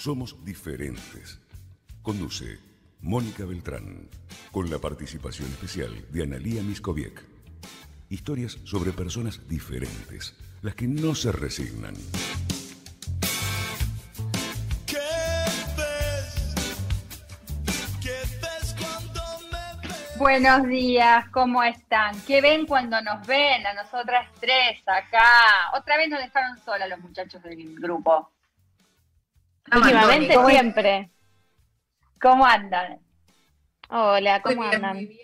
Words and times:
Somos 0.00 0.42
diferentes. 0.46 1.38
Conduce 2.00 2.58
Mónica 3.02 3.44
Beltrán, 3.44 4.08
con 4.50 4.70
la 4.70 4.78
participación 4.78 5.50
especial 5.50 5.92
de 6.10 6.22
Analía 6.22 6.62
Miskoviek. 6.62 7.22
Historias 8.08 8.56
sobre 8.64 8.92
personas 8.92 9.46
diferentes, 9.46 10.34
las 10.62 10.74
que 10.74 10.88
no 10.88 11.14
se 11.14 11.32
resignan. 11.32 11.92
Buenos 20.16 20.66
días, 20.66 21.28
¿cómo 21.28 21.62
están? 21.62 22.18
¿Qué 22.26 22.40
ven 22.40 22.64
cuando 22.64 23.02
nos 23.02 23.26
ven 23.26 23.66
a 23.66 23.74
nosotras 23.74 24.30
tres 24.40 24.80
acá? 24.86 25.76
Otra 25.78 25.98
vez 25.98 26.08
nos 26.08 26.20
dejaron 26.20 26.56
solas 26.64 26.88
los 26.88 27.00
muchachos 27.00 27.42
del 27.42 27.78
grupo. 27.78 28.30
Últimamente 29.74 30.34
siempre. 30.48 31.10
¿Cómo 32.20 32.44
andan? 32.44 33.00
Hola, 33.88 34.42
¿cómo 34.42 34.62
andan? 34.62 34.96
Muy 34.96 35.06
bien. 35.06 35.20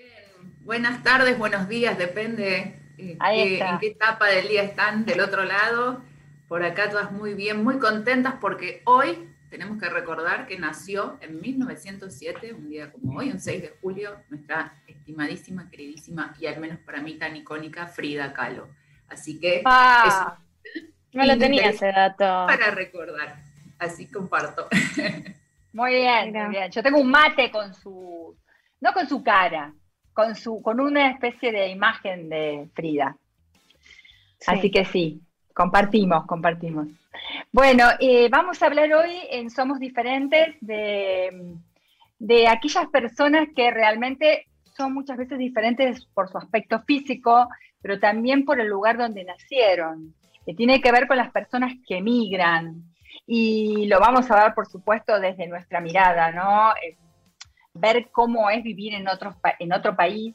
Buenas 0.65 1.03
tardes, 1.03 1.39
buenos 1.39 1.69
días, 1.69 1.97
depende 1.99 2.81
eh, 2.99 3.19
en 3.21 3.79
qué 3.79 3.89
etapa 3.89 4.27
del 4.27 4.49
día 4.49 4.63
están 4.63 5.05
del 5.05 5.21
otro 5.21 5.45
lado. 5.45 6.03
Por 6.49 6.65
acá 6.65 6.91
todas 6.91 7.13
muy 7.13 7.35
bien, 7.35 7.63
muy 7.63 7.79
contentas 7.79 8.35
porque 8.41 8.83
hoy 8.85 9.29
tenemos 9.51 9.81
que 9.81 9.89
recordar 9.89 10.47
que 10.47 10.59
nació 10.59 11.19
en 11.21 11.41
1907, 11.41 12.53
un 12.53 12.69
día 12.69 12.93
como 12.93 13.19
hoy, 13.19 13.31
un 13.31 13.41
6 13.41 13.63
de 13.63 13.77
julio, 13.81 14.17
nuestra 14.29 14.75
estimadísima, 14.87 15.71
queridísima 15.71 16.35
y 16.39 16.47
al 16.47 16.61
menos 16.61 16.79
para 16.81 17.01
mí 17.01 17.15
tan 17.15 17.37
icónica 17.37 17.87
Frida 17.87 18.33
Kahlo. 18.33 18.69
Así 19.09 19.39
que 19.39 19.63
ah, 19.65 20.39
no 21.13 21.25
lo 21.25 21.39
tenía 21.39 21.71
ese 21.71 21.93
dato. 21.93 22.25
Para 22.47 22.71
recordar, 22.73 23.46
así 23.79 24.07
comparto. 24.11 24.69
Muy 25.73 25.97
bien, 25.97 26.33
muy 26.33 26.49
bien. 26.49 26.71
Yo 26.71 26.83
tengo 26.83 26.99
un 26.99 27.11
mate 27.11 27.51
con 27.51 27.75
su, 27.75 28.35
no 28.81 28.93
con 28.95 29.07
su 29.07 29.23
cara, 29.23 29.75
con 30.15 30.35
su, 30.35 30.63
con 30.63 30.81
una 30.81 31.11
especie 31.11 31.53
de 31.53 31.69
imagen 31.69 32.31
de 32.31 32.71
Frida. 32.75 33.15
Así 34.47 34.71
que 34.71 34.87
sí, 34.87 35.21
compartimos, 35.53 36.25
compartimos. 36.25 36.89
Bueno, 37.53 37.89
eh, 38.01 38.29
vamos 38.31 38.63
a 38.63 38.67
hablar 38.67 38.93
hoy 38.95 39.19
en 39.31 39.51
Somos 39.51 39.79
Diferentes 39.79 40.57
de, 40.61 41.57
de 42.19 42.49
aquellas 42.49 42.87
personas 42.87 43.49
que 43.55 43.71
realmente 43.71 44.47
son 44.77 44.93
muchas 44.93 45.17
veces 45.17 45.39
diferentes 45.39 46.07
por 46.15 46.29
su 46.31 46.39
aspecto 46.39 46.81
físico, 46.83 47.49
pero 47.83 47.99
también 47.99 48.45
por 48.45 48.61
el 48.61 48.69
lugar 48.69 48.99
donde 48.99 49.25
nacieron, 49.25 50.15
que 50.45 50.55
tiene 50.55 50.81
que 50.81 50.93
ver 50.93 51.07
con 51.07 51.17
las 51.17 51.33
personas 51.33 51.75
que 51.87 51.99
emigran. 51.99 52.83
Y 53.27 53.87
lo 53.87 53.99
vamos 53.99 54.31
a 54.31 54.45
ver, 54.45 54.55
por 54.55 54.67
supuesto, 54.67 55.19
desde 55.19 55.49
nuestra 55.49 55.81
mirada, 55.81 56.31
¿no? 56.31 56.73
Eh, 56.75 56.97
ver 57.75 58.09
cómo 58.13 58.49
es 58.51 58.63
vivir 58.63 58.95
en, 58.95 59.07
en 59.59 59.73
otro 59.73 59.97
país, 59.97 60.35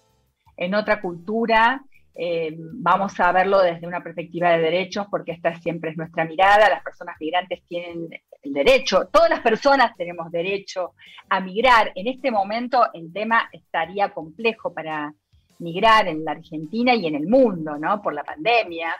en 0.57 0.75
otra 0.75 1.01
cultura, 1.01 1.81
eh, 2.13 2.53
vamos 2.57 3.17
a 3.19 3.31
verlo 3.31 3.61
desde 3.61 3.87
una 3.87 4.03
perspectiva 4.03 4.51
de 4.51 4.59
derechos, 4.59 5.07
porque 5.09 5.31
esta 5.31 5.55
siempre 5.55 5.91
es 5.91 5.97
nuestra 5.97 6.25
mirada. 6.25 6.69
Las 6.69 6.83
personas 6.83 7.15
migrantes 7.19 7.63
tienen 7.67 8.09
el 8.43 8.53
derecho, 8.53 9.07
todas 9.11 9.29
las 9.29 9.39
personas 9.39 9.95
tenemos 9.95 10.31
derecho 10.31 10.93
a 11.29 11.39
migrar. 11.39 11.91
En 11.95 12.07
este 12.07 12.31
momento 12.31 12.87
el 12.93 13.13
tema 13.13 13.49
estaría 13.51 14.09
complejo 14.09 14.73
para 14.73 15.13
migrar 15.59 16.07
en 16.07 16.25
la 16.25 16.31
Argentina 16.31 16.95
y 16.95 17.05
en 17.05 17.15
el 17.15 17.27
mundo, 17.27 17.77
¿no? 17.77 18.01
Por 18.01 18.13
la 18.13 18.23
pandemia. 18.23 18.95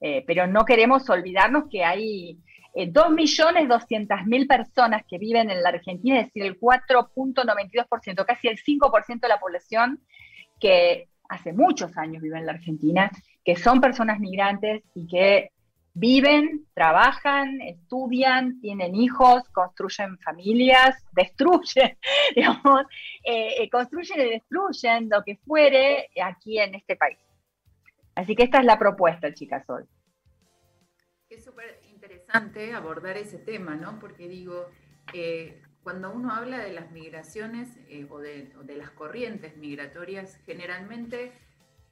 Eh, 0.00 0.22
pero 0.26 0.46
no 0.46 0.64
queremos 0.64 1.10
olvidarnos 1.10 1.64
que 1.68 1.84
hay 1.84 2.38
eh, 2.74 2.92
2.200.000 2.92 4.46
personas 4.46 5.02
que 5.08 5.18
viven 5.18 5.50
en 5.50 5.62
la 5.62 5.70
Argentina, 5.70 6.20
es 6.20 6.26
decir, 6.26 6.44
el 6.44 6.58
4.92%, 6.58 8.24
casi 8.26 8.48
el 8.48 8.58
5% 8.58 9.20
de 9.20 9.28
la 9.28 9.40
población 9.40 10.00
que 10.60 11.08
hace 11.28 11.52
muchos 11.52 11.96
años 11.96 12.22
viven 12.22 12.40
en 12.40 12.46
la 12.46 12.52
Argentina, 12.52 13.10
que 13.44 13.56
son 13.56 13.80
personas 13.80 14.18
migrantes 14.18 14.82
y 14.94 15.06
que 15.06 15.50
viven, 15.94 16.66
trabajan, 16.74 17.60
estudian, 17.60 18.60
tienen 18.60 18.94
hijos, 18.94 19.42
construyen 19.50 20.18
familias, 20.18 21.04
destruyen, 21.12 21.98
digamos, 22.34 22.82
eh, 23.24 23.62
eh, 23.62 23.70
construyen 23.70 24.20
y 24.20 24.30
destruyen 24.30 25.08
lo 25.10 25.24
que 25.24 25.36
fuere 25.36 26.08
aquí 26.22 26.58
en 26.58 26.74
este 26.74 26.96
país. 26.96 27.18
Así 28.14 28.34
que 28.34 28.44
esta 28.44 28.58
es 28.58 28.64
la 28.64 28.78
propuesta, 28.78 29.32
chicas, 29.32 29.68
hoy. 29.68 29.84
Es 31.30 31.44
súper 31.44 31.77
interesante 32.28 32.74
abordar 32.74 33.16
ese 33.16 33.38
tema, 33.38 33.74
¿no? 33.74 33.98
Porque 33.98 34.28
digo, 34.28 34.68
eh, 35.14 35.62
cuando 35.82 36.12
uno 36.12 36.32
habla 36.32 36.58
de 36.58 36.72
las 36.72 36.90
migraciones 36.90 37.68
eh, 37.88 38.06
o, 38.10 38.18
de, 38.18 38.52
las 38.76 38.90
corrientes 38.90 39.56
migratorias, 39.56 40.38
generalmente 40.44 41.32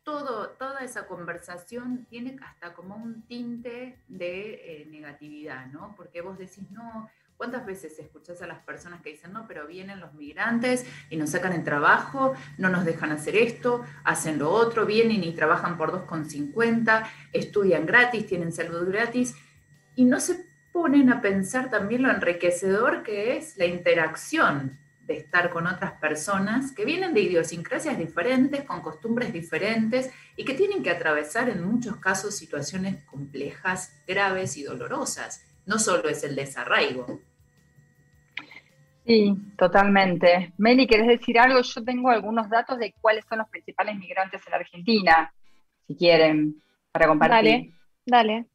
toda 0.05 0.81
esa 0.85 1.07
conversación 1.09 2.07
tiene 2.09 2.37
hasta 2.41 2.75
como 2.75 2.95
un 2.95 3.23
tinte 3.23 3.99
de 4.07 4.83
eh, 4.83 4.87
negatividad, 4.89 5.67
¿no? 5.67 5.95
Porque 5.97 6.21
vos 6.21 6.39
decís, 6.39 6.71
no, 6.71 7.11
¿cuántas 7.37 7.67
veces 7.67 7.99
escuchás 7.99 8.41
a 8.43 8.47
las 8.47 8.61
personas 8.61 9.01
que 9.01 9.11
dicen, 9.11 9.33
no, 9.33 9.49
pero 9.49 9.67
vienen 9.67 9.99
los 9.99 10.15
migrantes 10.15 10.87
y 11.11 11.17
nos 11.17 11.31
sacan 11.31 11.55
el 11.55 11.65
trabajo, 11.65 12.35
no 12.57 12.69
nos 12.69 12.85
dejan 12.85 13.11
hacer 13.11 13.35
esto, 13.35 13.85
hacen 14.05 14.39
lo 14.39 14.51
otro, 14.51 14.87
vienen 14.87 15.25
y 15.25 15.35
trabajan 15.35 15.77
por 15.77 15.91
2,50, 15.91 17.05
estudian 17.33 17.85
gratis, 17.85 18.27
tienen 18.27 18.53
salud 18.53 18.87
gratis, 18.87 19.35
y 19.97 20.05
no 20.05 20.21
se 20.21 20.47
ponen 20.73 21.11
a 21.11 21.21
pensar 21.21 21.71
también 21.71 22.03
lo 22.03 22.11
enriquecedor 22.11 23.03
que 23.03 23.37
es 23.37 23.57
la 23.57 23.65
interacción 23.65 24.79
de 25.07 25.17
estar 25.17 25.51
con 25.51 25.67
otras 25.67 25.93
personas 25.93 26.73
que 26.73 26.85
vienen 26.85 27.15
de 27.15 27.23
idiosincrasias 27.23 27.97
diferentes, 27.97 28.63
con 28.65 28.83
costumbres 28.83 29.33
diferentes 29.33 30.11
y 30.37 30.45
que 30.45 30.55
tienen 30.55 30.83
que 30.83 30.91
atravesar 30.91 31.49
en 31.49 31.65
muchos 31.65 31.97
casos 31.97 32.37
situaciones 32.37 33.03
complejas, 33.05 34.03
graves 34.07 34.57
y 34.57 34.65
dolorosas. 34.65 35.45
No 35.65 35.79
solo 35.79 36.09
es 36.09 36.25
el 36.25 36.35
desarraigo. 36.35 37.21
Sí, 39.07 39.35
totalmente. 39.57 40.53
Meli, 40.59 40.87
¿querés 40.87 41.07
decir 41.07 41.39
algo? 41.39 41.61
Yo 41.61 41.85
tengo 41.85 42.11
algunos 42.11 42.51
datos 42.51 42.79
de 42.79 42.93
cuáles 43.01 43.25
son 43.27 43.39
los 43.39 43.49
principales 43.49 43.97
migrantes 43.97 44.43
en 44.45 44.51
la 44.51 44.57
Argentina, 44.57 45.33
si 45.87 45.97
quieren, 45.97 46.61
para 46.91 47.07
compartir. 47.07 47.37
Dale, 47.37 47.73
dale. 48.05 48.47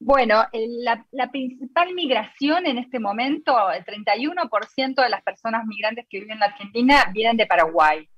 Bueno, 0.00 0.44
la, 0.52 1.30
principal 1.30 1.92
migración 1.92 2.66
en 2.66 2.78
este 2.78 3.00
momento, 3.00 3.52
el 3.70 3.84
31% 3.84 5.02
de 5.02 5.08
las 5.08 5.22
personas 5.22 5.66
migrantes 5.66 6.06
que 6.08 6.20
viven 6.20 6.34
en 6.34 6.38
la 6.38 6.46
Argentina 6.46 7.10
vienen 7.12 7.36
de 7.36 7.46
Paraguay, 7.46 8.08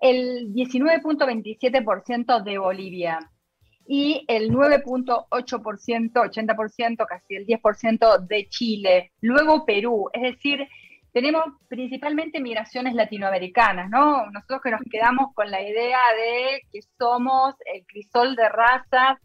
el 0.00 0.52
19.27% 0.54 2.42
de 2.42 2.58
Bolivia. 2.58 3.18
Y 3.88 4.24
el 4.28 4.50
9.8%, 4.50 5.28
80%, 6.12 7.06
casi 7.06 7.34
el 7.34 7.46
10% 7.46 8.26
de 8.26 8.48
Chile, 8.48 9.12
luego 9.20 9.64
Perú, 9.64 10.08
es 10.12 10.22
decir, 10.22 10.66
tenemos 11.12 11.44
principalmente 11.68 12.40
migraciones 12.40 12.94
latinoamericanas, 12.94 13.88
¿no? 13.88 14.28
Nosotros 14.30 14.60
que 14.62 14.70
nos 14.70 14.82
quedamos 14.90 15.32
con 15.34 15.50
la 15.50 15.62
idea 15.62 16.00
de 16.16 16.62
que 16.72 16.80
somos 16.98 17.54
el 17.72 17.86
crisol 17.86 18.34
de 18.34 18.48
razas 18.48 19.18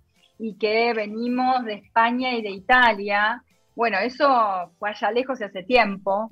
y 0.43 0.57
que 0.57 0.91
venimos 0.93 1.63
de 1.65 1.75
España 1.75 2.33
y 2.33 2.41
de 2.41 2.49
Italia. 2.49 3.43
Bueno, 3.75 3.99
eso 3.99 4.73
fue 4.79 4.89
allá 4.89 5.11
lejos 5.11 5.39
y 5.39 5.43
hace 5.43 5.61
tiempo. 5.61 6.31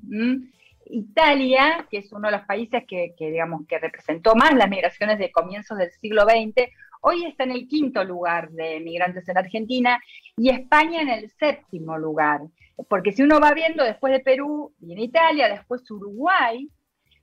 Italia, 0.86 1.86
que 1.92 2.00
es 2.00 2.12
uno 2.12 2.28
de 2.30 2.38
los 2.38 2.46
países 2.47 2.86
que, 2.88 3.14
digamos, 3.20 3.67
que 3.67 3.78
representó 3.78 4.34
más 4.34 4.56
las 4.56 4.67
migraciones 4.67 5.20
de 5.20 5.32
comienzos 5.32 5.78
del 5.78 5.91
siglo 5.91 6.23
XX, 6.23 6.72
hoy 7.02 7.26
está 7.26 7.44
en 7.44 7.52
el 7.52 7.67
quinto 7.67 8.03
lugar 8.03 8.50
de 8.50 8.79
migrantes 8.79 9.29
en 9.29 9.38
Argentina 9.38 10.02
y 10.35 10.50
España 10.50 11.03
en 11.03 11.09
el 11.09 11.29
séptimo 11.29 11.96
lugar. 11.96 12.41
Porque 12.90 13.11
si 13.11 13.22
uno 13.22 13.40
va 13.40 13.53
viendo 13.53 13.84
después 13.84 14.11
de 14.11 14.22
Perú, 14.22 14.73
viene 14.79 15.03
Italia, 15.03 15.50
después 15.50 15.90
Uruguay, 15.91 16.67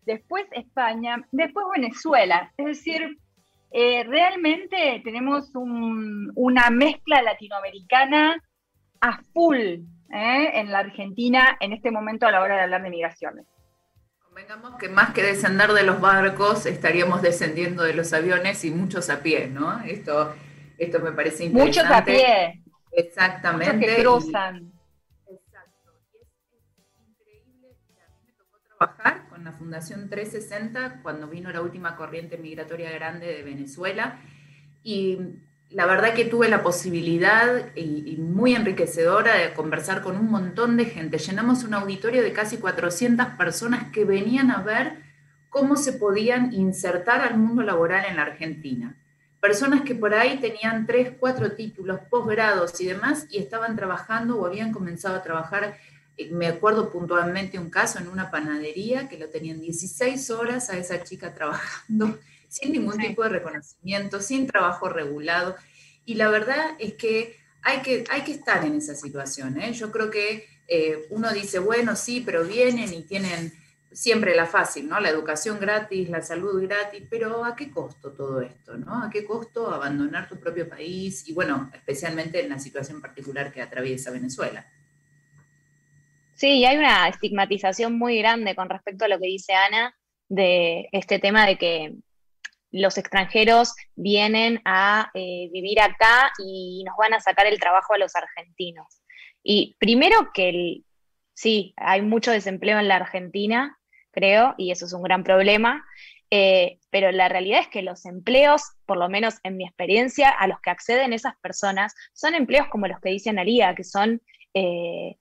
después 0.03 0.47
España, 0.53 1.27
después 1.33 1.67
Venezuela. 1.75 2.53
Es 2.57 2.67
decir, 2.67 3.19
eh, 3.71 4.05
realmente 4.05 5.01
tenemos 5.05 5.51
una 5.55 6.71
mezcla 6.71 7.23
latinoamericana 7.23 8.43
a 9.01 9.21
full 9.33 9.57
¿eh? 9.57 10.51
en 10.55 10.73
la 10.73 10.81
Argentina 10.81 11.57
en 11.61 11.73
este 11.73 11.91
momento 11.91 12.27
a 12.27 12.31
la 12.31 12.43
hora 12.43 12.57
de 12.57 12.63
hablar 12.63 12.83
de 12.83 12.91
migraciones. 12.91 13.47
Convengamos 14.25 14.77
que 14.79 14.89
más 14.89 15.13
que 15.13 15.23
descender 15.23 15.73
de 15.73 15.83
los 15.83 16.01
barcos, 16.01 16.67
estaríamos 16.67 17.23
descendiendo 17.23 17.83
de 17.83 17.95
los 17.95 18.13
aviones 18.13 18.65
y 18.65 18.71
muchos 18.71 19.09
a 19.09 19.23
pie, 19.23 19.49
¿no? 19.49 19.81
Esto, 19.81 20.35
esto 20.77 21.01
me 21.01 21.13
parece 21.13 21.45
interesante. 21.45 21.81
Muchos 21.81 21.97
a 21.97 22.05
pie. 22.05 22.63
Exactamente. 22.93 23.75
Muchos 23.75 23.97
que 23.97 24.03
cruzan. 24.03 24.73
exacto. 25.27 25.93
Y 26.13 26.19
es, 26.19 26.29
increíble 27.09 27.77
que 27.87 28.03
a 28.03 28.09
mí 28.09 28.21
me 28.27 28.33
tocó 28.33 28.59
trabajar 28.61 29.26
Fundación 29.67 30.09
360 30.09 31.01
cuando 31.03 31.27
vino 31.27 31.51
la 31.51 31.61
última 31.61 31.97
corriente 31.97 32.39
migratoria 32.39 32.89
grande 32.93 33.27
de 33.27 33.43
Venezuela. 33.43 34.21
Y 34.85 35.19
la 35.71 35.87
verdad 35.87 36.15
que 36.15 36.25
tuve 36.25 36.49
la 36.49 36.63
posibilidad 36.63 37.75
y, 37.75 38.17
muy 38.17 38.55
enriquecedora 38.55 39.35
de 39.35 39.55
conversar 39.55 40.03
con 40.03 40.19
un 40.19 40.31
montón 40.31 40.77
de 40.77 40.85
gente. 40.85 41.19
Llenamos 41.19 41.65
un 41.65 41.75
auditorio 41.75 42.23
de 42.23 42.33
casi 42.33 42.59
400 42.59 43.31
personas 43.31 43.91
que 43.91 44.05
venían 44.05 44.53
a 44.53 44.63
ver 44.63 44.99
cómo 45.49 45.75
se 45.75 45.95
podían 45.95 46.55
insertar 46.55 47.23
al 47.23 47.37
mundo 47.37 47.65
laboral 47.65 48.05
en 48.09 48.15
la 48.15 48.23
Argentina. 48.23 48.95
Personas 49.41 49.83
que 49.83 49.97
por 49.97 50.15
ahí 50.15 50.39
tenían 50.39 50.87
tres, 50.87 51.11
cuatro 51.19 51.57
títulos, 51.57 51.99
posgrados 52.09 52.81
y 52.81 52.87
demás, 52.87 53.27
y 53.31 53.39
estaban 53.39 53.75
trabajando 53.75 54.39
o 54.39 54.47
habían 54.47 54.71
comenzado 54.71 55.17
a 55.17 55.25
trabajar. 55.25 55.77
Me 56.31 56.47
acuerdo 56.47 56.91
puntualmente 56.91 57.59
un 57.59 57.71
caso 57.71 57.99
en 57.99 58.09
una 58.09 58.31
panadería 58.31 59.09
que 59.09 59.19
lo 59.19 59.29
tenían 59.29 59.61
16 59.61 60.31
horas 60.31 60.71
a 60.71 60.79
esa 60.79 61.03
chica 61.03 61.35
trabajando 61.35 62.19
sin 62.49 62.73
ningún 62.73 62.99
tipo 62.99 63.23
de 63.23 63.29
reconocimiento, 63.29 64.21
sin 64.21 64.47
trabajo 64.47 64.89
regulado. 64.89 65.57
Y 66.05 66.15
la 66.15 66.29
verdad 66.29 66.77
es 66.79 66.95
que 66.95 67.37
hay 67.63 67.83
que, 67.83 68.05
hay 68.11 68.23
que 68.23 68.33
estar 68.33 68.65
en 68.65 68.77
esa 68.77 68.95
situación. 68.95 69.61
¿eh? 69.61 69.73
Yo 69.73 69.91
creo 69.91 70.11
que 70.11 70.47
eh, 70.69 71.07
uno 71.11 71.33
dice, 71.33 71.59
bueno, 71.59 71.97
sí, 71.97 72.23
pero 72.25 72.45
vienen 72.45 72.93
y 72.95 73.03
tienen 73.03 73.53
siempre 73.93 74.37
la 74.37 74.47
fácil, 74.47 74.89
¿no? 74.89 75.01
La 75.01 75.09
educación 75.09 75.59
gratis, 75.59 76.11
la 76.11 76.21
salud 76.21 76.61
gratis, 76.63 77.03
pero 77.09 77.45
¿a 77.45 77.57
qué 77.57 77.71
costo 77.71 78.13
todo 78.13 78.43
esto, 78.43 78.77
¿no? 78.77 79.03
¿A 79.03 79.11
qué 79.11 79.25
costo 79.25 79.73
abandonar 79.73 80.29
tu 80.29 80.39
propio 80.39 80.69
país? 80.69 81.27
Y 81.29 81.33
bueno, 81.33 81.71
especialmente 81.73 82.43
en 82.43 82.51
la 82.51 82.59
situación 82.59 83.01
particular 83.01 83.51
que 83.53 83.63
atraviesa 83.63 84.11
Venezuela. 84.11 84.67
Sí, 86.37 86.67
hay 86.67 86.77
una 86.77 87.09
estigmatización 87.09 87.99
muy 87.99 88.19
grande 88.19 88.55
con 88.55 88.69
respecto 88.69 89.07
a 89.07 89.09
lo 89.09 89.19
que 89.19 89.27
dice 89.27 89.55
Ana 89.55 89.97
de 90.29 90.87
este 90.93 91.19
tema 91.19 91.47
de 91.47 91.57
que 91.57 91.95
los 92.71 92.99
extranjeros 92.99 93.75
vienen 93.95 94.61
a 94.67 95.11
eh, 95.15 95.49
vivir 95.51 95.81
acá 95.81 96.31
y 96.45 96.85
nos 96.85 96.95
van 96.99 97.15
a 97.15 97.21
sacar 97.21 97.47
el 97.47 97.59
trabajo 97.59 97.95
a 97.95 97.99
los 97.99 98.15
argentinos. 98.15 99.03
Y 99.43 99.77
primero 99.79 100.31
que 100.35 100.83
sí, 101.33 101.73
hay 101.79 102.03
mucho 102.03 102.33
desempleo 102.33 102.79
en 102.79 102.89
la 102.89 102.97
Argentina, 102.97 103.79
creo, 104.11 104.55
y 104.59 104.73
eso 104.73 104.85
es 104.85 104.93
un 104.93 105.03
gran 105.03 105.25
problema, 105.25 105.87
eh, 106.31 106.81
pero 106.91 107.13
la 107.13 107.31
realidad 107.31 107.61
es 107.61 107.69
que 107.69 107.81
los 107.81 108.05
empleos, 108.05 108.63
por 108.85 108.99
lo 108.99 109.09
menos 109.09 109.37
en 109.43 109.57
mi 109.57 109.65
experiencia, 109.65 110.29
a 110.29 110.49
los 110.49 110.61
que 110.61 110.69
acceden 110.69 111.15
esas 111.15 111.35
personas, 111.41 111.95
son 112.13 112.35
empleos 112.35 112.67
como 112.69 112.89
los 112.89 113.01
que 113.01 113.09
dice 113.09 113.31
Analia, 113.31 113.75
que 113.75 113.85
son 113.85 114.21
eh, 114.53 115.17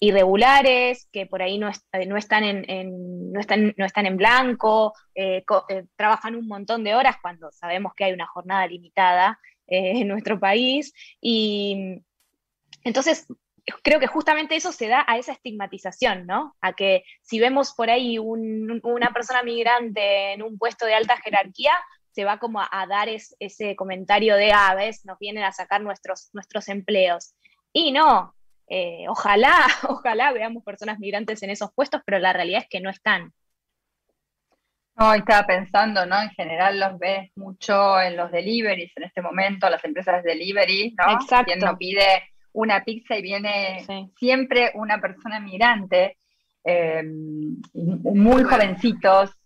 irregulares, 0.00 1.08
que 1.10 1.26
por 1.26 1.42
ahí 1.42 1.58
no, 1.58 1.68
eh, 1.68 1.72
están, 2.16 2.44
en, 2.44 4.16
blanco, 4.16 4.92
eh, 5.14 5.44
eh, 5.68 5.84
trabajan 5.96 6.36
un 6.36 6.46
montón 6.46 6.84
de 6.84 6.94
horas 6.94 7.16
cuando 7.22 7.50
sabemos 7.52 7.92
que 7.94 8.04
hay 8.04 8.12
una 8.12 8.26
jornada 8.26 8.66
limitada 8.66 9.38
en 9.68 10.06
nuestro 10.06 10.38
país. 10.38 10.92
Y 11.20 12.02
entonces 12.84 13.26
creo 13.82 13.98
que 13.98 14.06
justamente 14.06 14.54
eso 14.54 14.70
se 14.70 14.86
da 14.86 15.04
a 15.08 15.18
esa 15.18 15.32
estigmatización, 15.32 16.24
¿no? 16.26 16.56
A 16.60 16.72
que 16.74 17.02
si 17.22 17.40
vemos 17.40 17.72
por 17.72 17.90
ahí 17.90 18.18
una 18.18 19.12
persona 19.12 19.42
migrante 19.42 20.34
en 20.34 20.42
un 20.42 20.56
puesto 20.56 20.86
de 20.86 20.94
alta 20.94 21.16
jerarquía, 21.16 21.72
se 22.12 22.24
va 22.24 22.38
como 22.38 22.60
a, 22.60 22.86
dar 22.88 23.08
ese 23.10 23.76
comentario 23.76 24.36
de, 24.36 24.52
ah, 24.52 24.76
nos 25.04 25.18
vienen 25.18 25.44
a 25.44 25.52
sacar 25.52 25.82
nuestros, 25.82 26.30
nuestros 26.32 26.68
empleos. 26.68 27.34
Y 27.72 27.92
no, 27.92 28.34
eh, 28.68 29.06
ojalá, 29.08 29.54
ojalá 29.88 30.32
veamos 30.32 30.64
personas 30.64 30.98
migrantes 30.98 31.42
en 31.42 31.50
esos 31.50 31.72
puestos, 31.72 32.02
pero 32.04 32.18
la 32.18 32.32
realidad 32.32 32.62
es 32.62 32.68
que 32.68 32.80
no 32.80 32.90
están. 32.90 33.32
No, 34.98 35.12
estaba 35.12 35.46
pensando, 35.46 36.06
¿no? 36.06 36.20
En 36.22 36.30
general 36.30 36.80
los 36.80 36.98
ves 36.98 37.30
mucho 37.36 38.00
en 38.00 38.16
los 38.16 38.30
deliveries 38.32 38.96
en 38.96 39.02
este 39.04 39.20
momento, 39.20 39.68
las 39.68 39.84
empresas 39.84 40.22
de 40.22 40.30
delivery, 40.30 40.94
¿no? 40.96 41.12
Exacto. 41.12 41.52
Quien 41.52 41.58
no 41.58 41.76
pide 41.76 42.22
una 42.52 42.82
pizza 42.82 43.16
y 43.16 43.22
viene 43.22 43.86
siempre 44.18 44.72
una 44.74 44.98
persona 44.98 45.38
migrante, 45.38 46.16
eh, 46.64 47.02
muy 47.04 48.42
jovencitos, 48.44 49.36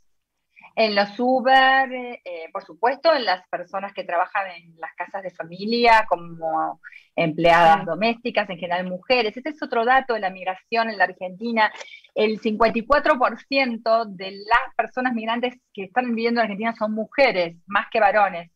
en 0.76 0.94
los 0.94 1.18
Uber, 1.18 1.92
eh, 1.92 2.48
por 2.52 2.64
supuesto, 2.64 3.12
en 3.12 3.24
las 3.24 3.46
personas 3.48 3.92
que 3.92 4.04
trabajan 4.04 4.50
en 4.52 4.74
las 4.78 4.94
casas 4.94 5.22
de 5.22 5.30
familia 5.30 6.06
como 6.08 6.80
empleadas 7.22 7.86
domésticas, 7.86 8.48
en 8.50 8.58
general 8.58 8.88
mujeres. 8.88 9.36
Este 9.36 9.50
es 9.50 9.62
otro 9.62 9.84
dato 9.84 10.14
de 10.14 10.20
la 10.20 10.30
migración 10.30 10.90
en 10.90 10.98
la 10.98 11.04
Argentina. 11.04 11.72
El 12.14 12.40
54% 12.40 14.06
de 14.06 14.30
las 14.30 14.74
personas 14.76 15.12
migrantes 15.14 15.54
que 15.72 15.84
están 15.84 16.14
viviendo 16.14 16.40
en 16.40 16.44
Argentina 16.46 16.74
son 16.76 16.92
mujeres, 16.92 17.56
más 17.66 17.86
que 17.90 18.00
varones 18.00 18.50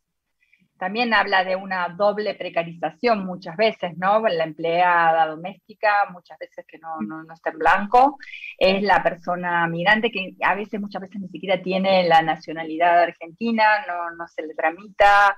también 0.79 1.15
habla 1.15 1.45
de 1.45 1.57
una 1.57 1.89
doble 1.89 2.35
precarización 2.35 3.25
muchas 3.25 3.57
veces, 3.57 3.97
¿no? 3.97 4.21
La 4.29 4.45
empleada 4.45 5.27
doméstica, 5.27 6.11
muchas 6.11 6.39
veces 6.39 6.65
que 6.67 6.79
no, 6.79 7.01
no, 7.01 7.33
está 7.33 7.51
en 7.51 7.59
blanco, 7.59 8.19
es 8.59 8.83
la 8.83 9.03
persona 9.03 9.67
migrante 9.69 10.11
que 10.11 10.35
a 10.43 10.55
veces, 10.55 10.81
muchas 10.81 11.03
veces 11.03 11.21
ni 11.21 11.29
siquiera 11.29 11.63
tiene 11.63 12.07
la 12.09 12.23
nacionalidad 12.23 13.03
argentina, 13.03 13.65
no, 13.87 14.11
no 14.17 14.27
se 14.27 14.47
le 14.47 14.55
tramita, 14.55 15.37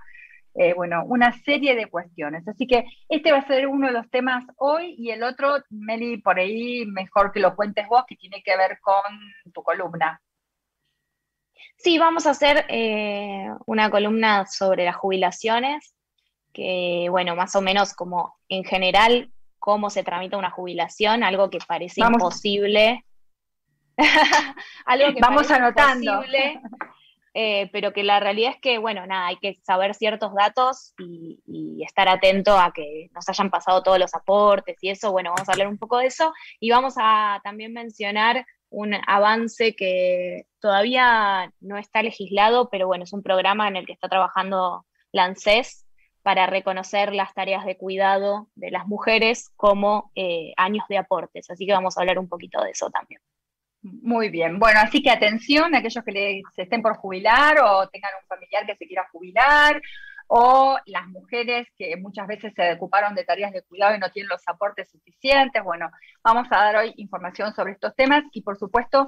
eh, 0.59 0.73
bueno, 0.75 1.05
una 1.07 1.33
serie 1.43 1.75
de 1.75 1.87
cuestiones. 1.87 2.47
Así 2.49 2.67
que 2.67 2.85
este 3.09 3.33
va 3.33 3.39
a 3.39 3.47
ser 3.47 3.67
uno 3.67 3.89
de 3.89 3.93
los 3.93 4.09
temas 4.11 4.45
hoy 4.57 4.95
y 4.99 5.11
el 5.11 5.23
otro, 5.23 5.57
Meli, 5.71 6.19
por 6.19 6.39
ahí 6.39 6.87
mejor 6.87 7.33
que 7.33 7.41
lo 7.41 7.55
cuentes 7.55 7.87
vos, 7.89 8.05
que 8.07 8.17
tiene 8.17 8.43
que 8.43 8.57
ver 8.57 8.79
con 8.81 9.03
tu 9.53 9.63
columna. 9.63 10.21
Sí, 11.77 11.99
vamos 11.99 12.27
a 12.27 12.31
hacer 12.31 12.65
eh, 12.69 13.49
una 13.67 13.91
columna 13.91 14.47
sobre 14.47 14.85
las 14.85 14.97
jubilaciones, 14.97 15.95
que 16.55 17.09
bueno, 17.11 17.37
más 17.37 17.55
o 17.55 17.61
menos 17.61 17.93
como 17.93 18.37
en 18.49 18.65
general 18.65 19.31
cómo 19.59 19.91
se 19.91 20.05
tramita 20.05 20.39
una 20.39 20.51
jubilación, 20.51 21.23
algo 21.23 21.51
que 21.51 21.59
parece 21.67 22.01
imposible. 22.01 23.05
algo 24.87 25.15
que 25.15 25.21
vamos 25.21 25.51
anotando. 25.51 26.13
Imposible, 26.13 26.61
eh, 27.39 27.69
pero 27.71 27.93
que 27.93 28.03
la 28.03 28.19
realidad 28.19 28.53
es 28.55 28.61
que, 28.63 28.79
bueno, 28.79 29.07
nada, 29.07 29.27
hay 29.27 29.37
que 29.37 29.57
saber 29.63 29.95
ciertos 29.95 30.33
datos 30.33 30.95
y, 30.99 31.85
estar 31.85 32.09
atento 32.09 32.59
a 32.59 32.73
que 32.73 33.11
nos 33.15 33.29
hayan 33.29 33.51
pasado 33.51 33.83
todos 33.83 33.99
los 33.99 34.15
aportes 34.15 34.77
y 34.81 34.89
eso, 34.89 35.13
bueno, 35.13 35.31
vamos 35.31 35.47
a 35.47 35.53
hablar 35.53 35.69
un 35.69 35.77
poco 35.77 35.99
de 35.99 36.07
eso 36.07 36.33
y 36.59 36.71
vamos 36.71 36.95
a 36.97 37.41
también 37.45 37.75
mencionar 37.75 38.47
un 38.71 38.95
avance 39.07 39.77
que 39.77 40.47
todavía 40.61 41.53
no 41.61 41.77
está 41.77 42.03
legislado, 42.03 42.71
pero 42.71 42.87
bueno, 42.87 43.05
es 43.05 43.13
un 43.13 43.23
programa 43.23 43.69
en 43.69 43.77
el 43.77 43.87
que 43.87 43.93
está 43.93 44.09
trabajando 44.09 44.87
la 45.13 45.33
para 46.23 46.47
reconocer 46.47 47.15
las 47.15 47.35
tareas 47.35 47.67
de 47.67 47.77
cuidado 47.77 48.49
de 48.55 48.71
las 48.71 48.87
mujeres 48.87 49.51
como 49.57 50.11
eh, 50.15 50.55
años 50.57 50.87
de 50.89 50.97
aportes. 50.99 51.51
Así 51.51 51.67
que 51.67 51.73
vamos 51.73 51.97
a 51.97 52.01
hablar 52.01 52.19
un 52.19 52.29
poquito 52.29 52.63
de 52.63 52.71
eso 52.71 52.89
también. 52.91 53.21
Muy 54.03 54.31
bien, 54.31 54.59
bueno, 54.59 54.81
así 54.81 55.01
que 55.01 55.11
atención 55.11 55.73
a 55.75 55.79
aquellos 55.79 56.05
que 56.05 56.43
se 56.55 56.63
estén 56.63 56.83
por 56.83 56.97
jubilar 56.97 57.59
o 57.61 57.89
tengan 57.89 58.11
un 58.21 58.27
familiar 58.27 58.67
que 58.67 58.75
se 58.75 58.87
quiera 58.87 59.09
jubilar 59.13 59.81
o 60.27 60.77
las 60.87 61.07
mujeres 61.07 61.69
que 61.79 61.97
muchas 61.97 62.27
veces 62.27 62.53
se 62.55 62.73
ocuparon 62.73 63.15
de 63.15 63.23
tareas 63.23 63.53
de 63.53 63.63
cuidado 63.63 63.95
y 63.95 64.01
no 64.01 64.11
tienen 64.11 64.29
los 64.29 64.43
aportes 64.49 64.91
suficientes. 64.91 65.63
Bueno, 65.63 65.89
vamos 66.25 66.49
a 66.51 66.57
dar 66.57 66.77
hoy 66.77 66.95
información 66.97 67.55
sobre 67.55 67.73
estos 67.73 67.95
temas 67.95 68.25
y 68.33 68.43
por 68.43 68.59
supuesto 68.59 69.07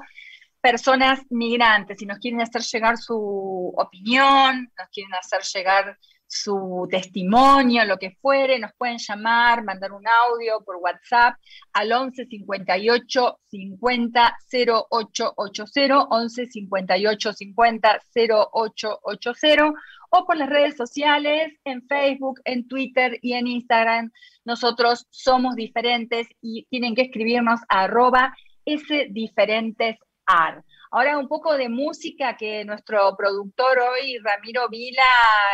personas 0.60 1.20
migrantes, 1.30 1.98
si 1.98 2.06
nos 2.06 2.18
quieren 2.18 2.40
hacer 2.40 2.62
llegar 2.62 2.98
su 2.98 3.74
opinión, 3.76 4.70
nos 4.78 4.88
quieren 4.92 5.14
hacer 5.14 5.42
llegar 5.42 5.98
su 6.28 6.86
testimonio, 6.90 7.84
lo 7.86 7.98
que 7.98 8.16
fuere, 8.20 8.58
nos 8.58 8.72
pueden 8.76 8.98
llamar, 8.98 9.64
mandar 9.64 9.92
un 9.92 10.04
audio 10.06 10.62
por 10.62 10.76
WhatsApp 10.76 11.36
al 11.72 11.90
11 11.90 12.26
58 12.26 13.40
50 13.50 14.36
0880, 14.52 15.98
11 16.10 16.46
58 16.46 17.32
50 17.32 18.00
0880 18.14 19.72
o 20.10 20.26
por 20.26 20.36
las 20.36 20.48
redes 20.48 20.76
sociales, 20.76 21.52
en 21.64 21.86
Facebook, 21.86 22.40
en 22.44 22.68
Twitter 22.68 23.18
y 23.22 23.32
en 23.32 23.46
Instagram. 23.46 24.10
Nosotros 24.44 25.06
somos 25.10 25.54
diferentes 25.54 26.28
y 26.40 26.66
tienen 26.70 26.94
que 26.94 27.02
escribirnos 27.02 27.60
a 27.68 27.84
arroba 27.84 28.34
sdiferentesar. 28.66 30.62
Ahora 30.90 31.18
un 31.18 31.28
poco 31.28 31.56
de 31.56 31.68
música 31.68 32.36
que 32.36 32.64
nuestro 32.64 33.14
productor 33.16 33.78
hoy, 33.78 34.18
Ramiro 34.18 34.68
Vila, 34.68 35.02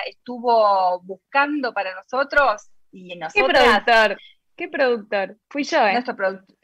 estuvo 0.06 1.00
buscando 1.00 1.72
para 1.72 1.94
nosotros 1.94 2.68
y 2.92 3.16
nosotros. 3.16 3.48
¿Qué 3.48 3.58
productor? 3.58 4.18
¿Qué 4.56 4.68
productor? 4.68 5.36
Fui 5.48 5.64
yo, 5.64 5.84
¿eh? 5.86 5.92
Nuestro 5.92 6.14
productor. 6.14 6.56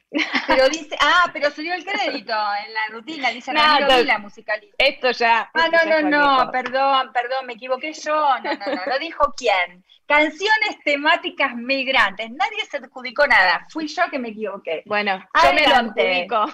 Pero 0.47 0.69
dice, 0.69 0.97
ah, 1.01 1.31
pero 1.33 1.51
se 1.51 1.63
dio 1.63 1.73
el 1.73 1.85
crédito 1.85 2.33
en 2.33 2.75
la 2.75 2.81
rutina, 2.91 3.31
dice 3.31 3.53
no, 3.53 3.61
la 3.61 4.19
musicalista. 4.19 4.77
Esto 4.79 5.13
ya. 5.13 5.51
Ah, 5.55 5.69
no, 5.71 6.01
no, 6.01 6.11
no, 6.11 6.51
perdón, 6.51 7.13
perdón, 7.13 7.47
me 7.47 7.53
equivoqué 7.53 7.93
yo. 7.93 8.39
No, 8.41 8.53
no, 8.55 8.75
no, 8.75 8.83
lo 8.87 8.99
dijo 8.99 9.33
quién. 9.37 9.85
Canciones 10.07 10.79
temáticas 10.85 11.55
migrantes. 11.55 12.29
Nadie 12.33 12.65
se 12.69 12.79
adjudicó 12.79 13.27
nada. 13.29 13.67
Fui 13.71 13.87
yo 13.87 14.03
que 14.11 14.19
me 14.19 14.31
equivoqué. 14.31 14.83
Bueno, 14.87 15.25
yo 15.41 15.53
me 15.53 15.67
lo 15.69 15.77
adjudico. 15.77 16.47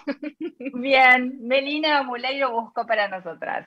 Bien, 0.74 1.38
Melina 1.40 2.02
Muleiro 2.02 2.50
buscó 2.50 2.86
para 2.86 3.08
nosotras. 3.08 3.66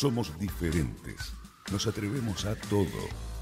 Somos 0.00 0.38
diferentes. 0.38 1.34
Nos 1.70 1.86
atrevemos 1.86 2.46
a 2.46 2.56
todo. 2.70 2.86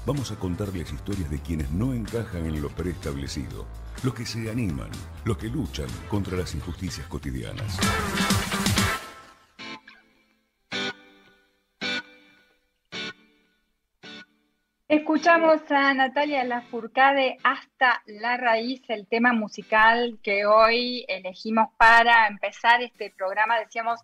Vamos 0.05 0.29
a 0.33 0.35
contarles 0.35 0.91
historias 0.91 1.31
de 1.31 1.39
quienes 1.39 1.71
no 1.71 1.93
encajan 1.93 2.45
en 2.47 2.61
lo 2.61 2.67
preestablecido, 2.67 3.65
los 4.03 4.13
que 4.13 4.25
se 4.25 4.51
animan, 4.51 4.89
los 5.23 5.37
que 5.37 5.47
luchan 5.47 5.87
contra 6.09 6.35
las 6.35 6.53
injusticias 6.53 7.07
cotidianas. 7.07 7.79
Escuchamos 14.89 15.61
a 15.69 15.93
Natalia 15.93 16.43
Lafourcade 16.43 17.37
hasta 17.41 18.03
la 18.05 18.35
raíz, 18.35 18.81
el 18.89 19.07
tema 19.07 19.31
musical 19.31 20.19
que 20.21 20.45
hoy 20.45 21.05
elegimos 21.07 21.69
para 21.77 22.27
empezar 22.27 22.81
este 22.81 23.13
programa. 23.17 23.57
Decíamos 23.57 24.01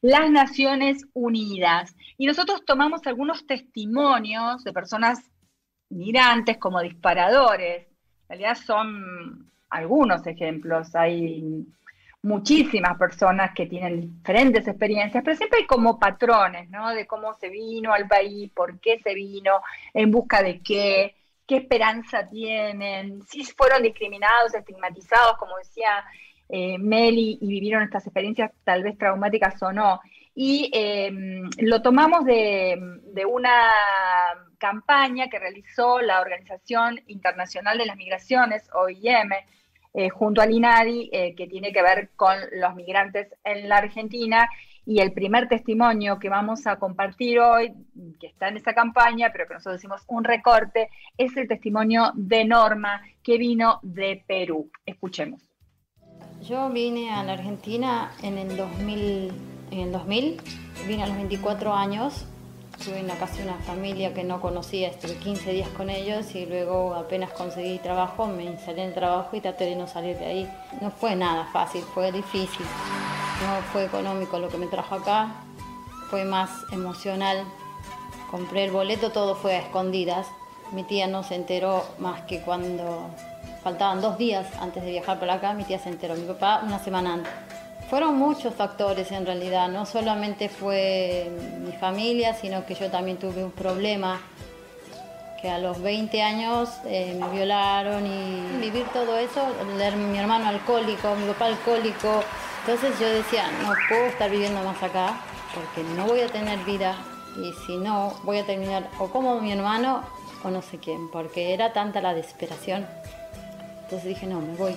las 0.00 0.30
Naciones 0.30 1.08
Unidas. 1.12 1.96
Y 2.18 2.26
nosotros 2.26 2.64
tomamos 2.64 3.04
algunos 3.08 3.48
testimonios 3.48 4.62
de 4.62 4.72
personas 4.72 5.18
migrantes 5.88 6.58
como 6.58 6.80
disparadores. 6.82 7.88
En 8.28 8.28
realidad 8.28 8.56
son 8.64 9.50
algunos 9.70 10.24
ejemplos. 10.28 10.94
Hay 10.94 11.66
muchísimas 12.22 12.96
personas 12.98 13.52
que 13.54 13.66
tienen 13.66 14.00
diferentes 14.18 14.66
experiencias, 14.66 15.22
pero 15.24 15.36
siempre 15.36 15.60
hay 15.60 15.66
como 15.66 15.98
patrones, 15.98 16.70
¿no? 16.70 16.90
De 16.90 17.06
cómo 17.06 17.34
se 17.34 17.48
vino 17.48 17.92
al 17.92 18.06
país, 18.06 18.50
por 18.54 18.78
qué 18.80 19.00
se 19.00 19.14
vino, 19.14 19.60
en 19.92 20.10
busca 20.10 20.42
de 20.42 20.60
qué, 20.62 21.16
qué 21.46 21.56
esperanza 21.56 22.28
tienen, 22.28 23.22
si 23.22 23.44
fueron 23.44 23.82
discriminados, 23.82 24.54
estigmatizados, 24.54 25.36
como 25.38 25.58
decía 25.58 26.04
eh, 26.48 26.78
Meli, 26.78 27.38
y 27.40 27.48
vivieron 27.48 27.82
estas 27.82 28.06
experiencias 28.06 28.52
tal 28.62 28.84
vez 28.84 28.96
traumáticas 28.96 29.60
o 29.62 29.72
no. 29.72 30.00
Y 30.34 30.70
em, 30.72 31.50
lo 31.58 31.82
tomamos 31.82 32.24
de, 32.24 32.78
de 33.12 33.26
una 33.26 33.68
campaña 34.58 35.28
que 35.28 35.38
realizó 35.40 36.00
la 36.00 36.20
Organización 36.20 37.00
Internacional 37.08 37.78
de 37.78 37.86
las 37.86 37.96
Migraciones, 37.96 38.70
OIM, 38.72 39.30
eh, 39.94 40.08
junto 40.08 40.40
al 40.40 40.52
INADI, 40.52 41.10
eh, 41.12 41.34
que 41.34 41.46
tiene 41.46 41.72
que 41.72 41.82
ver 41.82 42.10
con 42.16 42.36
los 42.52 42.74
migrantes 42.74 43.28
en 43.44 43.68
la 43.68 43.76
Argentina. 43.76 44.48
Y 44.84 45.00
el 45.00 45.12
primer 45.12 45.48
testimonio 45.48 46.18
que 46.18 46.28
vamos 46.28 46.66
a 46.66 46.76
compartir 46.76 47.38
hoy, 47.38 47.72
que 48.18 48.26
está 48.26 48.48
en 48.48 48.56
esa 48.56 48.74
campaña, 48.74 49.30
pero 49.30 49.46
que 49.46 49.54
nosotros 49.54 49.76
decimos 49.76 50.02
un 50.08 50.24
recorte, 50.24 50.88
es 51.16 51.36
el 51.36 51.46
testimonio 51.46 52.10
de 52.14 52.44
Norma, 52.44 53.02
que 53.22 53.38
vino 53.38 53.78
de 53.82 54.24
Perú. 54.26 54.70
Escuchemos. 54.84 55.42
Yo 56.42 56.68
vine 56.70 57.12
a 57.12 57.22
la 57.22 57.34
Argentina 57.34 58.10
en 58.22 58.38
el 58.38 58.56
2000, 58.56 59.32
en 59.70 59.78
el 59.78 59.92
2000 59.92 60.40
vine 60.88 61.04
a 61.04 61.06
los 61.06 61.16
24 61.16 61.72
años. 61.72 62.26
Tuve 62.84 63.04
casa 63.06 63.36
de 63.36 63.44
una 63.44 63.58
familia 63.58 64.12
que 64.12 64.24
no 64.24 64.40
conocía, 64.40 64.88
estuve 64.88 65.14
15 65.14 65.52
días 65.52 65.68
con 65.68 65.88
ellos 65.88 66.34
y 66.34 66.46
luego 66.46 66.94
apenas 66.94 67.30
conseguí 67.30 67.78
trabajo, 67.78 68.26
me 68.26 68.42
instalé 68.42 68.82
en 68.82 68.88
el 68.88 68.94
trabajo 68.94 69.36
y 69.36 69.40
traté 69.40 69.66
de 69.66 69.76
no 69.76 69.86
salir 69.86 70.18
de 70.18 70.26
ahí. 70.26 70.52
No 70.80 70.90
fue 70.90 71.14
nada 71.14 71.48
fácil, 71.52 71.82
fue 71.94 72.10
difícil. 72.10 72.66
No 73.46 73.62
fue 73.72 73.84
económico 73.84 74.40
lo 74.40 74.48
que 74.48 74.58
me 74.58 74.66
trajo 74.66 74.96
acá, 74.96 75.28
fue 76.10 76.24
más 76.24 76.50
emocional. 76.72 77.44
Compré 78.32 78.64
el 78.64 78.72
boleto, 78.72 79.12
todo 79.12 79.36
fue 79.36 79.54
a 79.54 79.58
escondidas. 79.60 80.26
Mi 80.72 80.82
tía 80.82 81.06
no 81.06 81.22
se 81.22 81.36
enteró 81.36 81.84
más 81.98 82.22
que 82.22 82.40
cuando 82.40 83.10
faltaban 83.62 84.00
dos 84.00 84.18
días 84.18 84.48
antes 84.60 84.82
de 84.82 84.90
viajar 84.90 85.20
para 85.20 85.34
acá, 85.34 85.54
mi 85.54 85.62
tía 85.62 85.78
se 85.78 85.88
enteró, 85.88 86.16
mi 86.16 86.26
papá 86.26 86.62
una 86.64 86.80
semana 86.80 87.14
antes. 87.14 87.51
Fueron 87.92 88.16
muchos 88.16 88.54
factores 88.54 89.12
en 89.12 89.26
realidad, 89.26 89.68
no 89.68 89.84
solamente 89.84 90.48
fue 90.48 91.30
mi 91.62 91.72
familia, 91.72 92.32
sino 92.32 92.64
que 92.64 92.74
yo 92.74 92.90
también 92.90 93.18
tuve 93.18 93.44
un 93.44 93.50
problema, 93.50 94.18
que 95.42 95.50
a 95.50 95.58
los 95.58 95.82
20 95.82 96.22
años 96.22 96.70
eh, 96.86 97.14
me 97.20 97.28
violaron 97.28 98.06
y 98.06 98.56
vivir 98.62 98.86
todo 98.94 99.18
eso, 99.18 99.46
mi 100.10 100.18
hermano 100.18 100.48
alcohólico, 100.48 101.14
mi 101.16 101.26
papá 101.32 101.44
alcohólico, 101.48 102.24
entonces 102.60 102.98
yo 102.98 103.06
decía, 103.10 103.44
no 103.60 103.74
puedo 103.90 104.06
estar 104.06 104.30
viviendo 104.30 104.62
más 104.62 104.82
acá 104.82 105.20
porque 105.54 105.86
no 105.94 106.06
voy 106.06 106.20
a 106.22 106.28
tener 106.28 106.60
vida 106.60 106.96
y 107.36 107.52
si 107.66 107.76
no 107.76 108.14
voy 108.22 108.38
a 108.38 108.46
terminar 108.46 108.88
o 109.00 109.08
como 109.08 109.38
mi 109.38 109.52
hermano 109.52 110.02
o 110.42 110.48
no 110.48 110.62
sé 110.62 110.78
quién, 110.78 111.10
porque 111.10 111.52
era 111.52 111.74
tanta 111.74 112.00
la 112.00 112.14
desesperación. 112.14 112.86
Entonces 113.82 114.08
dije, 114.08 114.26
no, 114.26 114.40
me 114.40 114.54
voy. 114.54 114.74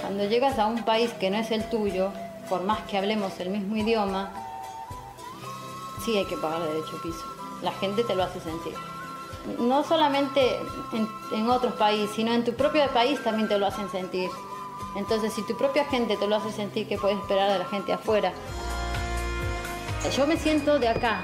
Cuando 0.00 0.24
llegas 0.24 0.58
a 0.58 0.66
un 0.66 0.82
país 0.84 1.12
que 1.12 1.30
no 1.30 1.36
es 1.36 1.50
el 1.50 1.68
tuyo, 1.68 2.10
por 2.48 2.62
más 2.62 2.80
que 2.82 2.98
hablemos 2.98 3.38
el 3.40 3.50
mismo 3.50 3.76
idioma, 3.76 4.32
sí 6.04 6.16
hay 6.16 6.24
que 6.24 6.36
pagar 6.36 6.62
derecho 6.62 7.00
piso. 7.02 7.24
La 7.62 7.72
gente 7.72 8.02
te 8.04 8.14
lo 8.14 8.22
hace 8.22 8.40
sentir. 8.40 8.74
No 9.58 9.84
solamente 9.84 10.56
en, 10.92 11.08
en 11.32 11.50
otros 11.50 11.74
países, 11.74 12.10
sino 12.14 12.32
en 12.32 12.44
tu 12.44 12.54
propio 12.54 12.86
país 12.88 13.22
también 13.22 13.48
te 13.48 13.58
lo 13.58 13.66
hacen 13.66 13.90
sentir. 13.90 14.30
Entonces, 14.96 15.32
si 15.32 15.42
tu 15.46 15.56
propia 15.56 15.84
gente 15.84 16.16
te 16.16 16.26
lo 16.26 16.36
hace 16.36 16.50
sentir, 16.50 16.88
¿qué 16.88 16.98
puedes 16.98 17.18
esperar 17.18 17.52
de 17.52 17.58
la 17.58 17.64
gente 17.66 17.92
afuera? 17.92 18.32
Yo 20.16 20.26
me 20.26 20.36
siento 20.36 20.78
de 20.78 20.88
acá, 20.88 21.22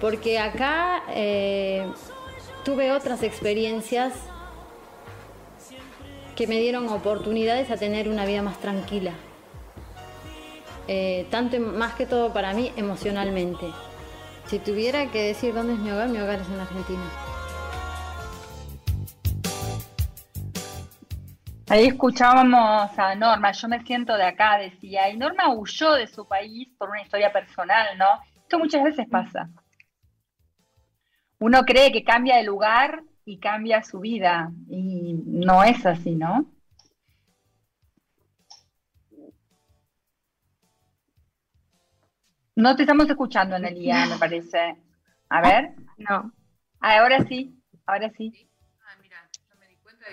porque 0.00 0.38
acá 0.38 1.02
eh, 1.10 1.86
tuve 2.64 2.92
otras 2.92 3.22
experiencias 3.22 4.14
que 6.36 6.46
me 6.46 6.60
dieron 6.60 6.88
oportunidades 6.90 7.70
a 7.70 7.78
tener 7.78 8.08
una 8.08 8.26
vida 8.26 8.42
más 8.42 8.58
tranquila. 8.60 9.12
Eh, 10.86 11.26
tanto 11.30 11.58
más 11.58 11.94
que 11.94 12.06
todo 12.06 12.32
para 12.32 12.52
mí 12.52 12.70
emocionalmente. 12.76 13.66
Si 14.46 14.58
tuviera 14.58 15.10
que 15.10 15.22
decir 15.22 15.54
dónde 15.54 15.72
es 15.72 15.78
mi 15.80 15.90
hogar, 15.90 16.08
mi 16.10 16.18
hogar 16.18 16.40
es 16.40 16.48
en 16.48 16.60
Argentina. 16.60 17.02
Ahí 21.68 21.86
escuchábamos 21.86 22.96
a 22.96 23.14
Norma, 23.16 23.50
yo 23.50 23.66
me 23.66 23.82
siento 23.82 24.16
de 24.16 24.22
acá, 24.22 24.58
decía, 24.58 25.08
y 25.10 25.16
Norma 25.16 25.52
huyó 25.52 25.94
de 25.94 26.06
su 26.06 26.28
país 26.28 26.68
por 26.78 26.90
una 26.90 27.02
historia 27.02 27.32
personal, 27.32 27.98
¿no? 27.98 28.06
Esto 28.36 28.60
muchas 28.60 28.84
veces 28.84 29.08
pasa. 29.10 29.48
Uno 31.40 31.62
cree 31.64 31.90
que 31.90 32.04
cambia 32.04 32.36
de 32.36 32.44
lugar 32.44 33.02
y 33.26 33.38
cambia 33.38 33.82
su 33.82 34.00
vida, 34.00 34.50
y 34.70 35.12
no 35.26 35.62
es 35.62 35.84
así, 35.84 36.14
¿no? 36.14 36.50
No 42.54 42.74
te 42.74 42.84
estamos 42.84 43.10
escuchando, 43.10 43.56
Analia, 43.56 44.06
me 44.06 44.16
parece. 44.16 44.76
A 45.28 45.42
ver. 45.42 45.74
No. 45.98 46.32
Ah, 46.80 47.00
ahora 47.00 47.22
sí, 47.28 47.54
ahora 47.84 48.10
sí 48.16 48.48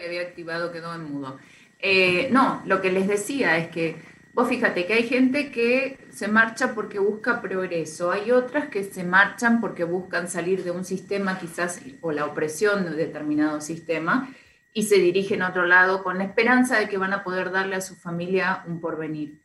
y 0.02 0.06
había 0.06 0.22
activado, 0.22 0.72
quedó 0.72 0.94
en 0.96 1.12
mudo. 1.12 1.38
Eh, 1.80 2.30
no, 2.32 2.62
lo 2.66 2.82
que 2.82 2.92
les 2.92 3.08
decía 3.08 3.58
es 3.58 3.68
que 3.70 4.02
vos 4.34 4.50
fíjate 4.50 4.86
que 4.86 4.94
hay 4.94 5.04
gente 5.04 5.52
que 5.52 5.98
se 6.10 6.28
marcha 6.28 6.74
porque 6.74 7.00
busca 7.00 7.42
progreso, 7.42 8.12
hay 8.12 8.32
otras 8.32 8.68
que 8.68 8.84
se 8.84 9.04
marchan 9.04 9.62
porque 9.62 9.84
buscan 9.84 10.28
salir 10.28 10.64
de 10.64 10.72
un 10.72 10.84
sistema 10.84 11.40
quizás 11.40 11.82
o 12.02 12.12
la 12.12 12.26
opresión 12.26 12.84
de 12.84 12.92
un 12.92 12.98
determinado 12.98 13.62
sistema 13.62 14.30
y 14.74 14.84
se 14.84 14.96
dirigen 14.96 15.44
a 15.44 15.50
otro 15.50 15.66
lado 15.66 16.04
con 16.04 16.18
la 16.18 16.24
esperanza 16.24 16.80
de 16.80 16.90
que 16.90 16.98
van 16.98 17.14
a 17.14 17.24
poder 17.24 17.52
darle 17.52 17.76
a 17.76 17.82
su 17.82 17.96
familia 17.96 18.64
un 18.68 18.82
porvenir. 18.82 19.40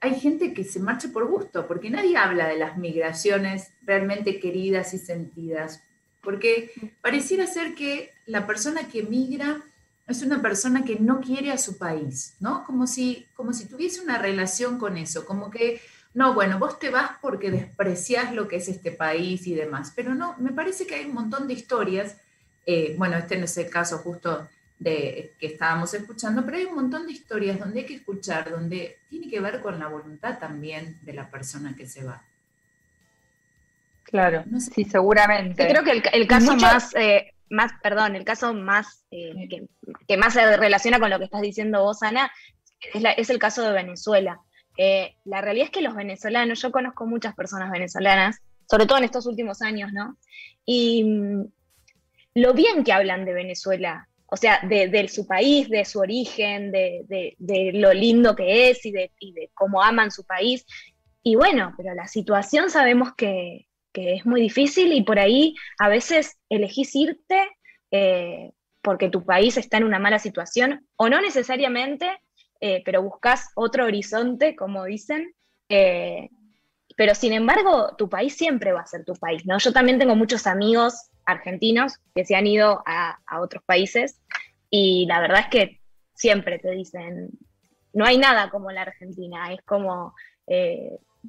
Hay 0.00 0.18
gente 0.18 0.52
que 0.52 0.64
se 0.64 0.80
marcha 0.80 1.08
por 1.12 1.28
gusto, 1.28 1.68
porque 1.68 1.88
nadie 1.88 2.16
habla 2.16 2.48
de 2.48 2.58
las 2.58 2.76
migraciones 2.76 3.72
realmente 3.82 4.40
queridas 4.40 4.92
y 4.94 4.98
sentidas, 4.98 5.84
porque 6.20 6.72
pareciera 7.00 7.46
ser 7.46 7.74
que 7.76 8.10
la 8.26 8.44
persona 8.44 8.88
que 8.88 9.04
migra 9.04 9.62
es 10.06 10.22
una 10.22 10.42
persona 10.42 10.84
que 10.84 10.98
no 10.98 11.20
quiere 11.20 11.52
a 11.52 11.58
su 11.58 11.78
país, 11.78 12.36
¿no? 12.40 12.64
Como 12.64 12.86
si, 12.86 13.26
como 13.34 13.52
si 13.52 13.66
tuviese 13.66 14.00
una 14.00 14.18
relación 14.18 14.78
con 14.78 14.96
eso, 14.96 15.24
como 15.24 15.50
que, 15.50 15.80
no, 16.14 16.34
bueno, 16.34 16.58
vos 16.58 16.78
te 16.78 16.90
vas 16.90 17.12
porque 17.20 17.50
desprecias 17.50 18.34
lo 18.34 18.48
que 18.48 18.56
es 18.56 18.68
este 18.68 18.92
país 18.92 19.46
y 19.46 19.54
demás, 19.54 19.92
pero 19.94 20.14
no, 20.14 20.36
me 20.38 20.52
parece 20.52 20.86
que 20.86 20.96
hay 20.96 21.06
un 21.06 21.14
montón 21.14 21.46
de 21.46 21.54
historias, 21.54 22.16
eh, 22.66 22.94
bueno, 22.98 23.16
este 23.16 23.38
no 23.38 23.44
es 23.44 23.56
el 23.56 23.70
caso 23.70 23.98
justo 23.98 24.48
de 24.78 25.34
que 25.38 25.46
estábamos 25.46 25.94
escuchando, 25.94 26.44
pero 26.44 26.56
hay 26.56 26.64
un 26.64 26.74
montón 26.74 27.06
de 27.06 27.12
historias 27.12 27.58
donde 27.58 27.80
hay 27.80 27.86
que 27.86 27.94
escuchar, 27.94 28.50
donde 28.50 28.98
tiene 29.08 29.28
que 29.28 29.40
ver 29.40 29.60
con 29.60 29.78
la 29.78 29.86
voluntad 29.86 30.38
también 30.38 30.98
de 31.02 31.12
la 31.12 31.30
persona 31.30 31.74
que 31.76 31.86
se 31.86 32.04
va. 32.04 32.24
Claro, 34.02 34.44
sí, 34.58 34.84
seguramente. 34.84 35.62
Yo 35.62 35.70
creo 35.70 35.84
que 35.84 36.08
el, 36.12 36.26
caso 36.26 36.56
más, 36.56 36.94
eh, 36.96 37.31
más, 37.52 37.72
perdón, 37.82 38.16
el 38.16 38.24
caso 38.24 38.54
más 38.54 39.04
eh, 39.10 39.48
que, 40.08 40.16
más 40.16 40.32
se 40.32 40.56
relaciona 40.56 40.98
con 40.98 41.10
lo 41.10 41.18
que 41.18 41.26
estás 41.26 41.42
diciendo 41.42 41.82
vos, 41.82 42.02
Ana, 42.02 42.32
es, 42.94 43.30
el 43.30 43.38
caso 43.38 43.62
de 43.62 43.72
Venezuela. 43.72 44.40
Eh, 44.78 45.16
la 45.24 45.42
realidad 45.42 45.66
es 45.66 45.70
que 45.70 45.82
los 45.82 45.94
venezolanos, 45.94 46.62
yo 46.62 46.72
conozco 46.72 47.06
muchas 47.06 47.34
personas 47.34 47.70
venezolanas, 47.70 48.38
sobre 48.68 48.86
todo 48.86 48.98
en 48.98 49.04
estos 49.04 49.26
últimos 49.26 49.60
años, 49.60 49.92
¿no? 49.92 50.16
Y 50.64 51.04
mm, 51.04 51.44
lo 52.36 52.54
bien 52.54 52.84
que 52.84 52.92
hablan 52.92 53.26
de 53.26 53.34
Venezuela, 53.34 54.08
o 54.26 54.36
sea, 54.38 54.60
de, 54.62 55.08
su 55.08 55.26
país, 55.26 55.68
de 55.68 55.84
su 55.84 56.00
origen, 56.00 56.72
de, 56.72 57.36
lo 57.74 57.92
lindo 57.92 58.34
que 58.34 58.70
es 58.70 58.86
y, 58.86 58.92
de, 58.92 59.10
cómo 59.52 59.82
aman 59.82 60.10
su 60.10 60.24
país. 60.24 60.64
Y 61.22 61.34
bueno, 61.34 61.74
pero 61.76 61.94
la 61.94 62.08
situación 62.08 62.70
sabemos 62.70 63.14
que, 63.14 63.66
que 63.92 64.14
es 64.14 64.26
muy 64.26 64.40
difícil 64.40 64.92
y 64.92 65.02
por 65.02 65.18
ahí 65.18 65.54
a 65.78 65.88
veces 65.88 66.38
elegís 66.48 66.94
irte 66.94 67.48
eh, 67.90 68.52
porque 68.80 69.08
tu 69.08 69.24
país 69.24 69.56
está 69.56 69.76
en 69.76 69.84
una 69.84 69.98
mala 69.98 70.18
situación 70.18 70.86
o 70.96 71.08
no 71.08 71.20
necesariamente, 71.20 72.20
eh, 72.60 72.82
pero 72.84 73.02
buscas 73.02 73.50
otro 73.54 73.84
horizonte, 73.84 74.56
como 74.56 74.84
dicen. 74.84 75.34
Eh, 75.68 76.28
pero 76.96 77.14
sin 77.14 77.32
embargo, 77.32 77.94
tu 77.96 78.08
país 78.08 78.36
siempre 78.36 78.72
va 78.72 78.80
a 78.80 78.86
ser 78.86 79.04
tu 79.04 79.14
país, 79.14 79.46
¿no? 79.46 79.58
Yo 79.58 79.72
también 79.72 79.98
tengo 79.98 80.16
muchos 80.16 80.46
amigos 80.46 81.10
argentinos 81.24 81.98
que 82.14 82.24
se 82.24 82.34
han 82.34 82.46
ido 82.46 82.82
a, 82.84 83.18
otros 83.40 83.62
países 83.64 84.20
y 84.68 85.06
la 85.06 85.20
verdad 85.20 85.40
es 85.40 85.46
que 85.46 85.80
siempre 86.14 86.58
te 86.58 86.70
dicen, 86.72 87.30
no 87.92 88.04
hay 88.04 88.18
nada 88.18 88.50
como 88.50 88.70
la 88.70 88.82
Argentina, 88.82 89.52
es 89.52 89.62
como 89.62 90.14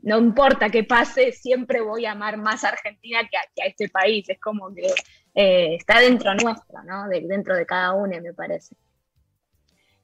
no 0.01 0.17
importa 0.17 0.69
qué 0.69 0.83
pase, 0.83 1.31
siempre 1.31 1.81
voy 1.81 2.05
a 2.05 2.11
amar 2.11 2.37
más 2.37 2.63
a 2.63 2.69
Argentina 2.69 3.19
que 3.29 3.37
a, 3.37 3.67
este 3.67 3.89
país. 3.89 4.27
Es 4.27 4.39
como 4.39 4.73
que 4.73 4.87
eh, 5.35 5.75
está 5.75 5.99
dentro 5.99 6.33
nuestro, 6.35 6.83
¿no? 6.83 7.07
dentro 7.07 7.55
de 7.55 7.65
cada 7.65 7.93
uno, 7.93 8.19
me 8.21 8.33
parece. 8.33 8.75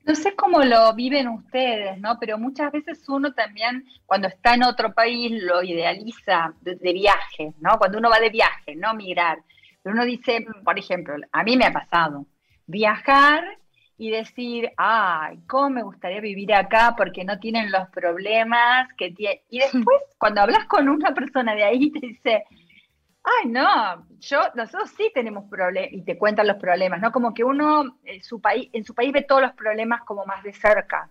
No 0.06 0.16
sé 0.16 0.36
cómo 0.36 0.64
lo 0.64 0.94
viven 0.96 1.28
ustedes, 1.28 2.00
¿no? 2.00 2.18
Pero 2.20 2.38
muchas 2.40 2.72
veces 2.72 3.08
uno 3.10 3.34
también, 3.34 3.86
cuando 4.06 4.28
está 4.28 4.56
en 4.56 4.64
otro 4.64 4.94
país, 4.94 5.32
lo 5.44 5.62
idealiza 5.62 6.54
de, 6.62 6.76
de 6.76 6.94
viaje, 6.94 7.54
¿no? 7.60 7.78
Cuando 7.78 7.98
uno 7.98 8.10
va 8.10 8.20
de 8.20 8.30
viaje, 8.30 8.76
no 8.76 8.94
migrar. 8.94 9.40
Pero 9.84 9.94
uno 9.94 10.06
dice, 10.06 10.46
por 10.64 10.80
ejemplo, 10.80 11.16
a 11.32 11.44
mí 11.44 11.58
me 11.58 11.66
ha 11.66 11.74
pasado, 11.74 12.26
viajar 12.66 13.44
y 14.00 14.12
decir, 14.12 14.72
ay, 14.78 15.40
cómo 15.46 15.70
me 15.72 15.84
gustaría 15.84 16.22
vivir 16.22 16.54
acá 16.54 16.96
porque 16.96 17.26
no 17.26 17.38
tienen 17.38 17.70
los 17.70 17.90
problemas 17.90 18.88
que 18.98 19.12
tiene. 19.12 19.44
Y 19.50 19.60
después, 19.60 20.02
cuando 20.18 20.40
hablas 20.40 20.66
con 20.68 20.88
una 20.88 21.14
persona 21.14 21.54
de 21.54 21.66
ahí, 21.66 21.92
te 21.92 22.08
dice, 22.08 22.46
ay, 23.24 23.50
no, 23.50 24.08
yo, 24.22 24.40
nosotros 24.56 24.92
sí 24.96 25.12
tenemos 25.14 25.50
problemas, 25.50 25.92
y 25.92 26.04
te 26.04 26.18
cuentan 26.18 26.48
los 26.48 26.56
problemas, 26.56 27.02
¿no? 27.02 27.12
Como 27.12 27.34
que 27.34 27.44
uno 27.44 28.00
en 28.06 28.24
su 28.24 28.40
país, 28.40 28.70
en 28.72 28.86
su 28.86 28.96
país 28.96 29.12
ve 29.12 29.24
todos 29.24 29.42
los 29.42 29.52
problemas 29.52 30.04
como 30.04 30.26
más 30.26 30.44
de 30.44 30.54
cerca. 30.54 31.10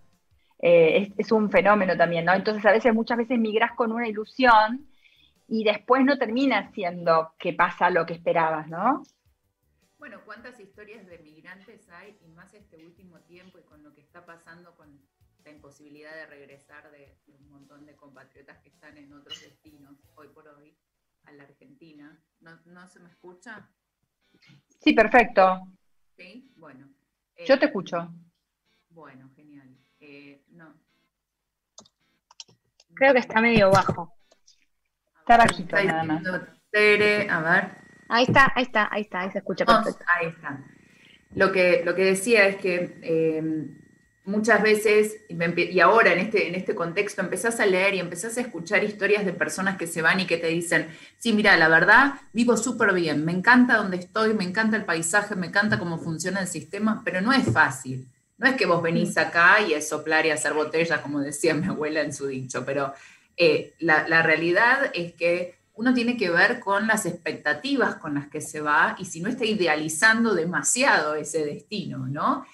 Eh, 0.58 1.12
es, 1.18 1.26
es, 1.26 1.30
un 1.30 1.50
fenómeno 1.50 1.94
también, 1.94 2.24
¿no? 2.24 2.32
Entonces 2.32 2.64
a 2.64 2.72
veces, 2.72 2.94
muchas 2.94 3.18
veces 3.18 3.38
migras 3.38 3.72
con 3.72 3.92
una 3.92 4.08
ilusión 4.08 4.88
y 5.46 5.62
después 5.62 6.06
no 6.06 6.16
termina 6.16 6.72
siendo 6.72 7.34
que 7.38 7.52
pasa 7.52 7.90
lo 7.90 8.06
que 8.06 8.14
esperabas, 8.14 8.66
¿no? 8.66 9.02
Bueno, 9.98 10.20
¿cuántas 10.24 10.60
historias 10.60 11.04
de 11.06 11.18
migrantes 11.18 11.88
hay 11.90 12.16
y 12.24 12.28
más 12.28 12.54
este 12.54 12.84
último 12.86 13.18
tiempo 13.22 13.58
y 13.58 13.62
con 13.62 13.82
lo 13.82 13.92
que 13.94 14.00
está 14.00 14.24
pasando 14.24 14.76
con 14.76 15.00
esta 15.36 15.50
imposibilidad 15.50 16.14
de 16.14 16.26
regresar 16.26 16.90
de, 16.92 17.18
un 17.26 17.50
montón 17.50 17.84
de 17.84 17.96
compatriotas 17.96 18.58
que 18.58 18.68
están 18.68 18.96
en 18.96 19.12
otros 19.12 19.40
destinos 19.40 19.96
hoy 20.14 20.28
por 20.28 20.46
hoy 20.46 20.76
a 21.24 21.32
la 21.32 21.42
Argentina. 21.42 22.16
¿No, 22.40 22.86
se 22.86 23.00
me 23.00 23.08
escucha? 23.08 23.68
Sí, 24.80 24.92
perfecto. 24.92 25.62
Sí, 26.16 26.52
bueno. 26.56 26.88
Yo 27.44 27.58
te 27.58 27.64
eh, 27.64 27.68
escucho. 27.68 28.14
Bueno, 28.90 29.30
genial. 29.34 29.76
Eh, 29.98 30.44
no. 30.50 30.74
Creo 32.94 33.12
que 33.14 33.18
está 33.20 33.40
medio 33.40 33.70
bajo. 33.70 34.16
Está 35.18 35.38
bajito 35.38 35.76
nada 35.82 36.04
más. 36.04 36.22
Tere, 36.70 37.28
a 37.28 37.40
ver. 37.40 37.87
Ahí 38.08 38.24
está, 38.24 38.52
ahí 38.54 38.62
está, 38.64 38.88
ahí 38.90 39.02
está, 39.02 39.20
ahí 39.20 39.30
se 39.30 39.38
escucha 39.38 39.64
perfecto. 39.64 40.04
ahí 40.18 40.28
está. 40.28 40.64
Lo 41.34 41.52
que, 41.52 41.82
lo 41.84 41.94
que 41.94 42.04
decía 42.04 42.46
es 42.46 42.56
que 42.56 42.98
eh, 43.02 43.42
muchas 44.24 44.62
veces, 44.62 45.16
y 45.28 45.80
ahora 45.80 46.12
en 46.12 46.18
este, 46.18 46.48
en 46.48 46.54
este 46.54 46.74
contexto, 46.74 47.20
empezás 47.20 47.60
a 47.60 47.66
leer 47.66 47.94
y 47.94 48.00
empezás 48.00 48.36
a 48.38 48.40
escuchar 48.40 48.84
historias 48.84 49.24
de 49.24 49.32
personas 49.32 49.76
que 49.76 49.86
se 49.86 50.02
van 50.02 50.20
y 50.20 50.26
que 50.26 50.38
te 50.38 50.48
dicen, 50.48 50.88
sí, 51.18 51.32
mira, 51.32 51.56
la 51.56 51.68
verdad, 51.68 52.14
vivo 52.32 52.56
súper 52.56 52.92
bien, 52.94 53.24
me 53.24 53.32
encanta 53.32 53.76
donde 53.76 53.98
estoy, 53.98 54.34
me 54.34 54.44
encanta 54.44 54.76
el 54.76 54.84
paisaje, 54.84 55.34
me 55.34 55.48
encanta 55.48 55.78
cómo 55.78 55.98
funciona 55.98 56.40
el 56.40 56.48
sistema, 56.48 57.02
pero 57.04 57.20
no 57.20 57.32
es 57.32 57.50
fácil. 57.50 58.08
No 58.38 58.46
es 58.46 58.54
que 58.54 58.66
vos 58.66 58.82
venís 58.82 59.18
acá 59.18 59.60
y 59.60 59.74
es 59.74 59.88
soplar 59.88 60.24
y 60.24 60.30
hacer 60.30 60.52
botellas, 60.52 61.00
como 61.00 61.20
decía 61.20 61.54
mi 61.54 61.66
abuela 61.66 62.02
en 62.02 62.12
su 62.12 62.26
dicho, 62.26 62.64
pero 62.64 62.94
eh, 63.36 63.74
la, 63.80 64.06
la 64.08 64.22
realidad 64.22 64.90
es 64.94 65.12
que 65.14 65.57
uno 65.78 65.94
tiene 65.94 66.16
que 66.16 66.28
ver 66.28 66.58
con 66.58 66.88
las 66.88 67.06
expectativas 67.06 67.94
con 67.96 68.14
las 68.14 68.26
que 68.26 68.40
se 68.40 68.60
va 68.60 68.96
y 68.98 69.04
si 69.04 69.20
no 69.20 69.28
está 69.28 69.44
idealizando 69.44 70.34
demasiado 70.34 71.14
ese 71.14 71.46
destino, 71.46 71.98
¿no? 72.08 72.44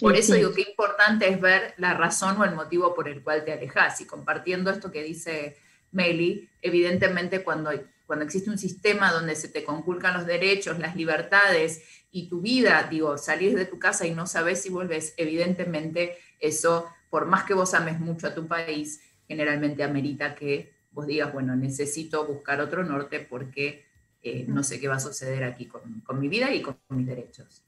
Por 0.00 0.14
eso 0.14 0.34
digo 0.34 0.52
que 0.52 0.62
importante 0.62 1.28
es 1.28 1.40
ver 1.40 1.74
la 1.76 1.94
razón 1.94 2.40
o 2.40 2.44
el 2.44 2.54
motivo 2.54 2.94
por 2.94 3.08
el 3.08 3.22
cual 3.22 3.44
te 3.44 3.52
alejas. 3.52 4.00
Y 4.00 4.06
compartiendo 4.06 4.70
esto 4.70 4.92
que 4.92 5.02
dice 5.02 5.56
Meli, 5.90 6.48
evidentemente 6.62 7.42
cuando, 7.42 7.70
cuando 8.06 8.24
existe 8.24 8.48
un 8.48 8.58
sistema 8.58 9.12
donde 9.12 9.34
se 9.34 9.48
te 9.48 9.64
conculcan 9.64 10.14
los 10.14 10.26
derechos, 10.26 10.78
las 10.78 10.94
libertades 10.94 11.82
y 12.12 12.28
tu 12.28 12.40
vida, 12.40 12.86
digo, 12.88 13.18
salir 13.18 13.56
de 13.56 13.66
tu 13.66 13.80
casa 13.80 14.06
y 14.06 14.12
no 14.14 14.28
sabes 14.28 14.62
si 14.62 14.68
vuelves, 14.68 15.14
evidentemente 15.16 16.16
eso, 16.38 16.86
por 17.10 17.26
más 17.26 17.42
que 17.42 17.54
vos 17.54 17.74
ames 17.74 17.98
mucho 17.98 18.28
a 18.28 18.34
tu 18.36 18.46
país, 18.46 19.00
generalmente 19.26 19.82
amerita 19.82 20.36
que 20.36 20.77
vos 20.98 21.06
digas, 21.06 21.32
bueno, 21.32 21.54
necesito 21.54 22.26
buscar 22.26 22.60
otro 22.60 22.82
norte 22.82 23.20
porque 23.20 23.86
eh, 24.20 24.44
no 24.48 24.64
sé 24.64 24.80
qué 24.80 24.88
va 24.88 24.96
a 24.96 25.00
suceder 25.00 25.44
aquí 25.44 25.66
con, 25.66 26.00
con 26.00 26.18
mi 26.18 26.26
vida 26.26 26.52
y 26.52 26.60
con 26.60 26.76
mis 26.88 27.06
derechos. 27.06 27.64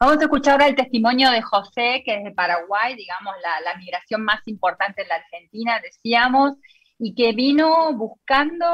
Vamos 0.00 0.16
a 0.16 0.22
escuchar 0.22 0.52
ahora 0.52 0.68
el 0.68 0.74
testimonio 0.74 1.30
de 1.30 1.42
José, 1.42 2.02
que 2.06 2.16
es 2.16 2.24
de 2.24 2.30
Paraguay, 2.30 2.96
digamos, 2.96 3.34
la, 3.42 3.76
migración 3.76 4.24
más 4.24 4.40
importante 4.48 5.02
en 5.02 5.08
la 5.08 5.16
Argentina, 5.16 5.78
decíamos, 5.82 6.54
y 6.98 7.14
que 7.14 7.34
vino 7.34 7.92
buscando 7.92 8.66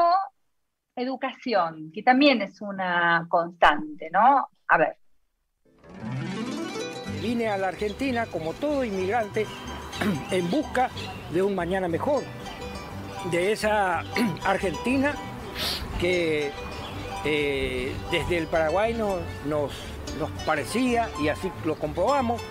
educación, 0.95 1.91
que 1.93 2.01
también 2.01 2.41
es 2.41 2.61
una 2.61 3.27
constante, 3.27 4.09
¿no? 4.09 4.47
A 4.69 4.77
ver. 4.77 4.95
Vine 7.21 7.49
a 7.49 7.57
la 7.57 7.67
Argentina, 7.67 8.25
como 8.25 8.53
todo 8.53 8.85
inmigrante, 8.85 9.45
en 10.31 10.49
busca 10.49 10.89
de 11.33 11.41
un 11.41 11.55
mañana 11.55 11.89
mejor, 11.89 12.23
de 13.25 13.51
esa 13.51 14.03
Argentina 14.43 15.15
que 15.99 16.51
eh, 17.25 17.93
desde 18.11 18.37
el 18.37 18.47
Paraguay 18.47 18.93
nos 18.93 19.73
nos 20.17 20.29
parecía, 20.45 21.09
y 21.21 21.27
así 21.27 21.51
lo 21.65 21.75
comprobamos, 21.75 22.41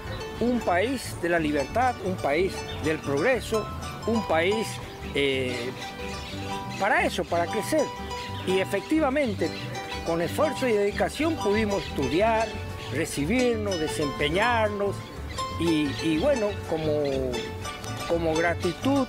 un 0.41 0.61
país 0.61 1.17
de 1.21 1.29
la 1.29 1.39
libertad, 1.39 1.95
un 2.05 2.17
país 2.17 2.53
del 2.85 2.99
progreso, 2.99 3.67
un 4.07 4.23
país 4.29 4.67
eh, 5.15 5.71
para 6.79 7.05
eso, 7.05 7.25
para 7.25 7.47
crecer. 7.47 7.85
Y 8.47 8.61
efectivamente, 8.61 9.51
con 10.07 10.23
esfuerzo 10.23 10.69
y 10.69 10.73
dedicación 10.73 11.35
pudimos 11.37 11.83
estudiar, 11.85 12.49
recibirnos, 12.93 13.79
desempeñarnos 13.79 14.95
y, 15.61 16.19
bueno, 16.19 16.49
como, 16.71 17.33
como 18.07 18.35
gratitud 18.35 19.07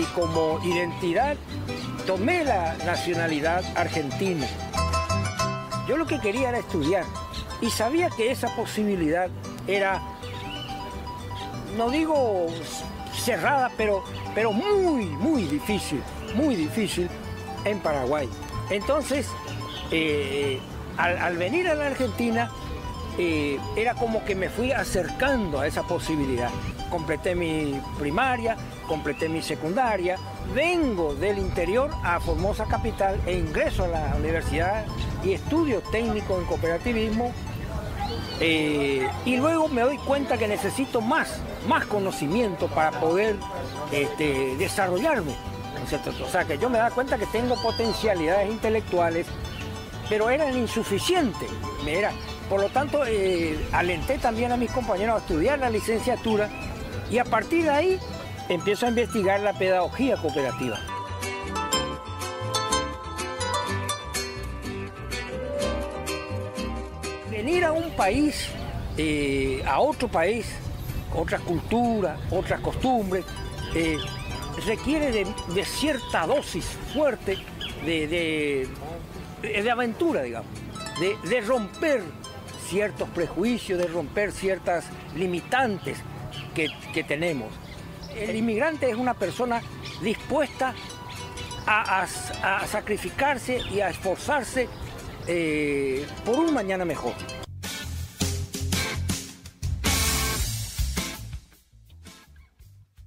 y 0.00 0.04
como 0.14 0.58
identidad, 0.64 1.36
tomé 2.06 2.42
la 2.44 2.74
nacionalidad 2.86 3.62
argentina. 3.76 4.46
Yo 5.86 5.96
lo 5.98 6.06
que 6.06 6.18
quería 6.20 6.48
era 6.48 6.58
estudiar, 6.58 7.04
y 7.60 7.68
sabía 7.68 8.08
que 8.08 8.30
esa 8.30 8.48
posibilidad 8.56 9.28
era, 9.66 10.00
no 11.76 11.90
digo 11.90 12.46
cerrada, 13.12 13.70
pero, 13.76 14.02
pero 14.34 14.52
muy, 14.52 15.04
muy 15.04 15.44
difícil, 15.44 16.02
muy 16.34 16.56
difícil 16.56 17.08
en 17.66 17.78
Paraguay. 17.80 18.26
Entonces, 18.70 19.28
eh, 19.90 20.60
al, 20.96 21.36
venir 21.36 21.68
a 21.68 21.74
la 21.74 21.88
Argentina, 21.88 22.50
eh, 23.18 23.58
era 23.76 23.94
como 23.94 24.24
que 24.24 24.34
me 24.34 24.48
fui 24.48 24.72
acercando 24.72 25.60
a 25.60 25.66
esa 25.66 25.82
posibilidad. 25.82 26.50
Completé 26.90 27.34
mi 27.34 27.80
primaria, 27.98 28.56
completé 28.88 29.28
mi 29.28 29.42
secundaria, 29.42 30.16
vengo 30.54 31.14
del 31.14 31.38
interior 31.38 31.90
a 32.02 32.18
Formosa 32.18 32.64
Capital 32.64 33.20
e 33.26 33.34
ingreso 33.34 33.84
a 33.84 33.88
la 33.88 34.16
universidad 34.16 34.84
y 35.24 35.32
estudio 35.32 35.80
técnico 35.92 36.38
en 36.38 36.44
cooperativismo 36.46 37.32
eh, 38.40 39.06
y 39.26 39.36
luego 39.36 39.68
me 39.68 39.82
doy 39.82 39.98
cuenta 39.98 40.38
que 40.38 40.48
necesito 40.48 41.00
más, 41.00 41.40
más 41.68 41.86
conocimiento 41.86 42.68
para 42.68 42.90
poder 42.98 43.36
este, 43.92 44.56
desarrollarme. 44.56 45.34
O 46.24 46.28
sea, 46.28 46.44
que 46.44 46.58
yo 46.58 46.70
me 46.70 46.78
da 46.78 46.90
cuenta 46.90 47.18
que 47.18 47.26
tengo 47.26 47.54
potencialidades 47.62 48.50
intelectuales, 48.50 49.26
pero 50.08 50.30
eran 50.30 50.56
insuficientes. 50.56 51.50
Era, 51.86 52.12
por 52.48 52.60
lo 52.60 52.68
tanto, 52.68 53.04
eh, 53.06 53.58
alenté 53.72 54.18
también 54.18 54.52
a 54.52 54.56
mis 54.56 54.70
compañeros 54.70 55.16
a 55.16 55.18
estudiar 55.18 55.58
la 55.58 55.70
licenciatura 55.70 56.48
y 57.10 57.18
a 57.18 57.24
partir 57.24 57.64
de 57.64 57.70
ahí 57.70 57.98
empiezo 58.48 58.86
a 58.86 58.88
investigar 58.90 59.40
la 59.40 59.52
pedagogía 59.52 60.16
cooperativa. 60.16 60.78
venir 67.42 67.64
a 67.64 67.72
un 67.72 67.90
país, 67.92 68.48
eh, 68.98 69.62
a 69.66 69.80
otro 69.80 70.08
país, 70.08 70.46
otra 71.14 71.38
cultura, 71.38 72.18
otras 72.30 72.60
costumbres, 72.60 73.24
eh, 73.74 73.96
requiere 74.66 75.10
de, 75.10 75.64
cierta 75.64 76.26
dosis 76.26 76.66
fuerte 76.92 77.38
de, 77.86 78.68
aventura, 79.72 80.22
digamos, 80.22 80.50
de, 81.00 81.40
romper 81.40 82.02
ciertos 82.68 83.08
prejuicios, 83.08 83.78
de 83.78 83.86
romper 83.86 84.32
ciertas 84.32 84.84
limitantes 85.16 85.96
que, 86.54 87.04
tenemos. 87.04 87.52
El 88.14 88.36
inmigrante 88.36 88.90
es 88.90 88.96
una 88.96 89.14
persona 89.14 89.62
dispuesta 90.02 90.74
a, 91.66 92.06
sacrificarse 92.66 93.60
y 93.70 93.80
a 93.80 93.90
esforzarse 93.90 94.68
eh, 95.26 96.06
por 96.24 96.38
un 96.38 96.52
mañana 96.52 96.84
mejor. 96.84 97.14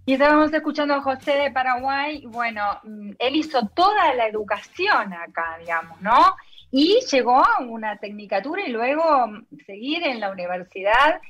Y 0.06 0.14
estábamos 0.14 0.54
escuchando 0.54 0.96
a 0.96 1.02
José 1.02 1.32
de 1.32 1.52
Paraguay, 1.52 2.26
bueno, 2.26 2.62
mm, 2.84 3.12
él 3.20 3.36
hizo 3.38 3.68
toda 3.70 4.14
la 4.16 4.28
educación 4.28 5.14
acá, 5.14 5.58
digamos, 5.60 6.02
¿no? 6.02 6.36
Y 6.72 7.00
llegó 7.10 7.38
a 7.38 7.60
una 7.62 7.96
tecnicatura 7.98 8.68
y 8.68 8.72
luego 8.72 9.28
mm, 9.28 9.46
seguir 9.66 10.04
en 10.04 10.20
la 10.20 10.32
universidad 10.32 11.22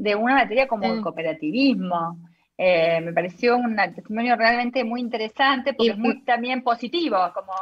de 0.00 0.14
una 0.14 0.34
materia 0.34 0.66
como 0.66 0.86
el 0.86 1.02
cooperativismo. 1.02 2.18
Eh, 2.56 3.00
me 3.02 3.12
pareció 3.12 3.56
un 3.56 3.76
testimonio 3.76 4.34
realmente 4.34 4.82
muy 4.82 5.00
interesante 5.00 5.74
porque 5.74 5.92
es 5.92 5.98
muy 5.98 6.24
también 6.24 6.62
positivo, 6.62 7.18
como... 7.34 7.52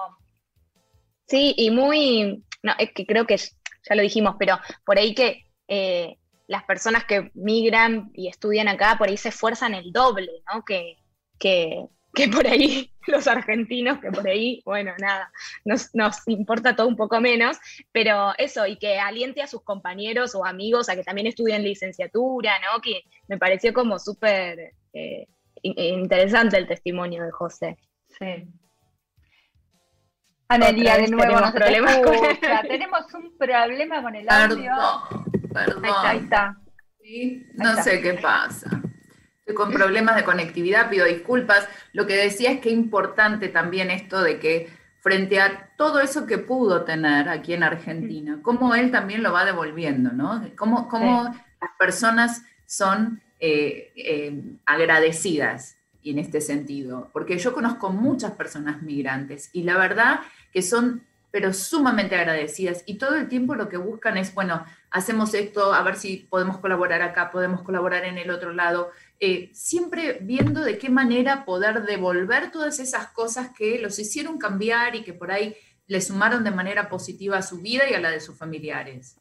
Sí, 1.26 1.52
y 1.56 1.70
muy, 1.70 2.44
no, 2.62 2.72
es 2.78 2.92
que 2.92 3.04
creo 3.04 3.26
que 3.26 3.36
ya 3.36 3.94
lo 3.94 4.02
dijimos, 4.02 4.36
pero 4.38 4.56
por 4.86 4.98
ahí 4.98 5.14
que 5.14 5.46
eh, 5.66 6.16
las 6.46 6.62
personas 6.62 7.04
que 7.04 7.30
migran 7.34 8.10
y 8.14 8.28
estudian 8.28 8.68
acá, 8.68 8.94
por 8.96 9.08
ahí 9.08 9.16
se 9.16 9.30
esfuerzan 9.30 9.74
el 9.74 9.92
doble, 9.92 10.30
¿no? 10.52 10.64
Que, 10.64 10.96
que, 11.38 11.86
por 12.32 12.46
ahí 12.46 12.92
los 13.06 13.26
argentinos, 13.26 13.98
que 13.98 14.10
por 14.10 14.26
ahí, 14.26 14.62
bueno, 14.64 14.92
nada, 14.98 15.30
nos, 15.64 15.90
importa 16.26 16.74
todo 16.74 16.88
un 16.88 16.96
poco 16.96 17.20
menos, 17.20 17.58
pero 17.92 18.32
eso, 18.38 18.66
y 18.66 18.76
que 18.76 18.98
aliente 18.98 19.42
a 19.42 19.46
sus 19.46 19.62
compañeros 19.62 20.34
o 20.34 20.44
amigos 20.44 20.88
a 20.88 20.96
que 20.96 21.04
también 21.04 21.26
estudien 21.26 21.62
licenciatura, 21.62 22.58
¿no? 22.60 22.80
Que 22.80 23.02
me 23.28 23.38
pareció 23.38 23.72
como 23.72 23.98
súper 23.98 24.74
eh, 24.92 25.26
interesante 25.62 26.56
el 26.56 26.66
testimonio 26.66 27.24
de 27.24 27.30
José. 27.30 27.78
Sí. 28.18 28.48
Analia, 30.48 30.96
de 30.96 31.08
nuevo, 31.08 31.38
no 31.40 31.52
problemas 31.52 31.98
con 31.98 32.16
tenemos 32.68 33.14
un 33.14 33.36
problema 33.36 34.02
con 34.02 34.14
el 34.14 34.28
audio. 34.30 34.72
Perdón, 35.52 35.84
Ahí 35.84 36.18
está, 36.18 36.56
No 37.54 37.82
sé 37.82 38.00
qué 38.00 38.14
pasa. 38.14 38.82
Con 39.54 39.72
problemas 39.72 40.16
de 40.16 40.24
conectividad, 40.24 40.90
pido 40.90 41.06
disculpas. 41.06 41.68
Lo 41.92 42.06
que 42.06 42.16
decía 42.16 42.52
es 42.52 42.60
que 42.60 42.70
importante 42.70 43.48
también 43.48 43.90
esto 43.90 44.22
de 44.22 44.38
que 44.38 44.68
frente 45.00 45.40
a 45.40 45.70
todo 45.76 46.00
eso 46.00 46.26
que 46.26 46.38
pudo 46.38 46.84
tener 46.84 47.28
aquí 47.28 47.54
en 47.54 47.62
Argentina, 47.62 48.40
cómo 48.42 48.74
él 48.74 48.90
también 48.90 49.22
lo 49.22 49.32
va 49.32 49.44
devolviendo, 49.44 50.12
¿no? 50.12 50.44
Cómo, 50.56 50.88
cómo 50.88 51.24
las 51.60 51.70
personas 51.78 52.42
son 52.66 53.22
eh, 53.40 53.92
eh, 53.96 54.42
agradecidas 54.66 55.76
en 56.04 56.18
este 56.18 56.40
sentido, 56.40 57.10
porque 57.12 57.38
yo 57.38 57.52
conozco 57.52 57.90
muchas 57.90 58.32
personas 58.32 58.82
migrantes 58.82 59.50
y 59.52 59.62
la 59.62 59.76
verdad 59.76 60.20
que 60.52 60.62
son 60.62 61.02
pero 61.30 61.52
sumamente 61.52 62.16
agradecidas 62.16 62.82
y 62.86 62.94
todo 62.94 63.16
el 63.16 63.28
tiempo 63.28 63.54
lo 63.54 63.68
que 63.68 63.76
buscan 63.76 64.16
es, 64.16 64.34
bueno, 64.34 64.64
hacemos 64.90 65.34
esto, 65.34 65.74
a 65.74 65.82
ver 65.82 65.96
si 65.96 66.26
podemos 66.30 66.58
colaborar 66.58 67.02
acá, 67.02 67.30
podemos 67.30 67.62
colaborar 67.62 68.04
en 68.04 68.16
el 68.16 68.30
otro 68.30 68.52
lado, 68.52 68.90
eh, 69.20 69.50
siempre 69.52 70.18
viendo 70.20 70.60
de 70.60 70.78
qué 70.78 70.90
manera 70.90 71.44
poder 71.44 71.82
devolver 71.82 72.50
todas 72.50 72.78
esas 72.78 73.08
cosas 73.08 73.50
que 73.56 73.78
los 73.78 73.98
hicieron 73.98 74.38
cambiar 74.38 74.94
y 74.94 75.02
que 75.02 75.12
por 75.12 75.32
ahí 75.32 75.56
le 75.88 76.00
sumaron 76.00 76.44
de 76.44 76.50
manera 76.50 76.88
positiva 76.88 77.38
a 77.38 77.42
su 77.42 77.60
vida 77.60 77.90
y 77.90 77.94
a 77.94 78.00
la 78.00 78.10
de 78.10 78.20
sus 78.20 78.38
familiares. 78.38 79.16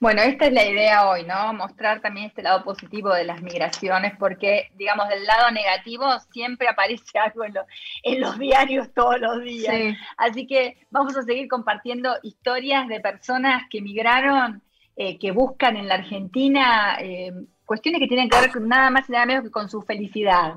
Bueno, 0.00 0.22
esta 0.22 0.46
es 0.46 0.52
la 0.52 0.64
idea 0.64 1.08
hoy, 1.08 1.24
¿no? 1.24 1.52
Mostrar 1.54 2.00
también 2.00 2.26
este 2.26 2.42
lado 2.42 2.62
positivo 2.62 3.12
de 3.12 3.24
las 3.24 3.42
migraciones, 3.42 4.12
porque, 4.16 4.70
digamos, 4.76 5.08
del 5.08 5.24
lado 5.24 5.50
negativo 5.50 6.06
siempre 6.32 6.68
aparece 6.68 7.18
algo 7.18 7.44
en, 7.44 8.20
los 8.20 8.38
diarios 8.38 8.94
todos 8.94 9.20
los 9.20 9.42
días. 9.42 9.96
Así 10.16 10.46
que 10.46 10.86
vamos 10.90 11.16
a 11.16 11.24
seguir 11.24 11.48
compartiendo 11.48 12.16
historias 12.22 12.86
de 12.86 13.00
personas 13.00 13.64
que 13.68 13.82
migraron, 13.82 14.62
eh, 14.94 15.18
que 15.18 15.32
buscan 15.32 15.76
en 15.76 15.88
la 15.88 15.96
Argentina 15.96 16.96
eh, 17.00 17.32
cuestiones 17.68 18.00
que 18.00 18.08
tienen 18.08 18.30
que 18.30 18.40
ver 18.40 18.60
nada 18.62 18.88
más 18.88 19.08
y 19.08 19.12
nada 19.12 19.26
menos 19.26 19.44
que 19.44 19.50
con 19.50 19.68
su 19.68 19.82
felicidad. 19.82 20.54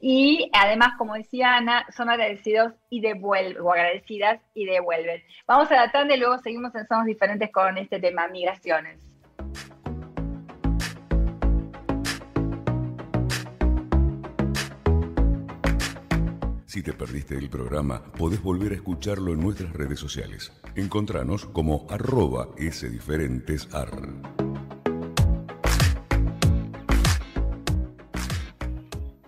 Y 0.00 0.48
además, 0.52 0.92
como 0.96 1.14
decía 1.14 1.56
Ana, 1.56 1.84
son 1.94 2.08
agradecidos 2.08 2.72
y 2.88 3.00
devuelven, 3.00 3.60
o 3.60 3.72
agradecidas 3.72 4.40
y 4.54 4.64
devuelven. 4.64 5.20
Vamos 5.46 5.70
a 5.72 5.74
la 5.74 5.90
tanda 5.90 6.14
y 6.14 6.20
luego 6.20 6.38
seguimos 6.38 6.72
en 6.76 6.86
Somos 6.86 7.06
Diferentes 7.06 7.50
con 7.50 7.76
este 7.78 7.98
tema, 7.98 8.28
migraciones. 8.28 9.00
Si 16.66 16.82
te 16.82 16.92
perdiste 16.92 17.36
el 17.36 17.50
programa, 17.50 18.02
podés 18.16 18.40
volver 18.40 18.72
a 18.72 18.76
escucharlo 18.76 19.32
en 19.32 19.40
nuestras 19.40 19.72
redes 19.72 19.98
sociales. 19.98 20.52
Encontranos 20.74 21.44
como 21.44 21.86
arroba 21.90 22.48
sdiferentesar. 22.56 23.90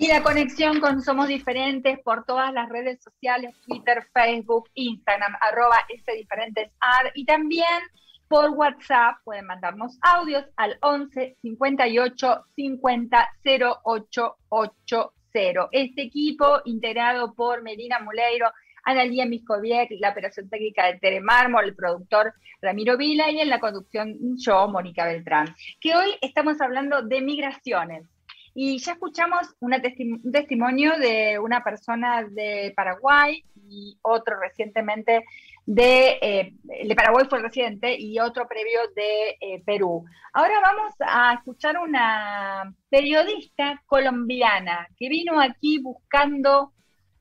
Y 0.04 0.08
la 0.08 0.22
conexión 0.22 0.80
con 0.80 1.00
Somos 1.00 1.28
Diferentes 1.28 1.98
por 2.00 2.26
todas 2.26 2.52
las 2.52 2.68
redes 2.68 3.02
sociales, 3.02 3.56
Twitter, 3.66 4.06
Facebook, 4.12 4.68
Instagram, 4.74 5.34
arroba 5.40 5.78
diferentes 5.88 6.70
y 7.14 7.24
también 7.24 7.80
por 8.28 8.50
WhatsApp 8.50 9.16
pueden 9.24 9.46
mandarnos 9.46 9.98
audios 10.02 10.44
al 10.56 10.76
11 10.82 11.38
58 11.40 12.44
50 12.54 13.28
0880. 13.42 15.68
Este 15.72 16.02
equipo 16.02 16.60
integrado 16.66 17.32
por 17.32 17.62
Medina 17.62 17.98
Muleiro, 18.00 18.52
Analía 18.84 19.24
Miscoviec, 19.24 19.88
la 20.00 20.10
operación 20.10 20.50
técnica 20.50 20.84
de 20.84 20.98
Tere 20.98 21.22
Mármol, 21.22 21.64
el 21.64 21.74
productor 21.74 22.34
Ramiro 22.60 22.98
Vila 22.98 23.30
y 23.30 23.40
en 23.40 23.48
la 23.48 23.58
conducción 23.58 24.18
yo, 24.36 24.68
Mónica 24.68 25.06
Beltrán, 25.06 25.56
que 25.80 25.96
hoy 25.96 26.10
estamos 26.20 26.60
hablando 26.60 27.00
de 27.00 27.22
migraciones 27.22 28.13
y 28.54 28.78
ya 28.78 28.92
escuchamos 28.92 29.54
un 29.58 29.74
testimonio 30.32 30.96
de 30.96 31.40
una 31.40 31.64
persona 31.64 32.22
de 32.22 32.72
Paraguay 32.76 33.44
y 33.68 33.98
otro 34.02 34.38
recientemente 34.38 35.24
de, 35.66 36.18
eh, 36.22 36.94
Paraguay 36.94 37.26
fue 37.28 37.38
el 37.38 37.44
residente 37.44 37.98
y 37.98 38.20
otro 38.20 38.46
previo 38.46 38.80
de 38.94 39.36
eh, 39.40 39.62
Perú. 39.66 40.04
Ahora 40.32 40.60
vamos 40.60 40.94
a 41.00 41.34
escuchar 41.34 41.78
una 41.78 42.72
periodista 42.88 43.82
colombiana 43.86 44.86
que 44.96 45.08
vino 45.08 45.40
aquí 45.40 45.80
buscando 45.80 46.72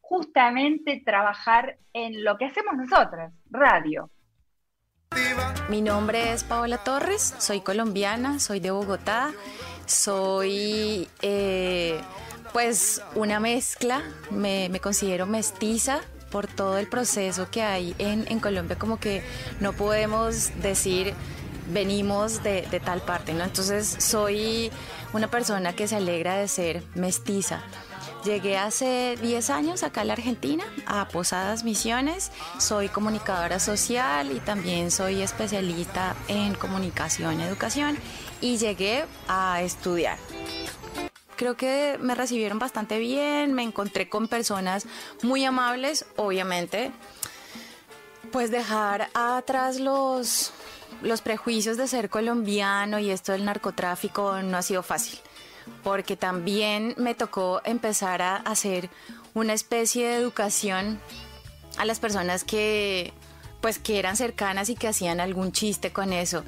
justamente 0.01 1.01
trabajar 1.03 1.77
en 1.93 2.23
lo 2.23 2.37
que 2.37 2.45
hacemos 2.45 2.75
nosotras, 2.75 3.33
radio. 3.49 4.11
Mi 5.69 5.81
nombre 5.81 6.33
es 6.33 6.43
Paola 6.43 6.77
Torres, 6.77 7.35
soy 7.39 7.61
colombiana, 7.61 8.39
soy 8.39 8.59
de 8.59 8.71
Bogotá 8.71 9.31
soy 9.85 11.07
eh, 11.21 11.99
pues 12.51 13.01
una 13.15 13.39
mezcla, 13.39 14.03
me, 14.31 14.69
considero 14.81 15.25
mestiza 15.25 16.01
por 16.31 16.47
todo 16.47 16.77
el 16.77 16.87
proceso 16.87 17.49
que 17.51 17.61
hay 17.61 17.95
en, 17.99 18.39
Colombia, 18.39 18.77
como 18.77 18.99
que 18.99 19.23
no 19.59 19.73
podemos 19.73 20.51
decir 20.61 21.13
venimos 21.71 22.43
de, 22.43 22.63
de, 22.63 22.79
tal 22.79 23.01
parte, 23.01 23.33
¿no? 23.33 23.43
Entonces 23.43 23.95
soy 23.99 24.71
una 25.13 25.29
persona 25.29 25.73
que 25.73 25.87
se 25.87 25.95
alegra 25.95 26.35
de 26.35 26.47
ser 26.47 26.83
mestiza. 26.95 27.61
Llegué 28.25 28.57
hace 28.57 29.17
10 29.21 29.49
años 29.49 29.83
acá 29.83 30.01
a 30.01 30.05
la 30.05 30.13
Argentina, 30.13 30.63
a 30.85 31.09
Posadas 31.09 31.65
Misiones. 31.65 32.31
Soy 32.57 32.87
comunicadora 32.87 33.59
social 33.59 34.31
y 34.31 34.39
también 34.39 34.91
soy 34.91 35.21
especialista 35.21 36.15
en 36.29 36.53
comunicación 36.53 37.41
y 37.41 37.43
educación 37.43 37.97
y 38.43 38.57
llegué 38.57 39.05
a 39.29 39.61
estudiar. 39.61 40.17
Creo 41.37 41.55
que 41.55 41.97
me 42.01 42.13
recibieron 42.13 42.59
bastante 42.59 42.99
bien, 42.99 43.53
me 43.53 43.63
encontré 43.63 44.09
con 44.09 44.27
personas 44.27 44.85
muy 45.21 45.45
amables, 45.45 46.05
obviamente. 46.17 46.91
Pues 48.33 48.51
dejar 48.51 49.09
atrás 49.13 49.79
los, 49.79 50.51
los 51.01 51.21
prejuicios 51.21 51.77
de 51.77 51.87
ser 51.87 52.09
colombiano 52.09 52.99
y 52.99 53.11
esto 53.11 53.31
del 53.31 53.45
narcotráfico 53.45 54.41
no 54.41 54.57
ha 54.57 54.61
sido 54.61 54.83
fácil, 54.83 55.19
porque 55.81 56.17
también 56.17 56.95
me 56.97 57.15
tocó 57.15 57.61
empezar 57.63 58.21
a 58.21 58.35
hacer 58.35 58.89
una 59.33 59.53
especie 59.53 60.09
de 60.09 60.15
educación 60.15 60.99
a 61.77 61.85
las 61.85 61.99
personas 61.99 62.43
que 62.43 63.13
pues 63.63 63.79
que 63.79 63.97
eran 63.97 64.17
cercanas 64.17 64.67
y 64.67 64.75
que 64.75 64.89
hacían 64.89 65.21
algún 65.21 65.53
chiste 65.53 65.93
con 65.93 66.11
eso. 66.11 66.43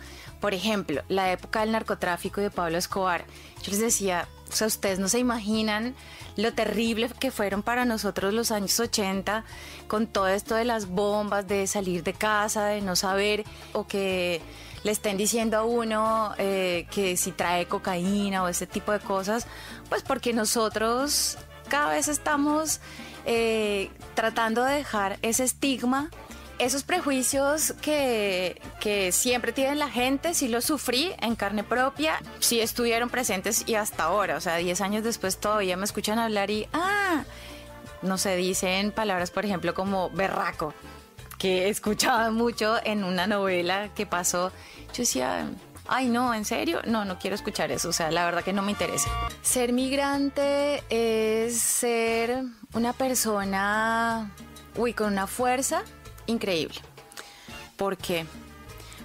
Por 0.45 0.53
ejemplo, 0.53 1.01
la 1.07 1.31
época 1.31 1.61
del 1.61 1.71
narcotráfico 1.71 2.39
de 2.39 2.51
Pablo 2.51 2.77
Escobar. 2.77 3.25
Yo 3.63 3.71
les 3.71 3.79
decía, 3.79 4.27
o 4.47 4.55
sea, 4.55 4.67
ustedes 4.67 4.99
no 4.99 5.07
se 5.07 5.17
imaginan 5.17 5.95
lo 6.35 6.53
terrible 6.53 7.09
que 7.19 7.31
fueron 7.31 7.63
para 7.63 7.83
nosotros 7.83 8.31
los 8.31 8.51
años 8.51 8.79
80 8.79 9.43
con 9.87 10.05
todo 10.05 10.27
esto 10.27 10.53
de 10.53 10.63
las 10.63 10.87
bombas, 10.87 11.47
de 11.47 11.65
salir 11.65 12.03
de 12.03 12.13
casa, 12.13 12.65
de 12.67 12.81
no 12.81 12.95
saber 12.95 13.43
o 13.73 13.87
que 13.87 14.39
le 14.83 14.91
estén 14.91 15.17
diciendo 15.17 15.57
a 15.57 15.63
uno 15.63 16.35
eh, 16.37 16.85
que 16.91 17.17
si 17.17 17.31
trae 17.31 17.65
cocaína 17.65 18.43
o 18.43 18.47
ese 18.47 18.67
tipo 18.67 18.91
de 18.91 18.99
cosas, 18.99 19.47
pues 19.89 20.03
porque 20.03 20.31
nosotros 20.31 21.39
cada 21.69 21.89
vez 21.89 22.07
estamos 22.07 22.81
eh, 23.25 23.89
tratando 24.13 24.63
de 24.63 24.75
dejar 24.75 25.17
ese 25.23 25.43
estigma 25.43 26.11
esos 26.59 26.83
prejuicios 26.83 27.73
que, 27.81 28.59
siempre 29.11 29.51
tiene 29.51 29.75
la 29.75 29.89
gente, 29.89 30.33
sí 30.33 30.47
los 30.47 30.65
sufrí 30.65 31.11
en 31.21 31.35
carne 31.35 31.63
propia, 31.63 32.21
sí 32.39 32.59
estuvieron 32.59 33.09
presentes 33.09 33.63
y 33.67 33.75
hasta 33.75 34.03
ahora, 34.03 34.37
o 34.37 34.41
sea, 34.41 34.57
10 34.57 34.81
años 34.81 35.03
después 35.03 35.37
todavía 35.37 35.77
me 35.77 35.85
escuchan 35.85 36.19
hablar 36.19 36.49
y, 36.51 36.67
ah, 36.73 37.23
no 38.01 38.17
se 38.17 38.35
dicen 38.35 38.91
palabras, 38.91 39.31
por 39.31 39.45
ejemplo, 39.45 39.73
como 39.73 40.09
berraco, 40.11 40.73
que 41.37 41.65
he 41.65 41.69
escuchado 41.69 42.31
mucho 42.31 42.77
en 42.83 43.03
una 43.03 43.27
novela 43.27 43.89
que 43.93 44.05
pasó. 44.05 44.51
Yo 44.93 44.97
decía, 44.99 45.49
ay 45.87 46.07
no, 46.07 46.33
¿en 46.33 46.45
serio? 46.45 46.81
No, 46.85 47.05
no 47.05 47.19
quiero 47.19 47.35
escuchar 47.35 47.71
eso, 47.71 47.89
o 47.89 47.93
sea, 47.93 48.11
la 48.11 48.25
verdad 48.25 48.43
que 48.43 48.53
no 48.53 48.61
me 48.61 48.71
interesa. 48.71 49.09
Ser 49.41 49.73
migrante 49.73 50.83
es 50.89 51.59
ser 51.59 52.43
una 52.73 52.93
persona, 52.93 54.31
uy, 54.75 54.93
con 54.93 55.11
una 55.11 55.27
fuerza 55.27 55.83
increíble. 56.27 56.79
¿Por 57.77 57.97
qué? 57.97 58.25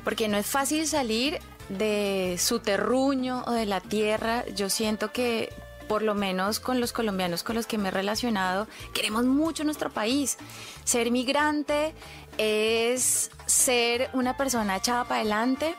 Porque 0.05 0.29
no 0.29 0.37
es 0.37 0.47
fácil 0.47 0.87
salir 0.87 1.39
de 1.69 2.37
su 2.39 2.61
terruño 2.61 3.45
o 3.47 3.53
de 3.53 3.67
la 3.67 3.81
tierra. 3.81 4.45
Yo 4.55 4.69
siento 4.69 5.13
que 5.13 5.53
por 5.89 6.03
lo 6.03 6.15
menos 6.15 6.61
con 6.61 6.81
los 6.81 6.93
colombianos 6.93 7.43
con 7.43 7.57
los 7.57 7.67
que 7.67 7.77
me 7.77 7.89
he 7.89 7.91
relacionado, 7.91 8.69
queremos 8.95 9.25
mucho 9.25 9.65
nuestro 9.65 9.91
país. 9.91 10.39
Ser 10.85 11.11
migrante 11.11 11.95
es 12.39 13.33
ser 13.47 14.09
una 14.13 14.37
persona 14.37 14.77
echada 14.77 15.03
para 15.03 15.23
adelante, 15.23 15.75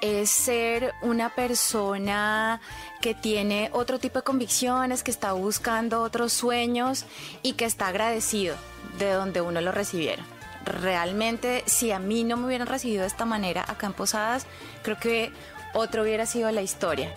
es 0.00 0.30
ser 0.30 0.94
una 1.02 1.34
persona 1.34 2.62
que 3.02 3.14
tiene 3.14 3.68
otro 3.74 3.98
tipo 3.98 4.18
de 4.20 4.24
convicciones, 4.24 5.02
que 5.02 5.10
está 5.10 5.32
buscando 5.32 6.00
otros 6.00 6.32
sueños 6.32 7.04
y 7.42 7.52
que 7.52 7.66
está 7.66 7.88
agradecido 7.88 8.56
de 8.98 9.12
donde 9.12 9.42
uno 9.42 9.60
lo 9.60 9.72
recibieron 9.72 10.33
realmente 10.64 11.62
si 11.66 11.92
a 11.92 11.98
mí 11.98 12.24
no 12.24 12.36
me 12.36 12.46
hubieran 12.46 12.66
recibido 12.66 13.02
de 13.02 13.08
esta 13.08 13.24
manera 13.24 13.64
acá 13.66 13.86
en 13.86 13.92
Posadas, 13.92 14.46
creo 14.82 14.98
que 14.98 15.32
otro 15.74 16.02
hubiera 16.02 16.26
sido 16.26 16.50
la 16.50 16.62
historia. 16.62 17.12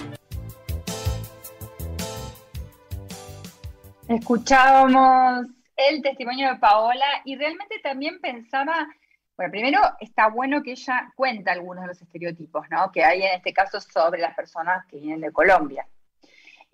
Escuchábamos 4.07 5.47
el 5.75 6.01
testimonio 6.01 6.49
de 6.49 6.55
Paola 6.55 7.05
y 7.25 7.35
realmente 7.35 7.79
también 7.83 8.19
pensaba, 8.21 8.87
bueno, 9.35 9.51
primero 9.51 9.79
está 9.99 10.29
bueno 10.29 10.63
que 10.63 10.71
ella 10.71 11.11
cuenta 11.15 11.51
algunos 11.51 11.83
de 11.83 11.87
los 11.89 12.01
estereotipos, 12.01 12.65
¿no? 12.69 12.91
Que 12.91 13.03
hay 13.03 13.21
en 13.21 13.35
este 13.35 13.53
caso 13.53 13.79
sobre 13.81 14.21
las 14.21 14.35
personas 14.35 14.85
que 14.87 14.97
vienen 14.97 15.21
de 15.21 15.31
Colombia. 15.31 15.85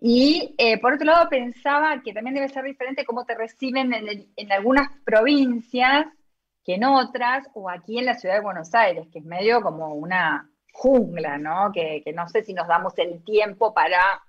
Y 0.05 0.53
eh, 0.57 0.79
por 0.79 0.93
otro 0.93 1.05
lado 1.05 1.29
pensaba 1.29 2.01
que 2.01 2.13
también 2.13 2.36
debe 2.36 2.49
ser 2.49 2.65
diferente 2.65 3.05
cómo 3.05 3.25
te 3.25 3.36
reciben 3.36 3.93
en, 3.93 4.51
algunas 4.51 4.89
provincias 5.05 6.07
que 6.63 6.76
en 6.76 6.84
otras, 6.86 7.47
o 7.54 7.69
aquí 7.69 7.99
en 7.99 8.06
la 8.06 8.15
ciudad 8.15 8.36
de 8.36 8.41
Buenos 8.41 8.73
Aires, 8.73 9.08
que 9.12 9.19
es 9.19 9.26
medio 9.26 9.62
como 9.62 9.93
una 9.93 10.49
jungla, 10.71 11.38
¿no? 11.38 11.71
Que, 11.73 12.02
que 12.04 12.13
no 12.13 12.28
sé 12.28 12.43
si 12.43 12.54
nos 12.54 12.67
damos 12.67 12.97
el 12.97 13.23
tiempo 13.23 13.73
para 13.73 14.23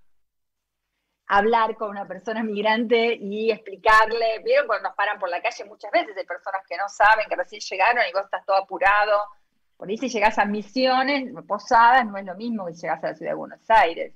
hablar 1.26 1.76
con 1.76 1.90
una 1.90 2.06
persona 2.06 2.42
migrante 2.42 3.14
y 3.14 3.50
explicarle, 3.50 4.40
vieron 4.44 4.66
cuando 4.66 4.88
nos 4.88 4.96
paran 4.96 5.18
por 5.18 5.30
la 5.30 5.40
calle 5.40 5.64
muchas 5.64 5.90
veces 5.90 6.16
hay 6.16 6.26
personas 6.26 6.62
que 6.68 6.76
no 6.76 6.88
saben, 6.88 7.26
que 7.28 7.36
recién 7.36 7.60
llegaron 7.60 8.04
y 8.08 8.12
vos 8.12 8.24
estás 8.24 8.44
todo 8.44 8.56
apurado. 8.56 9.20
Por 9.76 9.88
ahí 9.88 9.96
si 9.96 10.08
llegás 10.08 10.38
a 10.38 10.44
Misiones, 10.44 11.32
Posadas, 11.46 12.06
no 12.06 12.16
es 12.18 12.24
lo 12.24 12.34
mismo 12.34 12.66
que 12.66 12.74
si 12.74 12.82
llegás 12.82 13.02
a 13.04 13.08
la 13.08 13.14
ciudad 13.14 13.32
de 13.32 13.36
Buenos 13.36 13.70
Aires. 13.70 14.14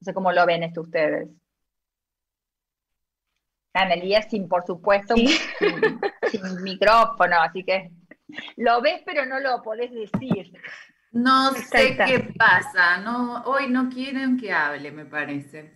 No 0.00 0.04
sé 0.04 0.14
cómo 0.14 0.30
lo 0.32 0.44
ven 0.46 0.62
esto 0.62 0.82
ustedes. 0.82 1.28
Elías 3.84 4.26
sin, 4.30 4.48
por 4.48 4.64
supuesto, 4.64 5.14
sin, 5.16 6.62
micrófono, 6.62 7.40
así 7.40 7.64
que 7.64 7.90
lo 8.56 8.80
ves 8.82 9.02
pero 9.04 9.26
no 9.26 9.40
lo 9.40 9.62
podés 9.62 9.90
decir. 9.92 10.52
No 11.12 11.52
sé 11.54 11.96
qué 11.96 12.34
pasa, 12.36 12.98
no, 12.98 13.42
hoy 13.44 13.68
no 13.68 13.88
quieren 13.88 14.38
que 14.38 14.52
hable, 14.52 14.90
me 14.90 15.06
parece. 15.06 15.72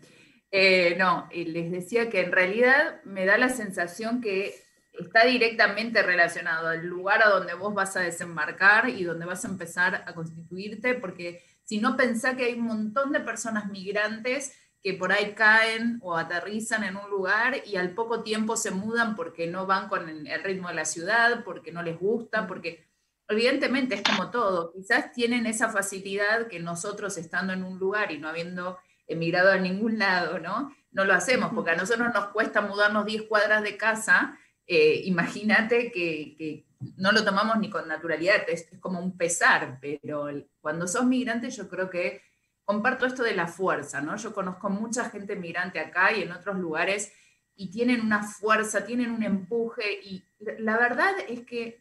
Eh, 0.50 0.96
no, 0.98 1.28
les 1.32 1.70
decía 1.70 2.10
que 2.10 2.20
en 2.20 2.32
realidad 2.32 3.02
me 3.04 3.24
da 3.24 3.38
la 3.38 3.48
sensación 3.48 4.20
que 4.20 4.54
está 4.98 5.24
directamente 5.24 6.02
relacionado 6.02 6.68
al 6.68 6.84
lugar 6.86 7.22
a 7.22 7.30
donde 7.30 7.54
vos 7.54 7.72
vas 7.72 7.96
a 7.96 8.00
desembarcar 8.00 8.88
y 8.88 9.04
donde 9.04 9.26
vas 9.26 9.44
a 9.44 9.48
empezar 9.48 10.04
a 10.06 10.14
constituirte, 10.14 10.94
porque 10.94 11.42
si 11.64 11.80
no 11.80 11.96
pensá 11.96 12.36
que 12.36 12.44
hay 12.44 12.54
un 12.54 12.66
montón 12.66 13.12
de 13.12 13.20
personas 13.20 13.66
migrantes 13.70 14.52
que 14.82 14.94
por 14.94 15.12
ahí 15.12 15.34
caen 15.34 15.98
o 16.02 16.16
aterrizan 16.16 16.84
en 16.84 16.96
un 16.96 17.10
lugar 17.10 17.56
y 17.66 17.76
al 17.76 17.94
poco 17.94 18.22
tiempo 18.22 18.56
se 18.56 18.70
mudan 18.70 19.14
porque 19.14 19.46
no 19.46 19.66
van 19.66 19.88
con 19.88 20.08
el 20.08 20.42
ritmo 20.42 20.68
de 20.68 20.74
la 20.74 20.84
ciudad, 20.84 21.44
porque 21.44 21.70
no 21.70 21.82
les 21.82 21.98
gusta, 21.98 22.46
porque 22.46 22.88
evidentemente 23.28 23.94
es 23.94 24.02
como 24.02 24.30
todo, 24.30 24.72
quizás 24.72 25.12
tienen 25.12 25.46
esa 25.46 25.68
facilidad 25.70 26.48
que 26.48 26.60
nosotros 26.60 27.16
estando 27.16 27.52
en 27.52 27.62
un 27.62 27.78
lugar 27.78 28.10
y 28.10 28.18
no 28.18 28.28
habiendo 28.28 28.78
emigrado 29.06 29.52
a 29.52 29.56
ningún 29.56 29.98
lado, 29.98 30.38
¿no? 30.38 30.74
No 30.92 31.04
lo 31.04 31.14
hacemos 31.14 31.52
porque 31.54 31.70
a 31.70 31.76
nosotros 31.76 32.08
nos 32.12 32.28
cuesta 32.28 32.60
mudarnos 32.60 33.04
10 33.04 33.22
cuadras 33.22 33.62
de 33.62 33.76
casa, 33.76 34.38
eh, 34.66 35.02
imagínate 35.04 35.92
que, 35.92 36.64
no 36.96 37.12
lo 37.12 37.22
tomamos 37.24 37.58
ni 37.58 37.68
con 37.68 37.86
naturalidad, 37.86 38.48
es, 38.48 38.68
como 38.80 39.00
un 39.00 39.16
pesar, 39.16 39.78
pero 39.80 40.28
cuando 40.60 40.88
sos 40.88 41.04
migrante 41.04 41.50
yo 41.50 41.68
creo 41.68 41.90
que 41.90 42.22
comparto 42.70 43.04
esto 43.04 43.24
de 43.24 43.35
la 43.35 43.48
fuerza, 43.48 44.00
¿no? 44.00 44.14
Yo 44.14 44.33
conozco 44.33 44.70
mucha 44.70 45.11
gente 45.11 45.35
migrante 45.35 45.80
acá 45.80 46.12
y 46.12 46.22
en 46.22 46.30
otros 46.30 46.56
lugares 46.56 47.12
y 47.56 47.68
tienen 47.68 48.00
una 48.00 48.22
fuerza, 48.22 48.87
tienen 48.87 49.11
un 49.11 49.24
empuje 49.24 50.00
y 50.04 50.22
la 50.38 50.78
verdad 50.78 51.14
es 51.28 51.40
que 51.40 51.80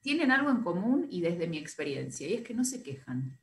tienen 0.00 0.30
algo 0.30 0.48
en 0.48 0.62
común 0.62 1.06
y 1.10 1.20
desde 1.20 1.46
mi 1.46 1.58
experiencia, 1.58 2.26
y 2.26 2.32
es 2.32 2.40
que 2.40 2.54
no 2.54 2.64
se 2.64 2.82
quejan. 2.82 3.38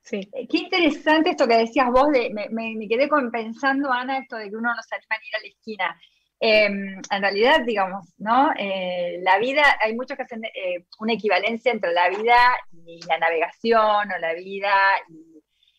Sí. 0.00 0.28
Eh, 0.32 0.48
qué 0.50 0.58
interesante 0.58 1.30
esto 1.30 1.46
que 1.46 1.58
decías 1.58 1.86
vos, 1.92 2.08
me, 2.10 2.88
quedé 2.88 3.08
pensando, 3.30 3.92
Ana, 3.92 4.18
esto 4.18 4.34
de 4.38 4.50
que 4.50 4.56
uno 4.56 4.74
no 4.74 4.82
se 4.82 4.96
anima 4.96 5.14
a 5.14 5.24
ir 5.24 5.36
a 5.36 5.40
la 5.40 5.48
esquina. 5.48 6.00
Em, 6.44 7.00
en 7.08 7.22
realidad, 7.22 7.60
digamos, 7.64 8.12
¿no? 8.18 8.52
Eh, 8.58 9.20
la 9.22 9.38
vida, 9.38 9.62
hay 9.80 9.94
muchos 9.94 10.16
que 10.16 10.24
hacen 10.24 10.44
eh, 10.44 10.86
una 10.98 11.12
equivalencia 11.12 11.70
entre 11.70 11.92
la 11.92 12.08
vida 12.08 12.36
y 12.84 13.00
la 13.06 13.16
navegación, 13.18 14.10
o 14.10 14.18
la 14.18 14.34
vida 14.34 14.74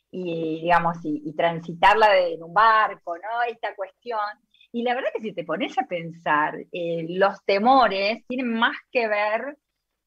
y, 0.09 0.61
digamos, 0.61 0.99
y, 1.03 1.33
transitarla 1.35 2.17
en 2.17 2.41
un 2.41 2.53
barco, 2.53 3.17
¿no? 3.17 3.43
Esta 3.45 3.75
cuestión. 3.75 4.19
Y 4.71 4.83
la 4.83 4.95
verdad 4.95 5.09
que 5.13 5.21
si 5.21 5.33
te 5.33 5.43
pones 5.43 5.77
a 5.77 5.85
pensar, 5.85 6.55
eh, 6.71 7.07
los 7.09 7.43
temores 7.43 8.25
tienen 8.29 8.53
más 8.53 8.77
que 8.89 9.09
ver 9.09 9.57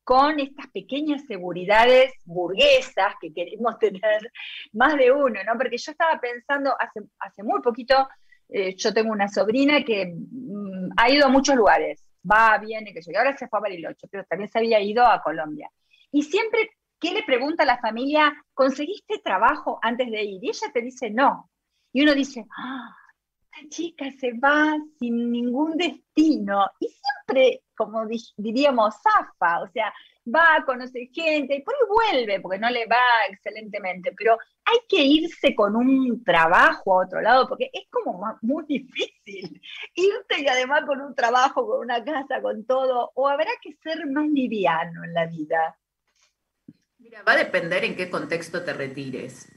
con 0.05 0.41
estas 0.41 0.69
pequeñas 0.69 1.27
seguridades 1.27 2.15
burguesas 2.25 3.15
que 3.21 3.35
queremos 3.35 3.79
tener 3.79 4.33
más 4.73 4.97
de 4.97 5.13
uno, 5.13 5.39
¿no? 5.45 5.53
Porque 5.59 5.77
yo 5.77 5.93
estaba 5.93 6.19
pensando 6.19 6.75
hace, 6.81 7.01
hace 7.19 7.43
muy 7.43 7.61
poquito, 7.61 8.09
eh, 8.49 8.75
yo 8.77 8.93
tengo 8.95 9.13
una 9.13 9.29
sobrina 9.29 9.83
que 9.85 10.07
mm, 10.07 10.91
ha 10.97 11.11
ido 11.11 11.27
a 11.27 11.31
muchos 11.31 11.57
lugares, 11.57 12.03
va, 12.31 12.59
viene, 12.59 12.93
que 12.93 13.01
yo, 13.01 13.19
ahora 13.19 13.37
se 13.37 13.49
fue 13.49 13.59
a 13.59 13.63
Bariloche, 13.63 14.09
pero 14.11 14.25
también 14.25 14.51
se 14.51 14.59
había 14.59 14.81
ido 14.81 15.07
a 15.07 15.23
Colombia. 15.23 15.71
Y 16.13 16.23
siempre, 16.23 16.71
¿qué 16.99 17.13
le 17.13 17.23
pregunta 17.23 17.63
a 17.63 17.67
la 17.67 17.79
familia? 17.79 18.33
¿Conseguiste 18.55 19.19
trabajo 19.19 19.79
antes 19.83 20.11
de 20.11 20.23
ir? 20.23 20.45
Y 20.45 20.51
ella 20.51 20.71
te 20.73 20.83
dice 20.83 21.11
no. 21.11 21.51
Y 21.93 22.03
uno 22.03 22.15
dice, 22.15 22.45
ah, 22.57 22.95
la 23.53 23.69
chica 23.69 24.11
se 24.13 24.33
va 24.35 24.77
sin 24.99 25.31
ningún 25.31 25.77
destino. 25.77 26.67
Y 26.79 26.89
siempre, 26.89 27.63
como 27.77 28.07
diríamos, 28.37 28.95
zafa, 29.03 29.63
o 29.63 29.69
sea, 29.69 29.93
va, 30.27 30.65
conoce 30.65 31.11
gente, 31.13 31.57
y 31.57 31.63
por 31.63 31.75
ahí 31.75 32.15
vuelve, 32.15 32.41
porque 32.41 32.59
no 32.59 32.71
le 32.71 32.87
va 32.87 32.97
excelentemente, 33.31 34.13
pero 34.17 34.39
hay 34.65 34.79
que 34.89 35.03
irse 35.03 35.55
con 35.55 35.77
un 35.77 36.23
trabajo 36.25 36.95
a 37.01 37.07
otro 37.07 37.21
lado, 37.21 37.49
porque 37.49 37.71
es 37.73 37.89
como 37.91 38.39
muy 38.43 38.65
difícil 38.67 39.61
irte 39.95 40.41
y 40.41 40.49
además 40.49 40.85
con 40.87 41.01
un 41.01 41.15
trabajo, 41.15 41.67
con 41.67 41.81
una 41.81 42.05
casa, 42.05 42.41
con 42.43 42.65
todo, 42.67 43.13
o 43.15 43.29
habrá 43.29 43.51
que 43.63 43.73
ser 43.83 44.07
más 44.07 44.27
liviano 44.29 45.05
en 45.05 45.15
la 45.15 45.27
vida. 45.27 45.79
Mira, 46.99 47.23
va 47.23 47.33
a 47.33 47.37
depender 47.37 47.85
en 47.85 47.97
qué 47.97 48.11
contexto 48.11 48.65
te 48.65 48.73
retires. 48.73 49.49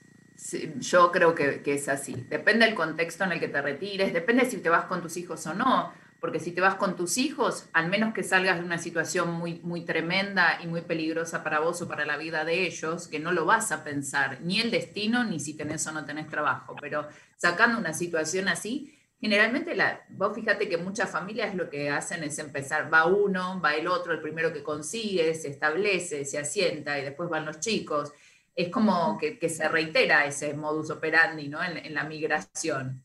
yo 0.78 1.12
creo 1.12 1.34
que, 1.34 1.64
que 1.64 1.74
es 1.74 1.90
así. 1.90 2.14
Depende 2.30 2.66
del 2.66 2.76
contexto 2.76 3.24
en 3.24 3.32
el 3.32 3.40
que 3.40 3.48
te 3.48 3.62
retires, 3.62 4.14
depende 4.14 4.46
si 4.46 4.62
te 4.62 4.70
vas 4.70 4.86
con 4.86 5.02
tus 5.02 5.18
hijos 5.18 5.46
o 5.48 5.54
no 5.54 5.92
porque 6.20 6.40
si 6.40 6.52
te 6.52 6.62
vas 6.62 6.76
con 6.76 6.96
tus 6.96 7.18
hijos, 7.18 7.70
al 7.72 7.90
menos 7.90 8.14
que 8.14 8.24
salgas 8.24 8.60
de 8.60 8.66
una 8.66 8.78
situación 8.78 9.32
muy, 9.32 9.60
muy 9.64 9.82
tremenda 9.86 10.60
y 10.62 10.68
muy 10.68 10.82
peligrosa 10.82 11.44
para 11.44 11.60
vos 11.60 11.82
o 11.82 11.88
para 11.88 12.06
la 12.06 12.18
vida 12.18 12.44
de 12.44 12.66
ellos, 12.66 13.08
que 13.08 13.20
no 13.20 13.32
lo 13.32 13.46
vas 13.46 13.72
a 13.72 13.84
pensar, 13.84 14.40
ni 14.42 14.60
el 14.60 14.72
destino, 14.72 15.24
ni 15.24 15.40
si 15.40 15.56
tenés 15.56 15.86
o 15.88 15.92
no 15.92 16.06
tenés 16.06 16.28
trabajo, 16.28 16.76
pero 16.80 17.08
sacando 17.38 17.80
una 17.80 17.94
situación 17.94 18.50
así, 18.50 18.98
generalmente 19.22 19.76
la, 19.76 20.06
vos 20.10 20.36
fíjate 20.36 20.68
que 20.68 20.78
muchas 20.78 21.10
familias 21.10 21.56
lo 21.56 21.70
que 21.70 21.90
hacen 21.90 22.24
es 22.24 22.38
empezar, 22.40 22.94
va 22.94 23.06
uno, 23.06 23.62
va 23.62 23.76
el 23.76 23.88
otro, 23.88 24.14
el 24.14 24.22
primero 24.22 24.52
que 24.52 24.64
consigue, 24.64 25.34
se 25.36 25.48
establece, 25.48 26.26
se 26.26 26.38
asienta 26.38 27.00
y 27.00 27.04
después 27.04 27.30
van 27.30 27.46
los 27.46 27.60
chicos. 27.60 28.12
Es 28.56 28.70
como 28.70 29.18
que, 29.18 29.48
se 29.48 29.70
reitera 29.70 30.26
ese 30.26 30.54
modus 30.54 30.90
operandi 30.90 31.48
¿no? 31.48 31.64
en 31.64 31.94
la 31.94 32.04
migración. 32.04 33.02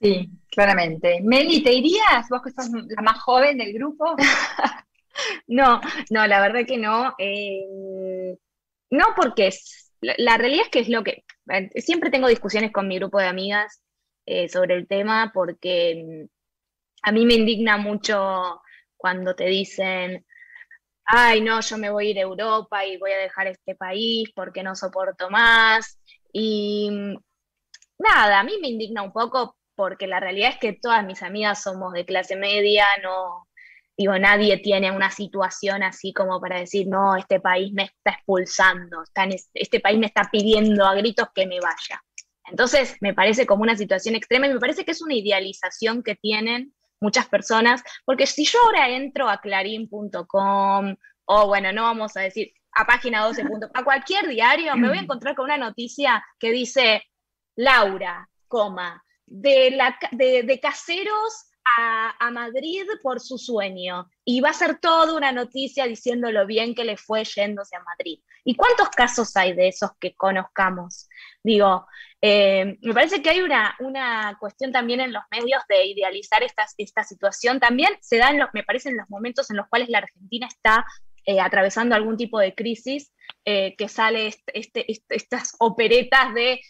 Sí, 0.00 0.30
claramente. 0.50 1.20
Meli, 1.22 1.62
¿te 1.62 1.72
irías? 1.72 2.28
Vos 2.28 2.42
que 2.42 2.50
sos 2.50 2.70
la 2.70 3.02
más 3.02 3.20
joven 3.20 3.58
del 3.58 3.72
grupo. 3.72 4.16
no, 5.46 5.80
no, 6.10 6.26
la 6.26 6.40
verdad 6.40 6.66
que 6.66 6.78
no. 6.78 7.14
Eh, 7.18 8.36
no, 8.90 9.04
porque 9.16 9.48
es, 9.48 9.92
la, 10.00 10.36
realidad 10.36 10.64
es 10.64 10.70
que 10.70 10.80
es 10.80 10.88
lo 10.88 11.04
que. 11.04 11.24
Eh, 11.48 11.70
siempre 11.80 12.10
tengo 12.10 12.28
discusiones 12.28 12.72
con 12.72 12.88
mi 12.88 12.98
grupo 12.98 13.18
de 13.18 13.26
amigas 13.26 13.82
eh, 14.26 14.48
sobre 14.48 14.74
el 14.76 14.86
tema 14.86 15.32
porque 15.34 16.04
mm, 16.06 16.26
a 17.02 17.12
mí 17.12 17.24
me 17.26 17.34
indigna 17.34 17.76
mucho 17.78 18.62
cuando 18.96 19.34
te 19.34 19.46
dicen, 19.46 20.26
ay, 21.04 21.40
no, 21.40 21.60
yo 21.60 21.78
me 21.78 21.90
voy 21.90 22.08
a 22.08 22.10
ir 22.10 22.18
a 22.18 22.22
Europa 22.22 22.84
y 22.86 22.98
voy 22.98 23.12
a 23.12 23.18
dejar 23.18 23.46
este 23.48 23.74
país 23.74 24.30
porque 24.34 24.62
no 24.62 24.76
soporto 24.76 25.30
más. 25.30 25.98
Y 26.32 26.90
mm, 26.90 27.16
nada, 27.98 28.40
a 28.40 28.44
mí 28.44 28.58
me 28.60 28.68
indigna 28.68 29.02
un 29.02 29.12
poco 29.12 29.56
porque 29.80 30.06
la 30.06 30.20
realidad 30.20 30.50
es 30.50 30.58
que 30.58 30.74
todas 30.74 31.06
mis 31.06 31.22
amigas 31.22 31.62
somos 31.62 31.94
de 31.94 32.04
clase 32.04 32.36
media, 32.36 32.84
no, 33.02 33.48
digo, 33.96 34.18
nadie 34.18 34.58
tiene 34.58 34.92
una 34.92 35.10
situación 35.10 35.82
así 35.82 36.12
como 36.12 36.38
para 36.38 36.58
decir, 36.58 36.86
no, 36.86 37.16
este 37.16 37.40
país 37.40 37.72
me 37.72 37.84
está 37.84 38.10
expulsando, 38.10 39.02
este 39.54 39.80
país 39.80 39.98
me 39.98 40.04
está 40.04 40.28
pidiendo 40.30 40.84
a 40.84 40.94
gritos 40.96 41.28
que 41.34 41.46
me 41.46 41.60
vaya. 41.60 42.04
Entonces, 42.44 42.98
me 43.00 43.14
parece 43.14 43.46
como 43.46 43.62
una 43.62 43.74
situación 43.74 44.14
extrema 44.16 44.48
y 44.48 44.52
me 44.52 44.60
parece 44.60 44.84
que 44.84 44.90
es 44.90 45.00
una 45.00 45.14
idealización 45.14 46.02
que 46.02 46.14
tienen 46.14 46.74
muchas 47.00 47.26
personas, 47.26 47.82
porque 48.04 48.26
si 48.26 48.44
yo 48.44 48.58
ahora 48.66 48.90
entro 48.90 49.30
a 49.30 49.40
clarín.com 49.40 50.94
o 51.24 51.46
bueno, 51.46 51.72
no 51.72 51.84
vamos 51.84 52.18
a 52.18 52.20
decir 52.20 52.52
a 52.72 52.84
página 52.84 53.24
12. 53.24 53.44
a 53.72 53.82
cualquier 53.82 54.28
diario, 54.28 54.76
me 54.76 54.88
voy 54.88 54.98
a 54.98 55.02
encontrar 55.02 55.34
con 55.34 55.46
una 55.46 55.56
noticia 55.56 56.22
que 56.38 56.50
dice 56.50 57.02
Laura, 57.56 58.28
coma, 58.46 59.02
de, 59.30 59.70
la, 59.70 59.96
de, 60.10 60.60
caseros 60.60 61.46
a, 61.76 62.30
Madrid 62.32 62.84
por 63.02 63.20
su 63.20 63.38
sueño 63.38 64.10
y 64.24 64.40
va 64.40 64.50
a 64.50 64.54
ser 64.54 64.78
toda 64.78 65.16
una 65.16 65.32
noticia 65.32 65.86
diciendo 65.86 66.30
lo 66.30 66.46
bien 66.46 66.74
que 66.74 66.84
le 66.84 66.96
fue 66.96 67.24
yéndose 67.24 67.76
a 67.76 67.82
Madrid. 67.82 68.20
¿Y 68.44 68.56
cuántos 68.56 68.88
casos 68.90 69.36
hay 69.36 69.54
de 69.54 69.68
esos 69.68 69.90
que 69.98 70.14
conozcamos? 70.14 71.08
Digo, 71.42 71.86
Eh, 72.22 72.76
me 72.82 72.92
parece 72.92 73.22
que 73.22 73.30
hay 73.30 73.40
una, 73.40 73.74
una, 73.80 74.36
cuestión 74.38 74.72
también 74.72 75.00
en 75.00 75.10
los 75.10 75.22
medios 75.30 75.62
de 75.70 75.86
idealizar 75.86 76.42
esta, 76.42 76.66
esta 76.76 77.02
situación. 77.02 77.60
También 77.60 77.92
se 78.02 78.18
da, 78.18 78.30
me 78.52 78.62
parece, 78.62 78.90
en 78.90 78.98
los 78.98 79.08
momentos 79.08 79.50
en 79.50 79.56
los 79.56 79.66
cuales 79.68 79.88
la 79.88 79.98
Argentina 79.98 80.46
está 80.46 80.84
eh, 81.24 81.40
atravesando 81.40 81.94
algún 81.94 82.18
tipo 82.18 82.38
de 82.38 82.54
crisis, 82.54 83.12
eh, 83.44 83.74
que 83.76 83.88
sale 83.88 84.34
este, 84.52 84.86
estas 85.08 85.54
operetas 85.58 86.34
de 86.34 86.60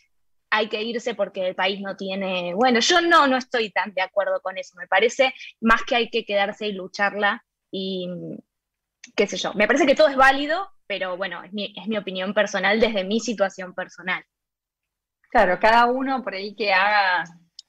hay 0.50 0.68
que 0.68 0.82
irse 0.82 1.14
porque 1.14 1.46
el 1.46 1.54
país 1.54 1.80
no 1.80 1.96
tiene... 1.96 2.54
Bueno, 2.54 2.80
yo 2.80 3.00
no, 3.00 3.26
no 3.26 3.36
estoy 3.36 3.70
tan 3.70 3.94
de 3.94 4.02
acuerdo 4.02 4.40
con 4.42 4.58
eso. 4.58 4.76
Me 4.76 4.86
parece 4.86 5.32
más 5.60 5.82
que 5.84 5.96
hay 5.96 6.10
que 6.10 6.24
quedarse 6.24 6.66
y 6.66 6.72
lucharla 6.72 7.44
y 7.70 8.08
qué 9.14 9.26
sé 9.26 9.36
yo. 9.36 9.54
Me 9.54 9.66
parece 9.66 9.86
que 9.86 9.94
todo 9.94 10.08
es 10.08 10.16
válido, 10.16 10.68
pero 10.86 11.16
bueno, 11.16 11.42
es 11.44 11.52
mi, 11.52 11.72
es 11.76 11.86
mi 11.86 11.96
opinión 11.96 12.34
personal 12.34 12.80
desde 12.80 13.04
mi 13.04 13.20
situación 13.20 13.74
personal. 13.74 14.24
Claro, 15.30 15.60
cada 15.60 15.86
uno 15.86 16.22
por 16.24 16.34
ahí 16.34 16.56
que 16.56 16.72
haga 16.72 17.24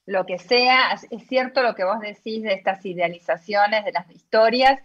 lo 0.08 0.26
que 0.26 0.40
sea, 0.40 0.94
es 0.94 1.28
cierto 1.28 1.62
lo 1.62 1.76
que 1.76 1.84
vos 1.84 2.00
decís 2.00 2.42
de 2.42 2.54
estas 2.54 2.84
idealizaciones, 2.86 3.86
de 3.86 3.92
las 3.92 4.10
historias, 4.10 4.80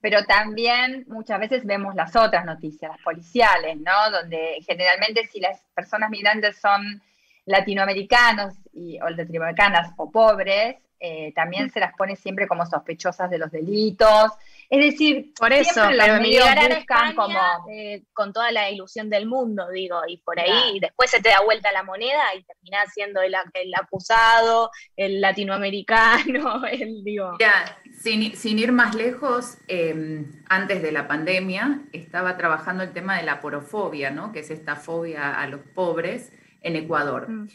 pero 0.00 0.24
también 0.24 1.04
muchas 1.06 1.38
veces 1.38 1.64
vemos 1.64 1.94
las 1.94 2.16
otras 2.16 2.44
noticias, 2.46 2.90
las 2.90 3.02
policiales, 3.02 3.76
¿no? 3.78 4.10
Donde 4.10 4.58
generalmente 4.66 5.26
si 5.26 5.40
las 5.40 5.62
personas 5.74 6.10
migrantes 6.10 6.58
son 6.58 7.02
latinoamericanos 7.44 8.54
y, 8.72 9.00
o 9.00 9.08
latinoamericanas 9.10 9.92
o 9.96 10.10
pobres, 10.10 10.76
eh, 11.04 11.32
también 11.34 11.68
se 11.68 11.80
las 11.80 11.94
pone 11.94 12.14
siempre 12.14 12.46
como 12.46 12.64
sospechosas 12.64 13.28
de 13.28 13.36
los 13.36 13.50
delitos. 13.50 14.30
Es 14.70 14.92
decir, 14.92 15.34
por 15.36 15.52
eso, 15.52 15.82
pero 15.90 16.14
emigrar 16.14 16.56
a 16.56 16.66
España 16.66 17.14
como... 17.16 17.38
Eh, 17.68 18.04
con 18.12 18.32
toda 18.32 18.52
la 18.52 18.70
ilusión 18.70 19.10
del 19.10 19.26
mundo, 19.26 19.68
digo, 19.70 20.00
y 20.06 20.18
por 20.18 20.38
ahí 20.38 20.78
después 20.80 21.10
se 21.10 21.20
te 21.20 21.30
da 21.30 21.42
vuelta 21.44 21.72
la 21.72 21.82
moneda 21.82 22.22
y 22.38 22.44
terminás 22.44 22.92
siendo 22.94 23.20
el, 23.20 23.34
acusado, 23.74 24.70
el 24.96 25.20
latinoamericano, 25.20 26.64
el 26.70 27.02
digo. 27.02 27.36
sin, 28.00 28.58
ir 28.60 28.70
más 28.70 28.94
lejos, 28.94 29.58
em, 29.66 30.40
antes 30.48 30.82
de 30.82 30.92
la 30.92 31.08
pandemia 31.08 31.80
estaba 31.92 32.36
trabajando 32.36 32.84
el 32.84 32.92
tema 32.92 33.16
de 33.16 33.24
la 33.24 33.40
porofobia, 33.40 34.10
¿no? 34.10 34.30
Que 34.30 34.38
es 34.38 34.50
esta 34.50 34.76
fobia 34.76 35.34
a 35.34 35.48
los 35.48 35.62
pobres 35.74 36.30
en 36.62 36.76
Ecuador. 36.76 37.28
Mm 37.28 37.48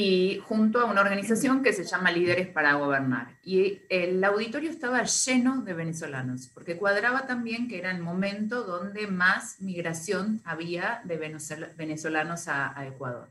y 0.00 0.38
junto 0.44 0.80
a 0.80 0.84
una 0.84 1.00
organización 1.00 1.60
que 1.60 1.72
se 1.72 1.82
llama 1.82 2.12
Líderes 2.12 2.46
para 2.46 2.74
Gobernar. 2.74 3.36
Y 3.42 3.80
el 3.88 4.22
auditorio 4.22 4.70
estaba 4.70 5.02
lleno 5.02 5.62
de 5.62 5.74
venezolanos, 5.74 6.48
porque 6.54 6.76
cuadraba 6.76 7.26
también 7.26 7.66
que 7.66 7.80
era 7.80 7.90
el 7.90 8.00
momento 8.00 8.62
donde 8.62 9.08
más 9.08 9.60
migración 9.60 10.40
había 10.44 11.02
de 11.02 11.16
venezolanos 11.76 12.46
a, 12.46 12.86
Ecuador. 12.86 13.28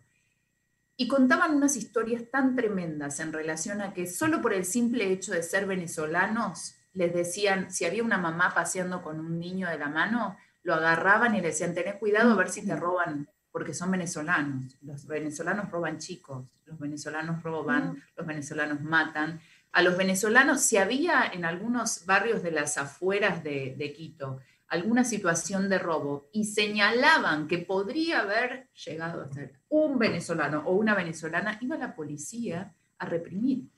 Y 0.97 1.07
contaban 1.07 1.55
unas 1.55 1.78
historias 1.78 2.23
tan 2.30 2.53
tremendas 2.57 3.21
en 3.21 3.32
relación 3.32 3.80
a 3.80 3.93
que 3.93 4.05
solo 4.05 4.41
por 4.41 4.53
el 4.53 4.65
simple 4.65 5.09
hecho 5.09 5.32
de 5.32 5.43
ser 5.43 5.67
venezolanos, 5.67 6.75
les 6.91 7.13
decían, 7.13 7.71
si 7.71 7.86
había 7.86 8.03
una 8.03 8.17
mamá 8.17 8.53
paseando 8.53 9.01
con 9.01 9.21
un 9.21 9.39
niño 9.39 9.69
de 9.69 9.78
la 9.78 9.88
mano, 9.88 10.36
lo 10.63 10.73
agarraban 10.73 11.34
y 11.34 11.39
le 11.39 11.47
decían, 11.47 11.73
tened 11.73 11.97
cuidado 11.97 12.34
a 12.34 12.36
ver 12.36 12.49
si 12.49 12.67
te 12.67 12.75
roban 12.75 13.30
porque 13.52 13.74
son 13.74 13.91
venezolanos. 13.91 14.78
Los 14.82 15.08
venezolanos 15.08 15.70
roban 15.72 15.98
chicos, 15.98 16.45
los 16.66 16.78
venezolanos 16.80 17.41
roban, 17.43 18.02
los 18.16 18.28
venezolanos 18.28 18.82
matan. 18.82 19.39
A 19.72 19.82
los 19.82 19.98
venezolanos, 19.98 20.62
si 20.62 20.78
había 20.78 21.30
en 21.32 21.45
algunos 21.45 22.06
barrios 22.06 22.43
de 22.43 22.52
las 22.52 22.78
afueras 22.78 23.43
de, 23.43 23.93
Quito 23.95 24.39
alguna 24.70 25.06
situación 25.06 25.70
de 25.70 25.80
robo 25.80 26.30
y 26.34 26.43
señalaban 26.43 27.48
que 27.48 27.60
podría 27.60 28.20
haber 28.20 28.68
llegado 28.86 29.22
a 29.24 29.32
ser 29.32 29.54
un 29.70 29.98
venezolano 29.98 30.64
o 30.66 30.74
una 30.74 30.93
venezolana, 30.93 31.58
iba 31.62 31.78
la 31.78 31.95
policía 31.95 32.76
a 32.98 33.06
reprimir, 33.06 33.70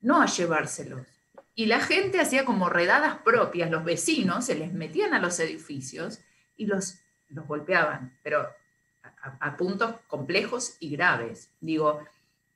no 0.00 0.20
a 0.20 0.26
llevárselos. 0.26 1.06
Y 1.54 1.66
la 1.66 1.78
gente 1.78 2.20
hacía 2.20 2.44
como 2.44 2.68
redadas 2.68 3.18
propias, 3.18 3.70
los 3.70 3.84
vecinos 3.84 4.46
se 4.46 4.56
les 4.56 4.72
metían 4.72 5.14
a 5.14 5.20
los 5.20 5.38
edificios 5.38 6.20
y 6.56 6.66
los, 6.66 6.98
los 7.28 7.46
golpeaban, 7.46 8.18
pero 8.24 8.48
a, 9.40 9.56
puntos 9.56 9.96
complejos 10.06 10.76
y 10.80 10.90
graves. 10.90 11.50
Digo, 11.60 12.00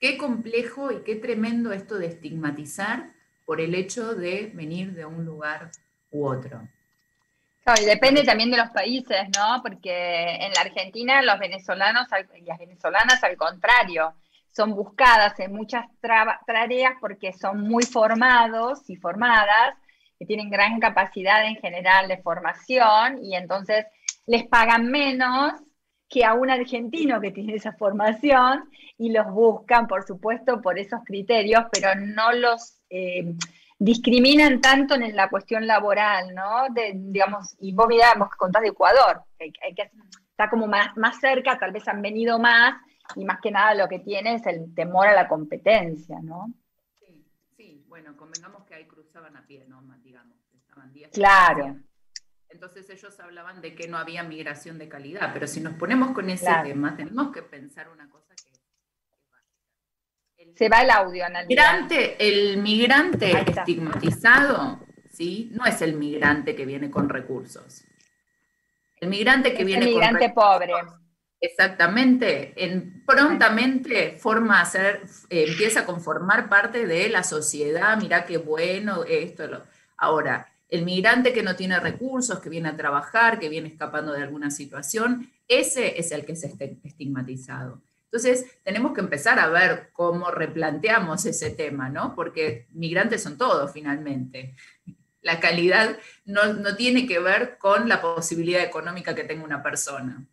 qué 0.00 0.18
complejo 0.18 0.92
y 0.92 1.02
qué 1.02 1.16
tremendo 1.16 1.72
esto 1.72 1.98
de 1.98 2.06
estigmatizar 2.06 3.10
por 3.46 3.60
el 3.60 3.74
hecho 3.74 4.14
de 4.14 4.50
venir 4.54 4.92
de 4.92 5.06
un 5.06 5.24
lugar 5.24 5.70
u 6.10 6.26
otro. 6.26 6.60
y 7.80 7.84
depende 7.84 8.24
también 8.24 8.50
de 8.50 8.56
los 8.56 8.70
países, 8.70 9.28
¿no? 9.36 9.62
Porque 9.62 10.36
en 10.36 10.52
la 10.52 10.62
Argentina 10.62 11.22
los 11.22 11.38
venezolanos 11.38 12.08
y 12.36 12.42
las 12.42 12.58
venezolanas 12.58 13.22
al 13.22 13.36
contrario, 13.36 14.14
son 14.58 14.74
buscadas 14.74 15.38
en 15.40 15.52
muchas 15.52 15.86
tareas 16.00 16.94
porque 17.00 17.32
son 17.32 17.60
muy 17.60 17.84
formados 17.84 18.88
y 18.90 18.96
formadas, 18.96 19.76
que 20.18 20.26
tienen 20.26 20.50
gran 20.50 20.80
capacidad 20.80 21.44
en 21.44 21.56
general 21.56 22.08
de 22.08 22.18
formación 22.18 23.24
y 23.24 23.36
entonces 23.36 23.86
les 24.26 24.46
pagan 24.48 24.90
menos 24.90 25.52
que 26.08 26.24
a 26.24 26.34
un 26.34 26.50
argentino 26.50 27.20
que 27.20 27.30
tiene 27.30 27.54
esa 27.54 27.72
formación 27.72 28.70
y 28.96 29.12
los 29.12 29.30
buscan, 29.30 29.86
por 29.86 30.06
supuesto, 30.06 30.60
por 30.62 30.78
esos 30.78 31.00
criterios, 31.04 31.64
pero 31.70 31.94
no 31.94 32.32
los 32.32 32.80
eh, 32.88 33.34
discriminan 33.78 34.60
tanto 34.60 34.94
en 34.94 35.14
la 35.14 35.28
cuestión 35.28 35.66
laboral, 35.66 36.34
¿no? 36.34 36.68
De, 36.70 36.92
digamos, 36.94 37.54
y 37.60 37.72
vos 37.72 37.86
mirá, 37.88 38.14
vos 38.18 38.30
contás 38.36 38.62
de 38.62 38.68
Ecuador, 38.68 39.22
que, 39.38 39.52
está 40.30 40.48
como 40.48 40.66
más, 40.66 40.96
más 40.96 41.20
cerca, 41.20 41.58
tal 41.58 41.72
vez 41.72 41.86
han 41.88 42.00
venido 42.00 42.38
más, 42.38 42.80
y 43.14 43.24
más 43.24 43.40
que 43.40 43.50
nada 43.50 43.74
lo 43.74 43.88
que 43.88 43.98
tiene 44.00 44.34
es 44.34 44.46
el 44.46 44.74
temor 44.74 45.06
a 45.06 45.14
la 45.14 45.28
competencia, 45.28 46.18
¿no? 46.22 46.52
Sí, 46.98 47.24
sí, 47.56 47.84
bueno, 47.88 48.16
convengamos 48.16 48.64
que 48.64 48.74
ahí 48.74 48.86
cruzaban 48.86 49.36
a 49.36 49.46
pie, 49.46 49.64
¿no? 49.68 49.82
Digamos, 50.02 50.36
estaban 50.54 50.92
días. 50.92 51.10
Claro. 51.12 51.76
Entonces 52.60 52.90
ellos 52.90 53.20
hablaban 53.20 53.60
de 53.60 53.76
que 53.76 53.86
no 53.86 53.96
había 53.98 54.24
migración 54.24 54.78
de 54.78 54.88
calidad, 54.88 55.30
pero 55.32 55.46
si 55.46 55.60
nos 55.60 55.74
ponemos 55.74 56.10
con 56.10 56.28
ese 56.28 56.50
tema, 56.64 56.96
tenemos 56.96 57.32
que 57.32 57.42
pensar 57.42 57.88
una 57.88 58.10
cosa 58.10 58.34
que... 60.34 60.54
Se 60.56 60.68
va 60.68 60.82
el 60.82 60.90
audio, 60.90 61.24
Ana. 61.24 61.44
Migrante, 61.44 62.16
el 62.18 62.56
migrante 62.56 63.30
estigmatizado, 63.48 64.80
¿sí? 65.08 65.50
No 65.52 65.66
es 65.66 65.80
el 65.82 65.94
migrante 65.94 66.56
que 66.56 66.66
viene 66.66 66.90
con 66.90 67.08
recursos. 67.08 67.84
El 69.00 69.08
migrante 69.08 69.54
que 69.54 69.62
viene 69.62 69.84
el 69.84 69.92
migrante 69.92 70.30
pobre. 70.30 70.72
Exactamente, 71.40 72.54
en, 72.56 73.04
prontamente 73.06 74.16
forma 74.16 74.60
a 74.60 74.64
ser, 74.64 75.02
eh, 75.30 75.44
empieza 75.48 75.82
a 75.82 75.86
conformar 75.86 76.48
parte 76.48 76.88
de 76.88 77.08
la 77.08 77.22
sociedad, 77.22 77.96
mira 77.98 78.24
qué 78.24 78.36
bueno 78.36 79.04
esto. 79.04 79.46
Lo. 79.46 79.62
Ahora, 79.96 80.57
el 80.68 80.84
migrante 80.84 81.32
que 81.32 81.42
no 81.42 81.56
tiene 81.56 81.80
recursos, 81.80 82.40
que 82.40 82.50
viene 82.50 82.68
a 82.68 82.76
trabajar, 82.76 83.38
que 83.38 83.48
viene 83.48 83.68
escapando 83.68 84.12
de 84.12 84.22
alguna 84.22 84.50
situación, 84.50 85.30
ese 85.46 85.98
es 85.98 86.12
el 86.12 86.24
que 86.24 86.32
es 86.32 86.44
estigmatizado. 86.44 87.80
Entonces, 88.04 88.46
tenemos 88.62 88.92
que 88.92 89.00
empezar 89.00 89.38
a 89.38 89.48
ver 89.48 89.90
cómo 89.92 90.30
replanteamos 90.30 91.26
ese 91.26 91.50
tema, 91.50 91.88
¿no? 91.88 92.14
Porque 92.14 92.66
migrantes 92.72 93.22
son 93.22 93.36
todos 93.36 93.72
finalmente. 93.72 94.54
La 95.20 95.40
calidad 95.40 95.98
no, 96.24 96.54
no 96.54 96.74
tiene 96.76 97.06
que 97.06 97.18
ver 97.18 97.58
con 97.58 97.88
la 97.88 98.00
posibilidad 98.00 98.62
económica 98.62 99.14
que 99.14 99.24
tenga 99.24 99.44
una 99.44 99.62
persona. 99.62 100.24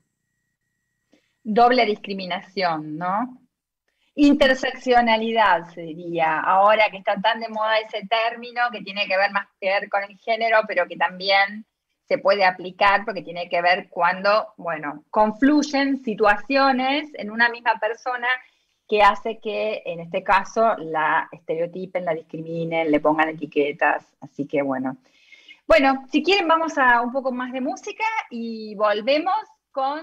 Doble 1.43 1.85
discriminación, 1.85 2.97
¿no? 2.97 3.44
Interseccionalidad 4.17 5.69
sería, 5.73 6.39
ahora 6.39 6.85
que 6.89 6.97
está 6.97 7.19
tan 7.19 7.41
de 7.41 7.49
moda 7.49 7.79
ese 7.79 8.07
término, 8.07 8.61
que 8.71 8.81
tiene 8.81 9.07
que 9.07 9.17
ver 9.17 9.31
más 9.31 9.47
que 9.59 9.67
ver 9.67 9.89
con 9.89 10.03
el 10.03 10.17
género, 10.17 10.61
pero 10.67 10.87
que 10.87 10.95
también 10.95 11.65
se 12.07 12.17
puede 12.17 12.45
aplicar 12.45 13.03
porque 13.03 13.23
tiene 13.23 13.49
que 13.49 13.61
ver 13.61 13.89
cuando, 13.89 14.53
bueno, 14.57 15.03
confluyen 15.09 16.03
situaciones 16.03 17.09
en 17.15 17.29
una 17.29 17.49
misma 17.49 17.77
persona 17.79 18.27
que 18.87 19.01
hace 19.01 19.39
que, 19.39 19.81
en 19.85 19.99
este 19.99 20.23
caso, 20.23 20.75
la 20.77 21.27
estereotipen, 21.31 22.05
la 22.05 22.13
discriminen, 22.13 22.91
le 22.91 22.99
pongan 22.99 23.29
etiquetas. 23.29 24.15
Así 24.21 24.47
que, 24.47 24.61
bueno. 24.61 24.97
Bueno, 25.67 26.05
si 26.11 26.23
quieren, 26.23 26.47
vamos 26.47 26.77
a 26.77 27.01
un 27.01 27.11
poco 27.11 27.31
más 27.31 27.51
de 27.51 27.61
música 27.61 28.05
y 28.29 28.75
volvemos 28.75 29.33
con 29.71 30.01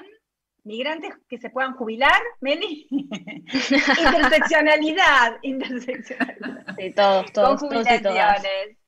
migrantes 0.64 1.14
que 1.28 1.38
se 1.38 1.50
puedan 1.50 1.74
jubilar, 1.74 2.20
Meli. 2.40 2.86
interseccionalidad, 2.90 5.38
interseccionalidad. 5.42 6.76
Sí, 6.78 6.92
todos, 6.94 7.32
todos. 7.32 7.60
Con 7.60 7.70
jubilaciones. 7.70 8.78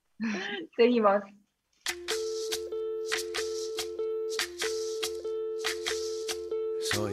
Seguimos. 0.77 1.23
Soy, 6.93 7.13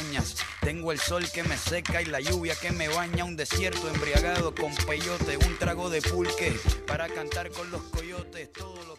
montañas. 0.00 0.36
Tengo 0.60 0.92
el 0.92 0.98
sol 0.98 1.24
que 1.32 1.42
me 1.42 1.56
seca 1.56 2.02
y 2.02 2.06
la 2.06 2.20
lluvia 2.20 2.54
que 2.60 2.70
me 2.72 2.88
baña, 2.88 3.24
un 3.24 3.36
desierto 3.36 3.88
embriagado 3.88 4.54
con 4.54 4.74
peyote, 4.86 5.36
un 5.36 5.56
trago 5.58 5.90
de 5.90 6.02
pulque 6.02 6.54
para 6.86 7.08
cantar 7.08 7.50
con 7.50 7.70
los 7.70 7.82
coyotes, 7.84 8.52
todo 8.52 8.76
lo. 8.84 8.96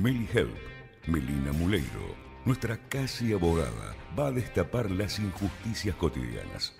Meli 0.00 0.28
Help, 0.32 0.56
Melina 1.06 1.52
Muleiro, 1.52 2.16
nuestra 2.44 2.76
casi 2.88 3.32
abogada, 3.32 3.94
va 4.18 4.28
a 4.28 4.32
destapar 4.32 4.90
las 4.90 5.18
injusticias 5.18 5.94
cotidianas. 5.94 6.74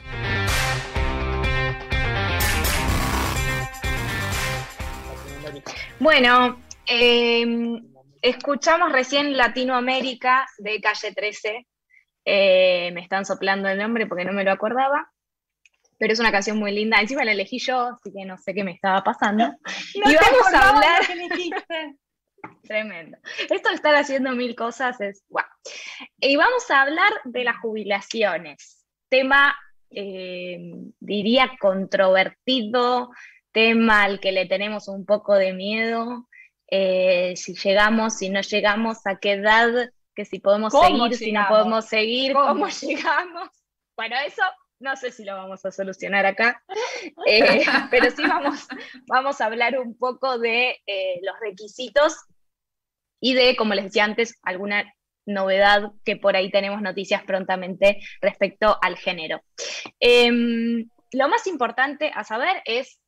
Bueno, 6.01 6.59
em, 6.87 7.92
escuchamos 8.23 8.93
recién 8.93 9.37
Latinoamérica 9.37 10.47
de 10.59 10.81
Calle 10.81 11.13
13. 11.13 11.67
Eh, 12.25 12.91
me 12.95 13.03
están 13.03 13.27
soplando 13.27 13.69
el 13.69 13.79
nombre 13.79 14.07
porque 14.07 14.25
no 14.25 14.33
me 14.33 14.45
lo 14.45 14.53
acordaba. 14.53 15.11
Pero 15.99 16.13
es 16.13 16.21
una 16.21 16.33
canción 16.33 16.59
muy 16.59 16.73
linda. 16.73 17.01
Encima 17.01 17.25
la 17.25 17.33
elegí 17.33 17.59
yo, 17.59 17.91
así 17.95 18.13
que 18.13 18.25
no 18.25 18.39
sé 18.39 18.55
qué 18.55 18.65
me 18.65 18.73
estaba 18.73 19.05
pasando. 19.05 19.53
y 19.95 20.01
vamos 20.01 20.55
a 20.55 20.69
hablar. 20.71 21.03
Tremendo. 22.63 23.19
Esto 23.51 23.69
de 23.69 23.75
estar 23.75 23.95
haciendo 23.95 24.33
mil 24.33 24.55
cosas 24.57 25.01
es 25.01 25.25
guau. 25.29 25.47
Y 26.19 26.37
vamos 26.37 26.69
a 26.71 26.83
hablar 26.83 27.13
de 27.25 27.45
las 27.45 27.59
jubilaciones. 27.59 28.85
Tema, 29.09 29.57
em, 29.91 30.93
diría, 30.99 31.53
controvertido, 31.61 33.11
tema 33.53 34.03
al 34.03 34.19
que 34.19 34.33
le 34.33 34.47
tenemos 34.47 34.89
un 34.89 35.05
poco 35.05 35.35
de 35.35 35.53
miedo, 35.53 36.27
eh, 36.75 37.35
si 37.37 37.55
llegamos, 37.55 38.17
si 38.17 38.31
no 38.31 38.41
llegamos, 38.41 39.07
a 39.07 39.19
qué 39.19 39.33
edad, 39.33 39.93
que 40.15 40.25
si 40.25 40.39
podemos 40.39 40.73
seguir, 40.73 41.15
si 41.19 41.31
no 41.31 41.45
podemos 41.47 41.85
seguir, 41.85 42.33
¿Cómo? 42.33 42.67
llegamos. 42.81 43.51
Bueno, 43.95 44.17
eso 44.27 44.43
no 44.81 44.97
sé 44.97 45.13
si 45.13 45.23
lo 45.23 45.35
vamos 45.35 45.63
a 45.67 45.71
solucionar 45.71 46.25
acá, 46.25 46.65
eh, 47.27 47.63
pero 47.91 48.11
sí 48.11 48.23
vamos, 48.27 48.67
vamos 49.07 49.39
a 49.43 49.47
hablar 49.47 49.79
un 49.79 49.99
poco 49.99 50.39
de 50.39 50.81
eh, 50.87 51.21
los 51.23 51.39
requisitos 51.41 52.17
y 53.21 53.35
de, 53.35 53.55
como 53.55 53.75
les 53.75 53.85
decía 53.85 54.05
antes, 54.05 54.39
alguna 54.43 54.95
novedad 55.27 55.93
que 56.07 56.17
por 56.17 56.37
ahí 56.37 56.51
tenemos 56.51 56.81
noticias 56.81 57.23
prontamente 57.25 58.01
respecto 58.23 58.79
al 58.81 58.97
género. 58.97 59.43
Em, 60.01 60.89
lo 61.13 61.29
más 61.29 61.47
importante 61.47 62.11
a 62.15 62.25
saber 62.25 62.63
es 62.65 62.99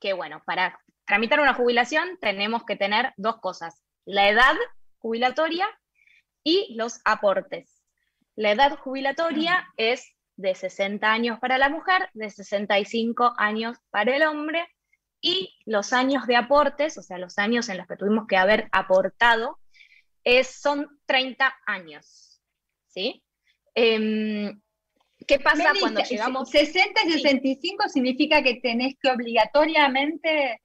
que, 0.00 0.12
bueno, 0.12 0.42
para 0.44 0.80
tramitar 1.12 1.40
una 1.40 1.52
jubilación 1.52 2.16
tenemos 2.22 2.64
que 2.64 2.74
tener 2.74 3.12
dos 3.18 3.38
cosas, 3.38 3.82
la 4.06 4.30
edad 4.30 4.54
jubilatoria 4.96 5.68
y 6.42 6.74
los 6.74 7.02
aportes. 7.04 7.82
La 8.34 8.52
edad 8.52 8.78
jubilatoria 8.78 9.68
es 9.76 10.10
de 10.36 10.54
60 10.54 11.12
años 11.12 11.38
para 11.38 11.58
la 11.58 11.68
mujer, 11.68 12.08
de 12.14 12.30
65 12.30 13.34
años 13.36 13.76
para 13.90 14.16
el 14.16 14.22
hombre, 14.22 14.66
y 15.20 15.54
los 15.66 15.92
años 15.92 16.26
de 16.26 16.36
aportes, 16.36 16.96
o 16.96 17.02
sea, 17.02 17.18
los 17.18 17.36
años 17.36 17.68
en 17.68 17.76
los 17.76 17.86
que 17.86 17.96
tuvimos 17.96 18.26
que 18.26 18.38
haber 18.38 18.70
aportado, 18.72 19.58
es, 20.24 20.62
son 20.62 20.98
30 21.04 21.54
años. 21.66 22.40
¿sí? 22.86 23.22
Em, 23.74 24.58
¿Qué 25.26 25.38
pasa 25.38 25.74
cuando 25.78 26.00
llegamos? 26.02 26.48
60 26.48 27.02
y 27.04 27.12
65 27.12 27.90
significa 27.90 28.42
que 28.42 28.60
tenés 28.62 28.94
que 28.98 29.10
obligatoriamente 29.10 30.61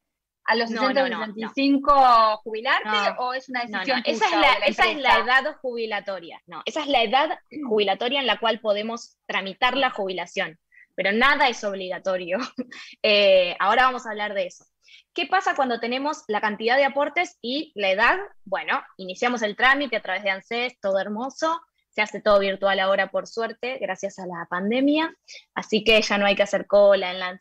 a 0.48 0.56
los 0.56 0.70
60 0.70 1.04
o 1.04 1.08
65 1.08 2.38
jubilarte 2.44 3.16
o 3.20 3.34
es 3.34 3.50
una 3.50 3.62
decisión 3.62 4.02
esa, 4.06 4.26
es 4.26 4.32
la, 4.32 4.54
esa 4.66 4.90
es 4.90 4.98
la 4.98 5.18
edad 5.20 5.58
jubilatoria. 5.62 6.42
No, 6.48 6.64
esa 6.66 6.82
es 6.82 6.88
la 6.88 7.04
edad 7.04 7.40
jubilatoria 7.68 8.22
en 8.22 8.28
la 8.28 8.40
cual 8.40 8.60
podemos 8.62 9.18
tramitar 9.26 9.76
la 9.76 9.92
jubilación, 9.92 10.58
pero 10.96 11.12
nada 11.12 11.48
es 11.50 11.64
obligatorio. 11.64 12.40
Eh, 13.04 13.56
ahora 13.60 13.84
vamos 13.84 14.06
a 14.06 14.10
hablar 14.10 14.34
de 14.34 14.48
eso. 14.48 14.66
¿Qué 15.14 15.28
pasa 15.28 15.56
cuando 15.56 15.80
tenemos 15.80 16.24
la 16.28 16.42
cantidad 16.42 16.76
de 16.78 16.86
aportes 16.86 17.38
y 17.42 17.72
la 17.76 17.92
edad? 17.92 18.18
Bueno, 18.44 18.82
iniciamos 18.98 19.42
el 19.42 19.56
trámite 19.56 19.96
a 19.96 20.02
través 20.02 20.24
de 20.24 20.30
ANSES, 20.30 20.80
todo 20.80 21.00
hermoso. 21.00 21.62
Se 21.90 22.02
hace 22.02 22.22
todo 22.22 22.40
virtual 22.40 22.80
ahora, 22.80 23.10
por 23.10 23.28
suerte, 23.28 23.78
gracias 23.80 24.20
a 24.20 24.26
la 24.26 24.46
pandemia. 24.50 25.14
Así 25.54 25.84
que 25.84 26.02
ya 26.02 26.18
no 26.18 26.26
hay 26.26 26.36
que 26.36 26.44
hacer 26.44 26.68
cola 26.68 27.12
en 27.12 27.20
la 27.20 27.38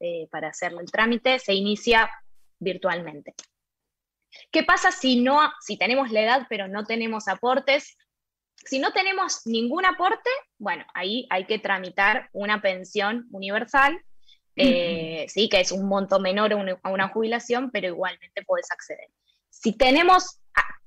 eh, 0.00 0.28
para 0.30 0.48
hacer 0.48 0.72
el 0.78 0.90
trámite, 0.90 1.38
se 1.38 1.54
inicia 1.54 2.10
virtualmente. 2.60 3.34
¿Qué 4.52 4.62
pasa 4.62 4.92
si, 4.92 5.20
no, 5.20 5.52
si 5.60 5.76
tenemos 5.76 6.10
la 6.12 6.22
edad 6.22 6.46
pero 6.48 6.68
no 6.68 6.84
tenemos 6.84 7.26
aportes? 7.26 7.96
Si 8.54 8.78
no 8.78 8.92
tenemos 8.92 9.46
ningún 9.46 9.84
aporte, 9.86 10.30
bueno, 10.58 10.84
ahí 10.94 11.26
hay 11.30 11.46
que 11.46 11.58
tramitar 11.58 12.28
una 12.32 12.62
pensión 12.62 13.26
universal, 13.32 13.98
eh, 14.54 15.26
sí, 15.28 15.48
que 15.48 15.60
es 15.60 15.72
un 15.72 15.88
monto 15.88 16.20
menor 16.20 16.52
a 16.52 16.90
una 16.90 17.08
jubilación, 17.08 17.70
pero 17.70 17.88
igualmente 17.88 18.44
puedes 18.44 18.70
acceder. 18.70 19.08
Si 19.48 19.72
tenemos 19.72 20.40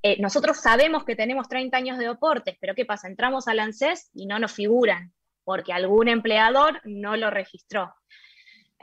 eh, 0.05 0.17
nosotros 0.19 0.57
sabemos 0.57 1.05
que 1.05 1.15
tenemos 1.15 1.47
30 1.47 1.77
años 1.77 1.97
de 1.97 2.07
aportes, 2.07 2.57
pero 2.59 2.75
¿qué 2.75 2.83
pasa? 2.83 3.07
Entramos 3.07 3.47
al 3.47 3.59
ANSES 3.59 4.09
y 4.13 4.25
no 4.25 4.37
nos 4.37 4.51
figuran, 4.51 5.13
porque 5.45 5.71
algún 5.71 6.09
empleador 6.09 6.81
no 6.83 7.15
lo 7.15 7.29
registró. 7.29 7.95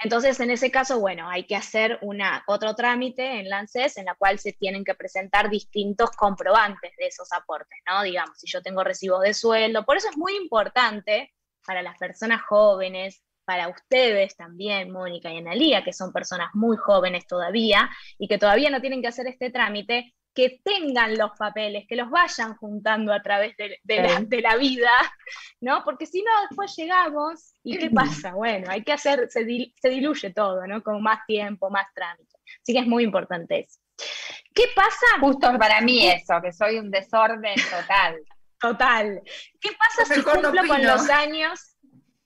Entonces, 0.03 0.40
en 0.40 0.51
ese 0.51 0.70
caso, 0.70 0.98
bueno, 0.98 1.28
hay 1.28 1.46
que 1.46 1.57
hacer 1.57 1.98
una, 2.01 2.42
otro 2.46 2.74
trámite 2.74 3.38
en 3.38 3.51
la 3.51 3.59
ANSES 3.59 3.98
en 3.98 4.07
la 4.07 4.14
cual 4.14 4.38
se 4.38 4.55
tienen 4.55 4.82
que 4.82 4.94
presentar 4.94 5.51
distintos 5.51 6.11
comprobantes 6.12 6.92
de 6.96 7.07
esos 7.07 7.30
aportes, 7.32 7.78
¿no? 7.86 8.03
Digamos, 8.03 8.38
si 8.38 8.51
yo 8.51 8.62
tengo 8.62 8.82
recibo 8.82 9.20
de 9.20 9.34
sueldo. 9.34 9.84
Por 9.84 9.98
eso 9.98 10.09
es 10.09 10.16
muy 10.16 10.34
importante 10.36 11.32
para 11.66 11.82
las 11.82 11.98
personas 11.98 12.40
jóvenes, 12.48 13.22
para 13.44 13.68
ustedes 13.68 14.36
también, 14.36 14.90
Mónica 14.90 15.30
y 15.32 15.38
Analía, 15.38 15.84
que 15.84 15.92
son 15.92 16.12
personas 16.12 16.51
muy 16.55 16.76
jóvenes 16.76 17.26
todavía 17.26 17.90
y 18.18 18.28
que 18.28 18.38
todavía 18.38 18.70
no 18.70 18.80
tienen 18.80 19.03
que 19.03 19.09
hacer 19.09 19.26
este 19.26 19.51
trámite, 19.51 20.14
que 20.35 20.61
tengan 20.64 21.18
los 21.18 21.33
papeles, 21.37 21.87
que 21.89 21.97
los 21.97 22.11
vayan 22.11 22.57
juntando 22.57 23.12
a 23.12 23.20
través 23.20 23.57
de, 23.57 23.81
la, 24.43 24.57
vida, 24.57 24.91
¿no? 25.61 25.83
Porque 25.85 26.07
si 26.07 26.22
no, 26.22 26.31
después 26.49 26.74
llegamos 26.76 27.55
y 27.62 27.78
¿qué 27.78 27.91
pasa? 27.91 28.33
Bueno, 28.33 28.70
hay 28.70 28.85
que 28.85 28.93
hacer, 28.93 29.28
se, 29.28 29.45
diluye 29.45 30.33
todo, 30.33 30.66
¿no? 30.66 30.83
Con 30.83 31.03
más 31.03 31.26
tiempo, 31.26 31.68
más 31.70 31.87
trámite. 31.95 32.37
Así 32.62 32.72
que 32.72 32.78
es 32.78 32.87
muy 32.87 33.05
importante 33.05 33.61
eso. 33.61 33.81
¿Qué 34.55 34.64
pasa? 34.74 35.07
Justo 35.20 35.59
para 35.59 35.81
mí 35.81 36.07
eso, 36.07 36.41
que 36.43 36.53
soy 36.53 36.78
un 36.78 36.91
desorden 36.91 37.57
total. 37.70 38.20
Total. 38.59 39.22
¿Qué 39.61 39.70
pasa 39.72 40.14
si 40.14 40.22
cumplo 40.22 40.66
con 40.66 40.83
los 40.83 41.09
años? 41.09 41.76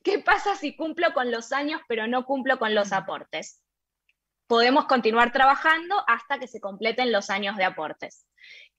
¿Qué 0.03 0.19
pasa 0.19 0.55
si 0.57 0.77
cumplo 0.77 1.15
con 1.15 1.31
los 1.31 1.53
años 1.53 1.81
pero 1.89 2.07
no 2.07 2.25
cumplo 2.27 2.59
con 2.59 2.75
los 2.75 2.93
aportes? 2.93 3.64
Podemos 4.47 4.87
continuar 4.87 5.33
trabajando 5.33 5.97
hasta 6.07 6.39
que 6.39 6.49
se 6.49 6.61
completen 6.61 7.13
los 7.13 7.31
años 7.31 7.57
de 7.57 7.65
aportes. 7.65 8.27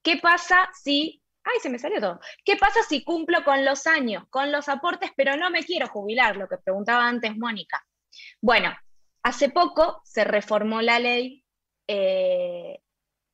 ¿Qué 0.01 0.17
pasa 0.17 0.69
si... 0.73 1.21
¡Ay, 1.43 1.59
se 1.61 1.69
me 1.69 1.79
salió 1.79 1.99
todo! 1.99 2.19
¿Qué 2.43 2.57
pasa 2.57 2.81
si 2.83 3.03
cumplo 3.03 3.43
con 3.43 3.65
los 3.65 3.87
años, 3.87 4.23
con 4.29 4.51
los 4.51 4.69
aportes, 4.69 5.11
pero 5.15 5.35
no 5.37 5.49
me 5.49 5.63
quiero 5.63 5.87
jubilar? 5.87 6.37
Lo 6.37 6.47
que 6.47 6.57
preguntaba 6.57 7.07
antes 7.07 7.35
Mónica. 7.37 7.85
Bueno, 8.41 8.75
hace 9.23 9.49
poco 9.49 10.01
se 10.03 10.23
reformó 10.23 10.81
la 10.81 10.99
ley 10.99 11.43
eh, 11.87 12.79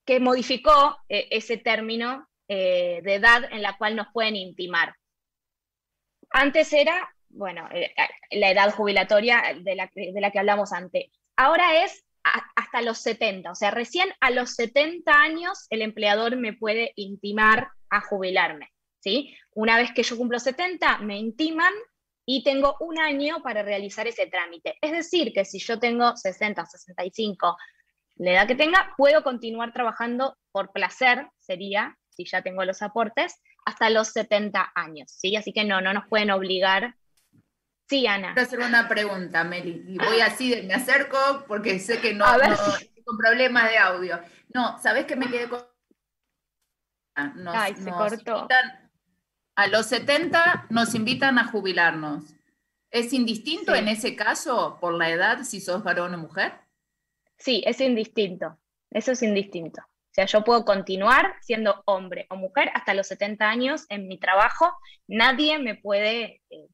que 0.06 0.20
modificó 0.20 0.98
eh, 1.08 1.28
ese 1.32 1.58
término 1.58 2.28
eh, 2.48 3.02
de 3.04 3.16
edad 3.16 3.44
en 3.52 3.62
la 3.62 3.78
cual 3.78 3.96
nos 3.96 4.08
pueden 4.12 4.36
intimar. 4.36 4.96
Antes 6.32 6.72
era, 6.74 7.14
bueno, 7.30 7.68
la 8.32 8.50
edad 8.50 8.74
jubilatoria 8.74 9.42
de 9.62 9.76
la, 9.76 9.90
de 9.94 10.22
la 10.22 10.32
que 10.32 10.40
hablamos 10.40 10.72
antes. 10.72 11.12
Ahora 11.36 11.84
es 11.84 12.06
hasta 12.24 12.82
los 12.82 13.00
70, 13.00 13.52
o 13.52 13.56
sea, 13.56 13.72
recién 13.72 14.10
a 14.20 14.30
los 14.30 14.56
70 14.56 15.12
años 15.12 15.66
el 15.70 15.82
empleador 15.82 16.38
me 16.38 16.54
puede 16.54 16.94
intimar 16.96 17.70
a 17.90 18.02
jubilarme, 18.02 18.70
¿sí? 19.00 19.36
Una 19.54 19.78
vez 19.78 19.92
que 19.94 20.04
yo 20.04 20.18
cumplo 20.18 20.40
70, 20.40 21.00
me 21.00 21.18
intiman 21.18 21.74
y 22.26 22.44
tengo 22.44 22.76
un 22.80 23.00
año 23.00 23.42
para 23.42 23.64
realizar 23.64 24.08
ese 24.08 24.28
trámite. 24.28 24.78
Es 24.82 24.92
decir, 24.92 25.34
que 25.34 25.46
si 25.46 25.60
yo 25.60 25.80
tengo 25.80 26.16
60, 26.16 26.66
65, 26.66 27.58
la 28.18 28.32
edad 28.32 28.48
que 28.48 28.56
tenga, 28.56 28.94
puedo 28.98 29.24
continuar 29.24 29.74
trabajando 29.74 30.38
por 30.52 30.72
placer, 30.72 31.28
sería, 31.40 31.98
si 32.10 32.26
ya 32.26 32.42
tengo 32.42 32.64
los 32.64 32.82
aportes, 32.82 33.36
hasta 33.66 33.90
los 33.90 34.10
70 34.10 34.72
años, 34.76 35.12
¿sí? 35.12 35.36
Así 35.36 35.54
que 35.54 35.66
no, 35.66 35.82
no 35.82 35.94
nos 35.94 36.08
pueden 36.08 36.32
obligar 36.32 36.96
Sí, 37.92 38.08
Ana. 38.08 38.34
Quiero 38.34 38.48
hacer 38.48 38.60
una 38.60 38.88
pregunta, 38.88 39.44
Meli. 39.44 39.84
Y 39.86 39.98
voy 39.98 40.22
así, 40.22 40.56
me 40.66 40.76
acerco 40.76 41.18
porque 41.46 41.78
sé 41.78 42.00
que 42.00 42.14
no, 42.14 42.26
no 42.26 42.56
con 43.04 43.18
problemas 43.18 43.70
de 43.70 43.78
audio. 43.78 44.18
No, 44.54 44.82
¿sabes 44.82 45.04
qué 45.04 45.18
me 45.18 45.30
quedé 45.30 45.50
con? 45.50 45.62
Ay, 47.48 47.76
se 47.76 47.92
cortó. 47.92 48.48
a 49.58 49.68
los 49.68 49.88
70 49.88 50.68
nos 50.70 50.96
invitan 50.96 51.38
a 51.38 51.48
jubilarnos. 51.48 52.34
¿Es 52.92 53.12
indistinto 53.12 53.76
en 53.76 53.89
ese 53.89 54.16
caso 54.16 54.78
por 54.80 54.94
la 54.94 55.10
edad 55.10 55.44
si 55.44 55.60
sos 55.60 55.84
varón 55.84 56.14
o 56.14 56.18
mujer? 56.18 56.54
Sí, 57.38 57.62
es 57.66 57.82
indistinto. 57.82 58.58
Eso 58.89 59.12
es 59.12 59.22
indistinto. 59.22 59.82
O 59.82 60.14
sea, 60.14 60.28
yo 60.28 60.46
puedo 60.46 60.64
continuar 60.64 61.36
siendo 61.42 61.84
hombre 61.86 62.26
o 62.30 62.38
mujer 62.38 62.72
hasta 62.74 62.94
los 62.94 63.08
70 63.08 63.50
años 63.50 63.86
en 63.89 64.08
mi 64.08 64.18
trabajo. 64.18 64.72
Nadie 65.08 65.60
me 65.60 65.76
puede 65.76 66.42
eh, 66.50 66.70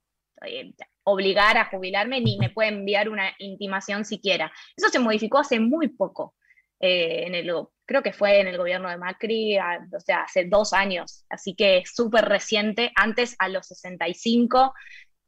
obligar 1.10 1.58
a 1.58 1.66
jubilarme 1.66 2.20
ni 2.20 2.38
me 2.38 2.49
puede 2.49 2.70
enviar 2.70 3.08
una 3.08 3.34
intimación 3.39 4.03
siquiera. 4.03 4.51
Eso 4.76 4.89
se 4.89 4.99
modificó 4.99 5.39
hace 5.39 5.58
muy 5.60 5.88
poco. 5.88 6.36
Eh, 6.82 7.24
en 7.26 7.34
el, 7.34 7.49
creo 7.86 8.03
que 8.03 8.12
fue 8.12 8.41
en 8.41 8.47
el 8.47 8.58
gobierno 8.58 8.89
de 8.89 8.97
Macri, 8.97 9.58
o 9.58 9.99
sea, 9.99 10.24
hace 10.24 10.45
dos 10.45 10.74
años, 10.74 11.26
así 11.30 11.55
que 11.55 11.78
es 11.78 11.95
súper 11.95 12.26
reciente. 12.26 12.91
Antes, 12.93 13.38
a 13.39 13.47
los 13.47 13.68
65, 13.68 14.74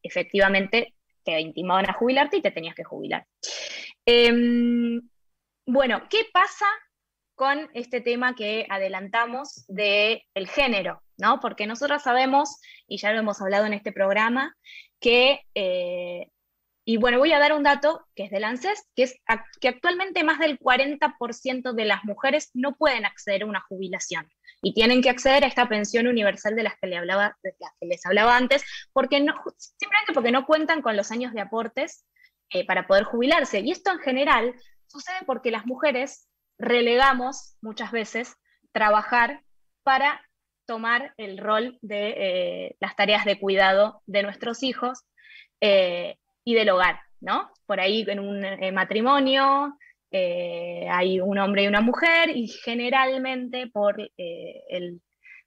efectivamente, 0.04 0.96
te 1.24 1.40
intimaban 1.40 1.90
a 1.90 1.94
jubilarte 1.94 2.38
y 2.38 2.42
te 2.42 2.52
tenías 2.52 2.76
que 2.76 2.84
jubilar. 2.84 3.26
Em, 4.06 5.02
bueno, 5.66 6.04
¿qué 6.10 6.26
pasa 6.34 6.68
con 7.36 7.70
este 7.74 8.02
tema 8.02 8.36
que 8.36 8.68
adelantamos 8.70 9.66
del 9.70 10.24
el 10.34 10.48
género? 10.50 11.02
¿No? 11.20 11.40
Porque 11.40 11.68
nosotros 11.68 12.02
sabemos, 12.02 12.60
y 12.88 12.98
ya 12.98 13.12
lo 13.12 13.20
hemos 13.20 13.42
hablado 13.42 13.66
en 13.66 13.74
este 13.74 13.92
programa, 13.92 14.56
que, 15.00 15.42
eh, 15.54 16.28
y 16.86 16.98
bueno, 16.98 17.20
voy 17.20 17.34
a 17.34 17.40
dar 17.40 17.54
un 17.54 17.64
dato 17.64 18.08
que 18.16 18.24
es 18.24 18.32
del 18.32 18.44
ANSES, 18.44 18.88
que 18.96 19.04
es 19.04 19.16
que 19.62 19.68
actualmente 19.68 20.24
más 20.24 20.40
del 20.40 20.58
40% 20.58 21.74
de 21.74 21.86
las 21.86 22.04
mujeres 22.04 22.50
no 22.54 22.76
pueden 22.76 23.06
acceder 23.06 23.44
a 23.44 23.46
una 23.46 23.62
jubilación 23.62 24.28
y 24.62 24.74
tienen 24.74 25.02
que 25.02 25.10
acceder 25.10 25.44
a 25.44 25.48
esta 25.48 25.70
pensión 25.70 26.08
universal 26.08 26.56
de 26.56 26.64
las 26.64 26.74
que, 26.82 26.88
le 26.88 26.98
hablaba, 26.98 27.38
de 27.44 27.54
las 27.60 27.72
que 27.80 27.86
les 27.86 28.06
hablaba 28.06 28.36
antes, 28.36 28.64
porque 28.92 29.20
no, 29.22 29.34
simplemente 29.58 30.14
porque 30.14 30.32
no 30.32 30.46
cuentan 30.46 30.82
con 30.82 30.98
los 30.98 31.12
años 31.12 31.34
de 31.34 31.42
aportes 31.42 32.06
eh, 32.50 32.66
para 32.66 32.88
poder 32.88 33.04
jubilarse. 33.04 33.60
Y 33.60 33.72
esto 33.72 33.92
en 33.92 34.00
general 34.00 34.56
sucede 34.88 35.20
porque 35.26 35.52
las 35.52 35.66
mujeres 35.66 36.28
relegamos 36.58 37.56
muchas 37.62 37.92
veces 37.92 38.36
trabajar 38.72 39.44
para 39.84 40.22
tomar 40.70 41.16
el 41.18 41.40
rol 41.40 41.80
de 41.82 42.14
eh, 42.16 42.76
las 42.80 42.96
tareas 42.96 43.26
de 43.26 43.40
cuidado 43.40 44.04
de 44.06 44.22
nuestros 44.22 44.62
hijos 44.62 45.00
eh, 45.62 46.18
y 46.44 46.54
del 46.54 46.70
hogar, 46.70 47.00
¿no? 47.22 47.50
Por 47.66 47.80
ahí 47.80 48.06
en 48.08 48.20
un 48.20 48.46
eh, 48.46 48.72
matrimonio 48.72 49.76
hay 50.12 51.22
un 51.22 51.38
hombre 51.38 51.64
y 51.64 51.68
una 51.68 51.82
mujer 51.82 52.36
y 52.36 52.48
generalmente 52.48 53.68
por 53.68 53.96
el 54.18 55.02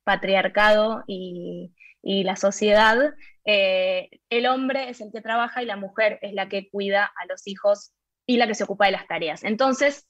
patriarcado 0.04 1.02
y, 1.08 1.72
la 2.02 2.36
sociedad, 2.36 2.96
el 3.44 4.46
hombre 4.46 4.88
es 4.88 5.00
el 5.00 5.10
que 5.12 5.20
trabaja 5.20 5.62
y 5.62 5.66
la 5.66 5.76
mujer 5.76 6.20
es 6.22 6.32
la 6.32 6.48
que 6.48 6.68
cuida 6.70 7.04
a 7.04 7.26
los 7.26 7.46
hijos 7.48 7.92
y 8.24 8.36
la 8.36 8.46
que 8.46 8.54
se 8.54 8.62
ocupa 8.62 8.86
de 8.86 8.92
las 8.92 9.08
tareas. 9.08 9.42
Entonces, 9.42 10.06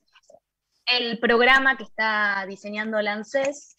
el 0.86 1.18
programa 1.18 1.78
que 1.78 1.84
está 1.84 2.44
diseñando 2.46 2.98
el 2.98 3.08
ANSES 3.08 3.74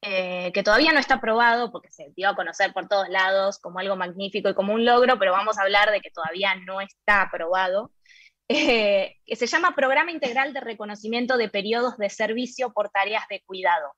eh, 0.00 0.52
que 0.52 0.62
todavía 0.62 0.92
no 0.92 1.00
está 1.00 1.14
aprobado 1.14 1.72
porque 1.72 1.90
se 1.90 2.12
dio 2.16 2.28
a 2.28 2.36
conocer 2.36 2.72
por 2.72 2.86
todos 2.86 3.08
lados 3.08 3.58
como 3.58 3.80
algo 3.80 3.96
magnífico 3.96 4.48
y 4.48 4.54
como 4.54 4.74
un 4.74 4.84
logro, 4.84 5.18
pero 5.18 5.32
vamos 5.32 5.58
a 5.58 5.62
hablar 5.62 5.90
de 5.90 6.00
que 6.00 6.10
todavía 6.10 6.54
no 6.54 6.80
está 6.80 7.22
aprobado, 7.22 7.90
eh, 8.48 9.16
que 9.26 9.36
se 9.36 9.46
llama 9.46 9.74
Programa 9.74 10.12
Integral 10.12 10.52
de 10.52 10.60
Reconocimiento 10.60 11.36
de 11.36 11.48
Periodos 11.48 11.96
de 11.98 12.10
Servicio 12.10 12.72
por 12.72 12.90
Tareas 12.90 13.24
de 13.28 13.42
Cuidado. 13.44 13.92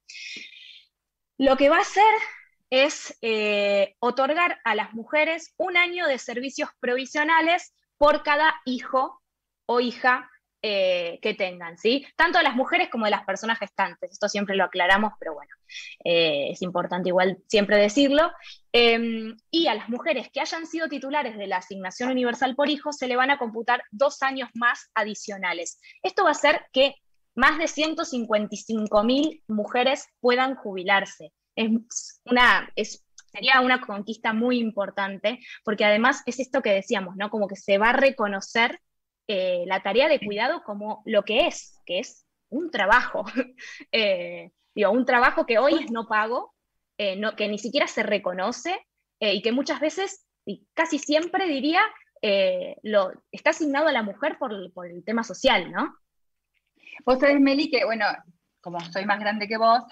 Lo 1.39 1.57
que 1.57 1.69
va 1.69 1.77
a 1.77 1.83
hacer 1.83 2.15
es 2.71 3.19
eh, 3.21 3.95
otorgar 3.99 4.61
a 4.65 4.75
las 4.75 4.95
mujeres 4.95 5.55
un 5.59 5.77
año 5.77 6.07
de 6.07 6.19
servicios 6.19 6.71
provisionales 6.81 7.75
por 7.99 8.23
cada 8.23 8.55
hijo 8.65 9.23
o 9.67 9.81
hija 9.81 10.31
eh, 10.63 11.19
que 11.23 11.33
tengan, 11.33 11.79
¿sí? 11.79 12.07
Tanto 12.17 12.39
de 12.39 12.45
las 12.45 12.55
mujeres 12.55 12.89
como 12.91 13.07
de 13.07 13.11
las 13.13 13.25
personas 13.25 13.59
gestantes. 13.59 14.13
Esto 14.13 14.29
siempre 14.29 14.57
lo 14.57 14.65
aclaramos, 14.65 15.15
pero 15.19 15.33
bueno, 15.33 15.51
eh, 16.05 16.49
es 16.51 16.61
importante 16.61 17.09
igual 17.09 17.39
siempre 17.49 17.79
decirlo. 17.79 18.31
Em, 18.73 19.37
y 19.51 19.69
a 19.69 19.75
las 19.75 19.89
mujeres 19.89 20.29
que 20.31 20.41
hayan 20.41 20.67
sido 20.67 20.89
titulares 20.89 21.39
de 21.39 21.47
la 21.47 21.57
asignación 21.59 22.11
universal 22.11 22.55
por 22.55 22.69
hijo 22.69 22.93
se 22.93 23.09
le 23.09 23.17
van 23.17 23.31
a 23.31 23.39
computar 23.39 23.83
dos 23.91 24.23
años 24.23 24.51
más 24.55 24.91
adicionales. 24.95 25.81
Esto 26.03 26.25
va 26.25 26.31
a 26.31 26.33
hacer 26.33 26.67
que 26.73 26.95
más 27.35 27.59
de 27.59 27.67
155 27.67 29.03
mil 29.03 29.43
mujeres 29.49 30.09
puedan 30.21 30.57
jubilarse. 30.57 31.33
Es 31.57 32.21
una, 32.25 32.71
sería 33.33 33.61
una 33.63 33.81
conquista 33.81 34.33
muy 34.33 34.59
importante, 34.59 35.39
porque 35.65 35.85
además 35.85 36.23
es 36.27 36.39
esto 36.39 36.61
que 36.61 36.73
decíamos, 36.73 37.17
¿no? 37.17 37.31
Como 37.31 37.49
que 37.49 37.57
se 37.57 37.79
va 37.79 37.91
a 37.91 37.95
reconocer 37.95 38.79
eh, 39.33 39.63
la 39.65 39.81
tarea 39.81 40.09
de 40.09 40.19
cuidado 40.19 40.65
como 40.65 41.03
lo 41.07 41.23
que 41.23 41.47
es, 41.47 41.81
que 41.87 42.01
es 42.01 42.27
un 42.49 42.69
trabajo. 42.73 43.25
Eh, 43.93 44.51
digo, 44.75 44.91
un 44.91 45.05
trabajo 45.05 45.47
que 45.47 45.59
hoy 45.59 45.75
es 45.75 45.91
no 45.93 46.09
pago, 46.09 46.53
eh, 46.99 47.15
no, 47.15 47.37
que 47.37 47.47
ni 47.47 47.59
siquiera 47.59 47.87
se 47.87 48.03
reconoce 48.03 48.85
y 49.21 49.41
que 49.43 49.53
muchas 49.53 49.79
veces, 49.79 50.27
y 50.45 50.67
casi 50.75 50.99
siempre 50.99 51.47
diría, 51.47 51.81
lo, 52.83 53.13
está 53.31 53.51
asignado 53.51 53.87
a 53.87 53.93
la 53.93 54.03
mujer 54.03 54.37
por, 54.39 54.53
el 54.53 55.05
tema 55.05 55.23
social, 55.23 55.71
¿no? 55.71 55.95
Vos 57.05 57.21
sabés, 57.21 57.39
Meli, 57.39 57.71
que 57.71 57.85
bueno, 57.85 58.07
como 58.61 58.81
soy 58.81 59.05
más 59.05 59.21
grande 59.21 59.47
que 59.47 59.59
vos, 59.59 59.83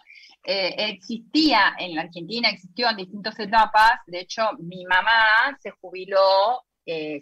existía 0.44 1.74
en 1.78 1.94
la 1.94 2.02
Argentina, 2.02 2.48
existió 2.48 2.88
en 2.88 2.96
distintas 2.96 3.38
etapas, 3.38 4.00
de 4.06 4.20
hecho 4.20 4.42
mi 4.58 4.84
mamá 4.86 5.58
se 5.60 5.70
jubiló 5.72 6.64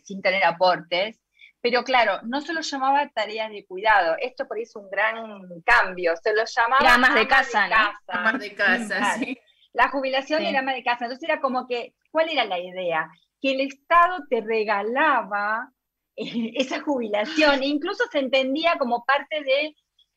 sin 0.05 0.23
tener 0.23 0.45
aportes, 0.45 1.19
pero 1.69 1.83
claro, 1.83 2.21
no 2.23 2.41
se 2.43 2.53
lo 2.53 2.61
llamaba 2.61 3.11
tareas 3.12 3.51
de 3.51 3.67
cuidado, 3.67 4.14
esto 4.21 4.47
por 4.47 4.57
ahí 4.57 4.62
es 4.62 4.77
un 4.77 4.89
gran 4.89 5.17
cambio, 5.64 6.14
se 6.23 6.33
lo 6.33 6.45
llamaba 6.45 6.95
ama 6.95 7.12
de 7.12 7.27
casa, 7.27 7.67
¿no? 7.67 8.39
de 8.39 8.55
casa, 8.55 9.14
sí. 9.14 9.37
La 9.73 9.89
jubilación 9.89 10.43
era 10.43 10.61
ama 10.61 10.75
de 10.75 10.85
casa, 10.85 11.07
entonces 11.07 11.29
era 11.29 11.41
como 11.41 11.67
que, 11.67 11.95
¿cuál 12.12 12.29
era 12.29 12.45
la 12.45 12.61
idea? 12.61 13.11
Que 13.43 13.51
el 13.51 13.62
Estado 13.62 14.19
te 14.31 14.43
regalaba 14.43 15.73
eh, 16.14 16.53
esa 16.55 16.83
jubilación, 16.83 17.61
e 17.64 17.67
incluso 17.67 18.05
se 18.12 18.21
entendía 18.21 18.79
como 18.79 19.05
parte 19.05 19.43
de 19.43 19.75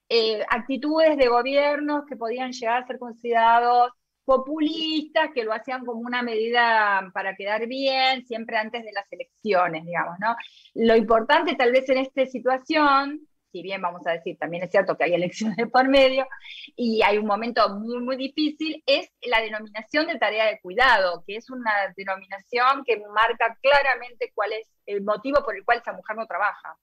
eh, 0.10 0.46
actitudes 0.52 1.18
de 1.18 1.30
gobiernos 1.30 2.04
que 2.08 2.16
podían 2.16 2.52
llegar 2.52 2.84
a 2.84 2.86
ser 2.86 3.00
considerados 3.00 3.92
populistas, 4.30 5.32
que 5.34 5.44
lo 5.44 5.54
hacían 5.54 5.84
como 5.84 6.02
una 6.02 6.22
medida 6.22 7.10
para 7.16 7.36
quedar 7.36 7.66
bien, 7.66 8.26
siempre 8.28 8.58
antes 8.58 8.84
de 8.84 8.92
las 8.92 9.12
elecciones, 9.12 9.84
digamos, 9.86 10.20
¿no? 10.20 10.36
Lo 10.76 10.96
importante 10.96 11.56
tal 11.56 11.72
vez 11.72 11.90
en 11.90 11.98
esta 11.98 12.26
situación 12.28 13.28
si 13.52 13.64
bien 13.64 13.82
vamos 13.82 14.06
a 14.06 14.12
decir, 14.12 14.38
también 14.38 14.62
es 14.64 14.70
cierto 14.70 14.96
que 14.96 15.06
hay 15.06 15.14
elecciones 15.14 15.70
por 15.72 15.88
medio 15.88 16.28
y 16.76 17.02
hay 17.02 17.18
un 17.18 17.26
momento 17.26 17.68
muy, 17.80 18.00
muy 18.00 18.16
difícil, 18.16 18.84
es 18.86 19.12
la 19.24 19.42
denominación 19.42 20.06
de 20.06 20.20
tarea 20.20 20.46
de 20.46 20.60
cuidado, 20.62 21.24
que 21.26 21.36
es 21.36 21.50
una 21.50 21.72
denominación 21.96 22.84
que 22.86 23.02
marca 23.14 23.58
claramente 23.62 24.32
cuál 24.36 24.54
es 24.54 24.68
el 24.86 25.04
motivo 25.04 25.44
por 25.44 25.56
el 25.56 25.64
cual 25.64 25.80
esa 25.80 25.94
mujer 25.94 26.16
no 26.16 26.28
trabaja. 26.28 26.78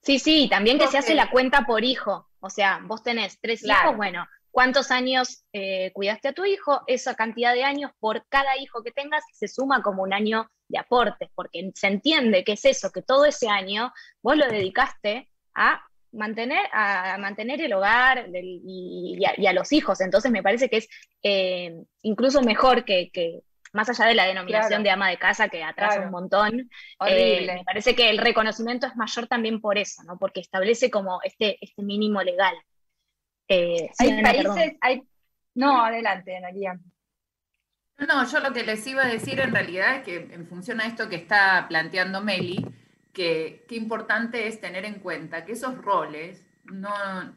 Sí, 0.00 0.18
sí, 0.18 0.48
también 0.50 0.78
que 0.78 0.86
se 0.86 0.98
hace 0.98 1.14
la 1.14 1.30
cuenta 1.30 1.64
por 1.66 1.82
hijo. 1.82 2.28
O 2.40 2.50
sea, 2.50 2.80
vos 2.84 3.02
tenés 3.02 3.40
tres 3.40 3.64
hijos, 3.64 3.96
bueno, 3.96 4.26
¿cuántos 4.54 4.92
años 4.92 5.44
eh, 5.52 5.90
cuidaste 5.92 6.28
a 6.28 6.32
tu 6.32 6.44
hijo? 6.44 6.82
Esa 6.86 7.16
cantidad 7.16 7.52
de 7.52 7.64
años 7.64 7.90
por 7.98 8.24
cada 8.28 8.56
hijo 8.56 8.84
que 8.84 8.92
tengas 8.92 9.24
se 9.32 9.48
suma 9.48 9.82
como 9.82 10.04
un 10.04 10.14
año 10.14 10.48
de 10.68 10.78
aportes, 10.78 11.28
porque 11.34 11.72
se 11.74 11.88
entiende 11.88 12.44
que 12.44 12.52
es 12.52 12.64
eso, 12.64 12.92
que 12.92 13.02
todo 13.02 13.26
ese 13.26 13.48
año 13.48 13.92
vos 14.22 14.36
lo 14.36 14.46
dedicaste 14.46 15.28
a 15.54 15.82
mantener, 16.12 16.64
a 16.72 17.18
mantener 17.18 17.60
el 17.62 17.72
hogar 17.72 18.28
y, 18.32 19.20
a, 19.24 19.52
los 19.52 19.72
hijos. 19.72 20.00
Entonces 20.00 20.30
me 20.30 20.42
parece 20.42 20.70
que 20.70 20.76
es 20.76 20.88
eh, 21.24 21.74
incluso 22.02 22.40
mejor 22.40 22.84
que, 22.84 23.42
más 23.72 23.88
allá 23.88 24.06
de 24.06 24.14
la 24.14 24.24
denominación 24.24 24.84
de 24.84 24.90
ama 24.90 25.10
de 25.10 25.18
casa 25.18 25.48
que 25.48 25.64
atrasa 25.64 26.00
un 26.00 26.12
montón, 26.12 26.70
eh, 27.08 27.44
me 27.44 27.64
parece 27.64 27.96
que 27.96 28.08
el 28.08 28.18
reconocimiento 28.18 28.86
es 28.86 28.94
mayor 28.94 29.26
también 29.26 29.60
por 29.60 29.78
eso, 29.78 30.04
¿no? 30.04 30.16
porque 30.16 30.38
establece 30.38 30.92
como 30.92 31.20
este, 31.24 31.58
este 31.60 31.82
mínimo 31.82 32.22
legal. 32.22 32.54
Eh, 33.48 33.90
hay 33.98 34.22
países, 34.22 34.76
hay... 34.80 35.02
No, 35.54 35.84
adelante, 35.84 36.36
Analia. 36.36 36.80
No, 37.98 38.26
yo 38.26 38.40
lo 38.40 38.52
que 38.52 38.64
les 38.64 38.84
iba 38.86 39.04
a 39.04 39.08
decir 39.08 39.38
en 39.40 39.52
realidad 39.52 39.96
es 39.96 40.02
que 40.02 40.34
en 40.34 40.46
función 40.48 40.80
a 40.80 40.86
esto 40.86 41.08
que 41.08 41.16
está 41.16 41.66
planteando 41.68 42.20
Meli, 42.20 42.66
que 43.12 43.64
qué 43.68 43.76
importante 43.76 44.48
es 44.48 44.60
tener 44.60 44.84
en 44.84 44.98
cuenta 44.98 45.44
que 45.44 45.52
esos 45.52 45.78
roles 45.78 46.44
no, 46.64 46.90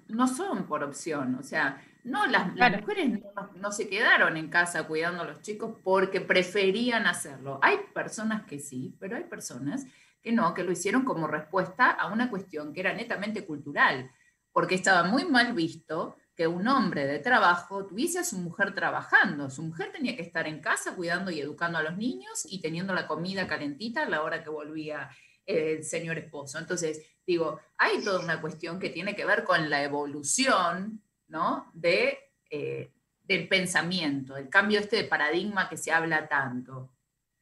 no 0.07 0.27
son 0.27 0.65
por 0.65 0.83
opción, 0.83 1.35
o 1.35 1.43
sea, 1.43 1.81
no, 2.07 2.25
las, 2.25 2.47
mujeres 2.53 3.19
no, 3.55 3.71
se 3.71 3.89
quedaron 3.89 4.37
en 4.37 4.49
casa 4.49 4.87
cuidando 4.87 5.23
a 5.23 5.25
los 5.25 5.41
chicos 5.41 5.75
porque 5.83 6.21
preferían 6.21 7.05
hacerlo. 7.05 7.59
Hay 7.61 7.79
personas 7.93 8.43
que 8.43 8.59
sí, 8.59 8.95
pero 8.97 9.17
hay 9.17 9.25
personas 9.25 9.85
que 10.23 10.31
no, 10.31 10.53
que 10.53 10.63
lo 10.63 10.71
hicieron 10.71 11.03
como 11.03 11.27
respuesta 11.27 11.91
a 11.91 12.07
una 12.07 12.29
cuestión 12.29 12.73
que 12.73 12.79
era 12.79 12.93
netamente 12.93 13.45
cultural, 13.45 14.09
porque 14.57 14.73
estaba 14.73 15.03
muy 15.03 15.23
mal 15.23 15.53
visto 15.53 16.17
que 16.35 16.47
un 16.47 16.67
hombre 16.67 17.05
de 17.05 17.19
trabajo 17.19 17.85
tuviese 17.85 18.17
a 18.17 18.23
su 18.23 18.39
mujer 18.39 18.73
trabajando. 18.73 19.51
Su 19.51 19.61
mujer 19.61 19.91
tenía 19.91 20.15
que 20.15 20.23
estar 20.23 20.47
en 20.47 20.61
casa 20.61 20.95
cuidando 20.95 21.29
y 21.29 21.39
educando 21.39 21.77
a 21.77 21.83
los 21.83 21.95
niños 21.95 22.43
y 22.49 22.59
teniendo 22.59 22.95
la 22.95 23.05
comida 23.05 23.45
calentita 23.45 24.01
a 24.01 24.09
la 24.09 24.23
hora 24.23 24.43
que 24.43 24.49
volvía 24.49 25.11
el 25.45 25.83
señor 25.83 26.17
esposo. 26.17 26.57
Entonces, 26.57 27.05
digo, 27.23 27.59
hay 27.77 28.03
toda 28.03 28.19
una 28.19 28.41
cuestión 28.41 28.79
que 28.79 28.89
tiene 28.89 29.15
que 29.15 29.25
ver 29.25 29.43
con 29.43 29.69
la 29.69 29.83
evolución, 29.83 31.03
¿no? 31.27 31.69
De, 31.75 32.17
eh, 32.49 32.91
del 33.21 33.47
pensamiento, 33.47 34.37
el 34.37 34.49
cambio 34.49 34.79
este 34.79 34.95
de 34.95 35.03
paradigma 35.03 35.69
que 35.69 35.77
se 35.77 35.91
habla 35.91 36.27
tanto. 36.27 36.95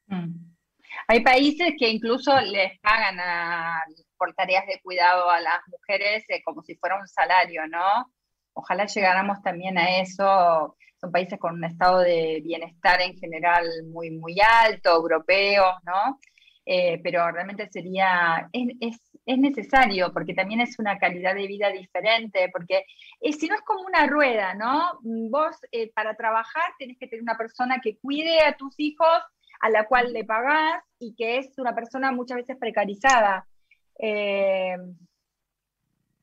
Mm. 0.07 0.33
Hay 1.07 1.23
países 1.23 1.75
que 1.79 1.87
incluso 1.87 2.37
les 2.41 2.77
pagan 2.81 3.21
por 4.17 4.33
tareas 4.33 4.65
de 4.67 4.81
cuidado 4.81 5.29
a 5.29 5.39
las 5.39 5.59
mujeres 5.67 6.23
eh, 6.29 6.41
como 6.43 6.63
si 6.63 6.75
fuera 6.75 6.99
un 6.99 7.07
salario, 7.07 7.67
¿no? 7.67 8.11
Ojalá 8.53 8.85
llegáramos 8.85 9.41
también 9.41 9.77
a 9.77 9.99
eso. 9.99 10.77
Son 10.99 11.11
países 11.11 11.39
con 11.39 11.55
un 11.55 11.65
estado 11.65 11.99
de 11.99 12.41
bienestar 12.43 13.01
en 13.01 13.17
general 13.17 13.65
muy, 13.91 14.11
muy 14.11 14.37
alto, 14.41 14.95
europeos, 14.95 15.75
¿no? 15.83 16.19
Eh, 16.67 16.99
pero 17.03 17.31
realmente 17.31 17.69
sería, 17.69 18.49
es, 18.51 18.99
necesario 19.25 20.11
porque 20.11 20.33
también 20.33 20.61
es 20.61 20.79
una 20.79 20.97
calidad 20.97 21.35
de 21.35 21.45
vida 21.45 21.69
diferente, 21.69 22.49
porque 22.51 22.85
eh, 23.21 23.33
si 23.33 23.47
no 23.47 23.55
es 23.55 23.61
como 23.61 23.81
una 23.81 24.07
rueda, 24.07 24.55
¿no? 24.55 24.99
Vos 25.03 25.57
eh, 25.71 25.91
para 25.93 26.15
trabajar 26.15 26.73
tenés 26.79 26.97
que 26.97 27.07
tener 27.07 27.21
una 27.21 27.37
persona 27.37 27.79
que 27.83 27.97
cuide 27.97 28.39
a 28.41 28.57
tus 28.57 28.73
hijos, 28.79 29.19
a 29.61 29.69
la 29.69 29.85
cual 29.85 30.11
le 30.11 30.25
pagás 30.25 30.83
y 30.99 31.15
que 31.15 31.37
es 31.37 31.57
una 31.59 31.75
persona 31.75 32.11
muchas 32.11 32.37
veces 32.37 32.57
precarizada. 32.59 33.47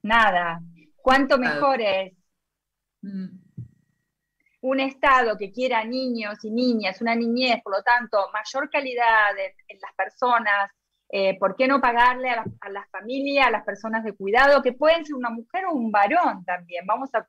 Nada, 0.02 0.60
¿cuánto 0.96 1.38
mejor 1.38 1.80
es? 1.80 2.12
Mm 3.02 3.42
un 4.62 4.78
Estado 4.78 5.36
que 5.36 5.52
quiera 5.52 5.84
niños 5.84 6.44
y 6.44 6.50
niñas, 6.50 7.00
una 7.00 7.14
niñez, 7.16 7.60
por 7.62 7.76
lo 7.76 7.82
tanto, 7.82 8.30
mayor 8.32 8.70
calidad 8.70 9.36
en, 9.36 9.80
las 9.80 9.92
personas, 9.94 10.70
eh, 11.08 11.36
¿por 11.38 11.56
qué 11.56 11.66
no 11.66 11.80
pagarle 11.80 12.30
a, 12.30 12.44
las 12.70 12.88
familias, 12.90 13.48
a 13.48 13.50
las 13.50 13.64
personas 13.64 14.04
de 14.04 14.14
cuidado, 14.14 14.62
que 14.62 14.72
pueden 14.72 15.04
ser 15.04 15.16
una 15.16 15.30
mujer 15.30 15.64
o 15.66 15.74
un 15.74 15.90
varón 15.90 16.44
también? 16.44 16.86
Vamos 16.86 17.10
a, 17.12 17.26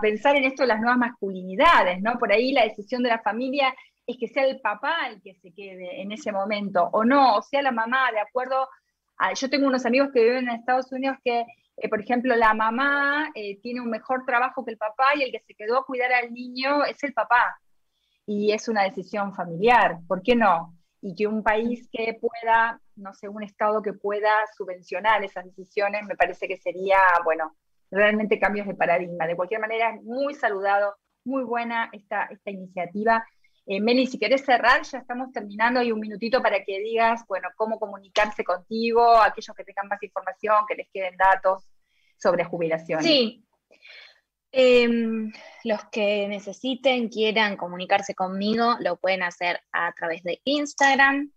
pensar 0.00 0.36
en 0.36 0.44
esto 0.44 0.62
de 0.62 0.68
las 0.68 0.80
nuevas 0.80 0.96
masculinidades, 0.98 2.00
¿no? 2.00 2.18
Por 2.18 2.32
ahí 2.32 2.52
la 2.52 2.64
decisión 2.64 3.02
de 3.02 3.10
la 3.10 3.18
familia 3.18 3.74
es 4.06 4.16
que 4.18 4.28
sea 4.28 4.44
el 4.44 4.60
papá 4.60 5.08
el 5.08 5.20
que 5.20 5.34
se 5.34 5.52
quede 5.52 6.00
en 6.00 6.12
ese 6.12 6.32
momento, 6.32 6.88
o 6.92 7.04
no, 7.04 7.36
o 7.36 7.42
sea 7.42 7.62
la 7.62 7.72
mamá, 7.72 8.10
de 8.12 8.20
acuerdo 8.20 8.62
a, 8.62 8.68
yo 9.34 9.50
tengo 9.50 9.66
unos 9.66 9.86
amigos 9.86 10.10
que 10.12 10.22
viven 10.22 10.48
en 10.48 10.56
Estados 10.56 10.90
Unidos 10.92 11.16
que 11.24 11.44
eh, 11.76 11.88
por 11.88 12.00
ejemplo, 12.00 12.36
la 12.36 12.54
mamá 12.54 13.30
eh, 13.34 13.58
tiene 13.60 13.80
un 13.80 13.90
mejor 13.90 14.24
trabajo 14.24 14.64
que 14.64 14.72
el 14.72 14.78
papá 14.78 15.16
y 15.16 15.22
el 15.22 15.32
que 15.32 15.40
se 15.40 15.54
quedó 15.54 15.78
a 15.78 15.86
cuidar 15.86 16.12
al 16.12 16.32
niño 16.32 16.84
es 16.84 17.02
el 17.02 17.12
papá. 17.12 17.58
Y 18.26 18.52
es 18.52 18.68
una 18.68 18.84
decisión 18.84 19.34
familiar, 19.34 19.98
¿por 20.06 20.22
qué 20.22 20.36
no? 20.36 20.76
Y 21.00 21.14
que 21.14 21.26
un 21.26 21.42
país 21.42 21.88
que 21.90 22.18
pueda, 22.20 22.80
no 22.96 23.12
sé, 23.14 23.28
un 23.28 23.42
Estado 23.42 23.82
que 23.82 23.92
pueda 23.92 24.32
subvencionar 24.56 25.24
esas 25.24 25.44
decisiones, 25.44 26.04
me 26.06 26.14
parece 26.14 26.46
que 26.46 26.56
sería, 26.56 26.98
bueno, 27.24 27.56
realmente 27.90 28.38
cambios 28.38 28.66
de 28.66 28.74
paradigma. 28.74 29.26
De 29.26 29.34
cualquier 29.34 29.60
manera, 29.60 29.94
es 29.94 30.02
muy 30.02 30.34
saludado, 30.34 30.94
muy 31.24 31.42
buena 31.42 31.88
esta, 31.92 32.26
esta 32.26 32.50
iniciativa. 32.50 33.26
Eh, 33.66 33.80
Meli, 33.80 34.06
si 34.06 34.18
querés 34.18 34.44
cerrar, 34.44 34.82
ya 34.82 34.98
estamos 34.98 35.32
terminando, 35.32 35.80
hay 35.80 35.92
un 35.92 36.00
minutito 36.00 36.42
para 36.42 36.64
que 36.64 36.80
digas, 36.80 37.22
bueno, 37.28 37.48
cómo 37.54 37.78
comunicarse 37.78 38.42
contigo, 38.42 39.20
aquellos 39.20 39.54
que 39.56 39.64
tengan 39.64 39.88
más 39.88 40.02
información, 40.02 40.64
que 40.68 40.74
les 40.74 40.88
queden 40.92 41.16
datos 41.16 41.68
sobre 42.18 42.44
jubilación. 42.44 43.02
Sí. 43.02 43.44
Em, 44.50 45.32
los 45.64 45.84
que 45.86 46.26
necesiten, 46.28 47.08
quieran 47.08 47.56
comunicarse 47.56 48.14
conmigo, 48.14 48.76
lo 48.80 48.96
pueden 48.96 49.22
hacer 49.22 49.60
a 49.72 49.92
través 49.92 50.22
de 50.24 50.40
Instagram. 50.44 51.32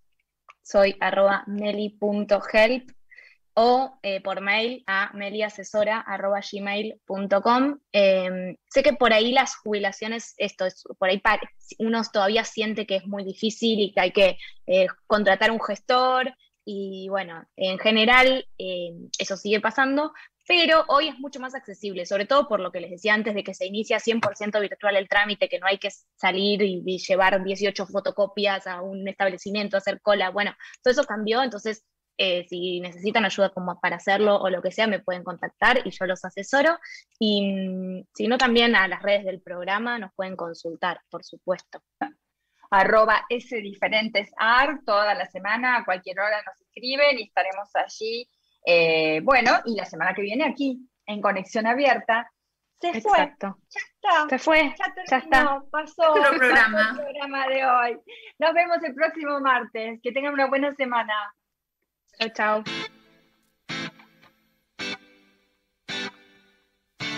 Soy 0.61 0.97
arroba 0.99 1.43
meli.help 1.47 2.91
o 3.55 3.97
eh, 4.03 4.21
por 4.21 4.41
mail 4.41 4.83
a 4.85 5.11
meliasesora.gmail.com. 5.13 7.79
Em, 7.93 8.57
sé 8.69 8.83
que 8.83 8.93
por 8.93 9.13
ahí 9.13 9.31
las 9.31 9.55
jubilaciones, 9.55 10.35
esto 10.37 10.65
es, 10.65 10.83
por 10.99 11.09
ahí 11.09 11.19
uno 11.79 12.01
todavía 12.11 12.43
siente 12.43 12.85
que 12.85 12.97
es 12.97 13.07
muy 13.07 13.23
difícil 13.23 13.79
y 13.79 13.93
que 13.93 14.01
hay 14.01 14.11
que 14.11 14.37
eh, 14.67 14.87
contratar 15.07 15.51
un 15.51 15.61
gestor 15.61 16.35
y 16.65 17.07
bueno, 17.09 17.45
en 17.55 17.79
general 17.79 18.45
em, 18.57 19.09
eso 19.17 19.37
sigue 19.37 19.61
pasando, 19.61 20.11
pero 20.47 20.83
hoy 20.89 21.07
es 21.07 21.17
mucho 21.19 21.39
más 21.39 21.55
accesible, 21.55 22.05
sobre 22.05 22.25
todo 22.25 22.49
por 22.49 22.59
lo 22.59 22.71
que 22.71 22.81
les 22.81 22.91
decía 22.91 23.13
antes 23.13 23.33
de 23.35 23.43
que 23.43 23.53
se 23.53 23.65
inicia 23.65 23.99
100% 23.99 24.59
virtual 24.59 24.97
el 24.97 25.07
trámite, 25.07 25.47
que 25.47 25.59
no 25.59 25.67
hay 25.67 25.77
que 25.77 25.91
salir 26.15 26.61
y, 26.61 26.83
y 26.85 26.97
llevar 26.97 27.41
18 27.41 27.87
fotocopias 27.87 28.67
a 28.67 28.81
un 28.81 29.07
establecimiento, 29.07 29.77
hacer 29.77 30.01
cola, 30.01 30.29
bueno, 30.29 30.53
todo 30.83 30.91
eso 30.91 31.05
cambió, 31.05 31.41
entonces 31.41 31.85
eh, 32.17 32.45
si 32.47 32.79
necesitan 32.79 33.25
ayuda 33.25 33.49
como 33.49 33.79
para 33.79 33.97
hacerlo 33.97 34.37
o 34.37 34.49
lo 34.49 34.61
que 34.61 34.71
sea, 34.71 34.87
me 34.87 34.99
pueden 34.99 35.23
contactar 35.23 35.81
y 35.85 35.91
yo 35.91 36.05
los 36.05 36.23
asesoro. 36.23 36.77
Y 37.19 37.41
mm, 37.41 38.05
si 38.13 38.27
no, 38.27 38.37
también 38.37 38.75
a 38.75 38.87
las 38.87 39.01
redes 39.01 39.25
del 39.25 39.41
programa 39.41 39.99
nos 39.99 40.13
pueden 40.13 40.35
consultar, 40.35 41.01
por 41.09 41.23
supuesto. 41.23 41.81
Arroba 42.71 43.25
S 43.29 43.55
diferentes 43.57 44.31
toda 44.85 45.13
la 45.13 45.27
semana, 45.27 45.77
a 45.77 45.85
cualquier 45.85 46.19
hora 46.19 46.41
nos 46.43 46.59
escriben 46.61 47.19
y 47.19 47.23
estaremos 47.23 47.69
allí. 47.75 48.27
Eh, 48.65 49.21
bueno, 49.21 49.51
y 49.65 49.75
la 49.75 49.85
semana 49.85 50.13
que 50.13 50.23
viene 50.23 50.45
aquí, 50.45 50.79
en 51.05 51.21
Conexión 51.21 51.67
Abierta, 51.67 52.31
se 52.79 53.01
fue. 53.01 53.17
Ya 53.17 53.23
está. 53.23 54.29
Se 54.29 54.39
fue. 54.39 54.75
Ya, 55.09 55.17
está. 55.17 55.61
Pasó, 55.71 56.15
el 56.15 56.37
programa. 56.37 56.93
programa 56.95 57.47
de 57.47 57.65
hoy. 57.65 57.97
Nos 58.39 58.53
vemos 58.53 58.83
el 58.83 58.93
próximo 58.93 59.39
martes. 59.39 59.99
Que 60.03 60.11
tengan 60.11 60.33
una 60.33 60.47
buena 60.47 60.73
semana. 60.75 61.13
Chao, 62.19 62.29
chao. 62.35 62.63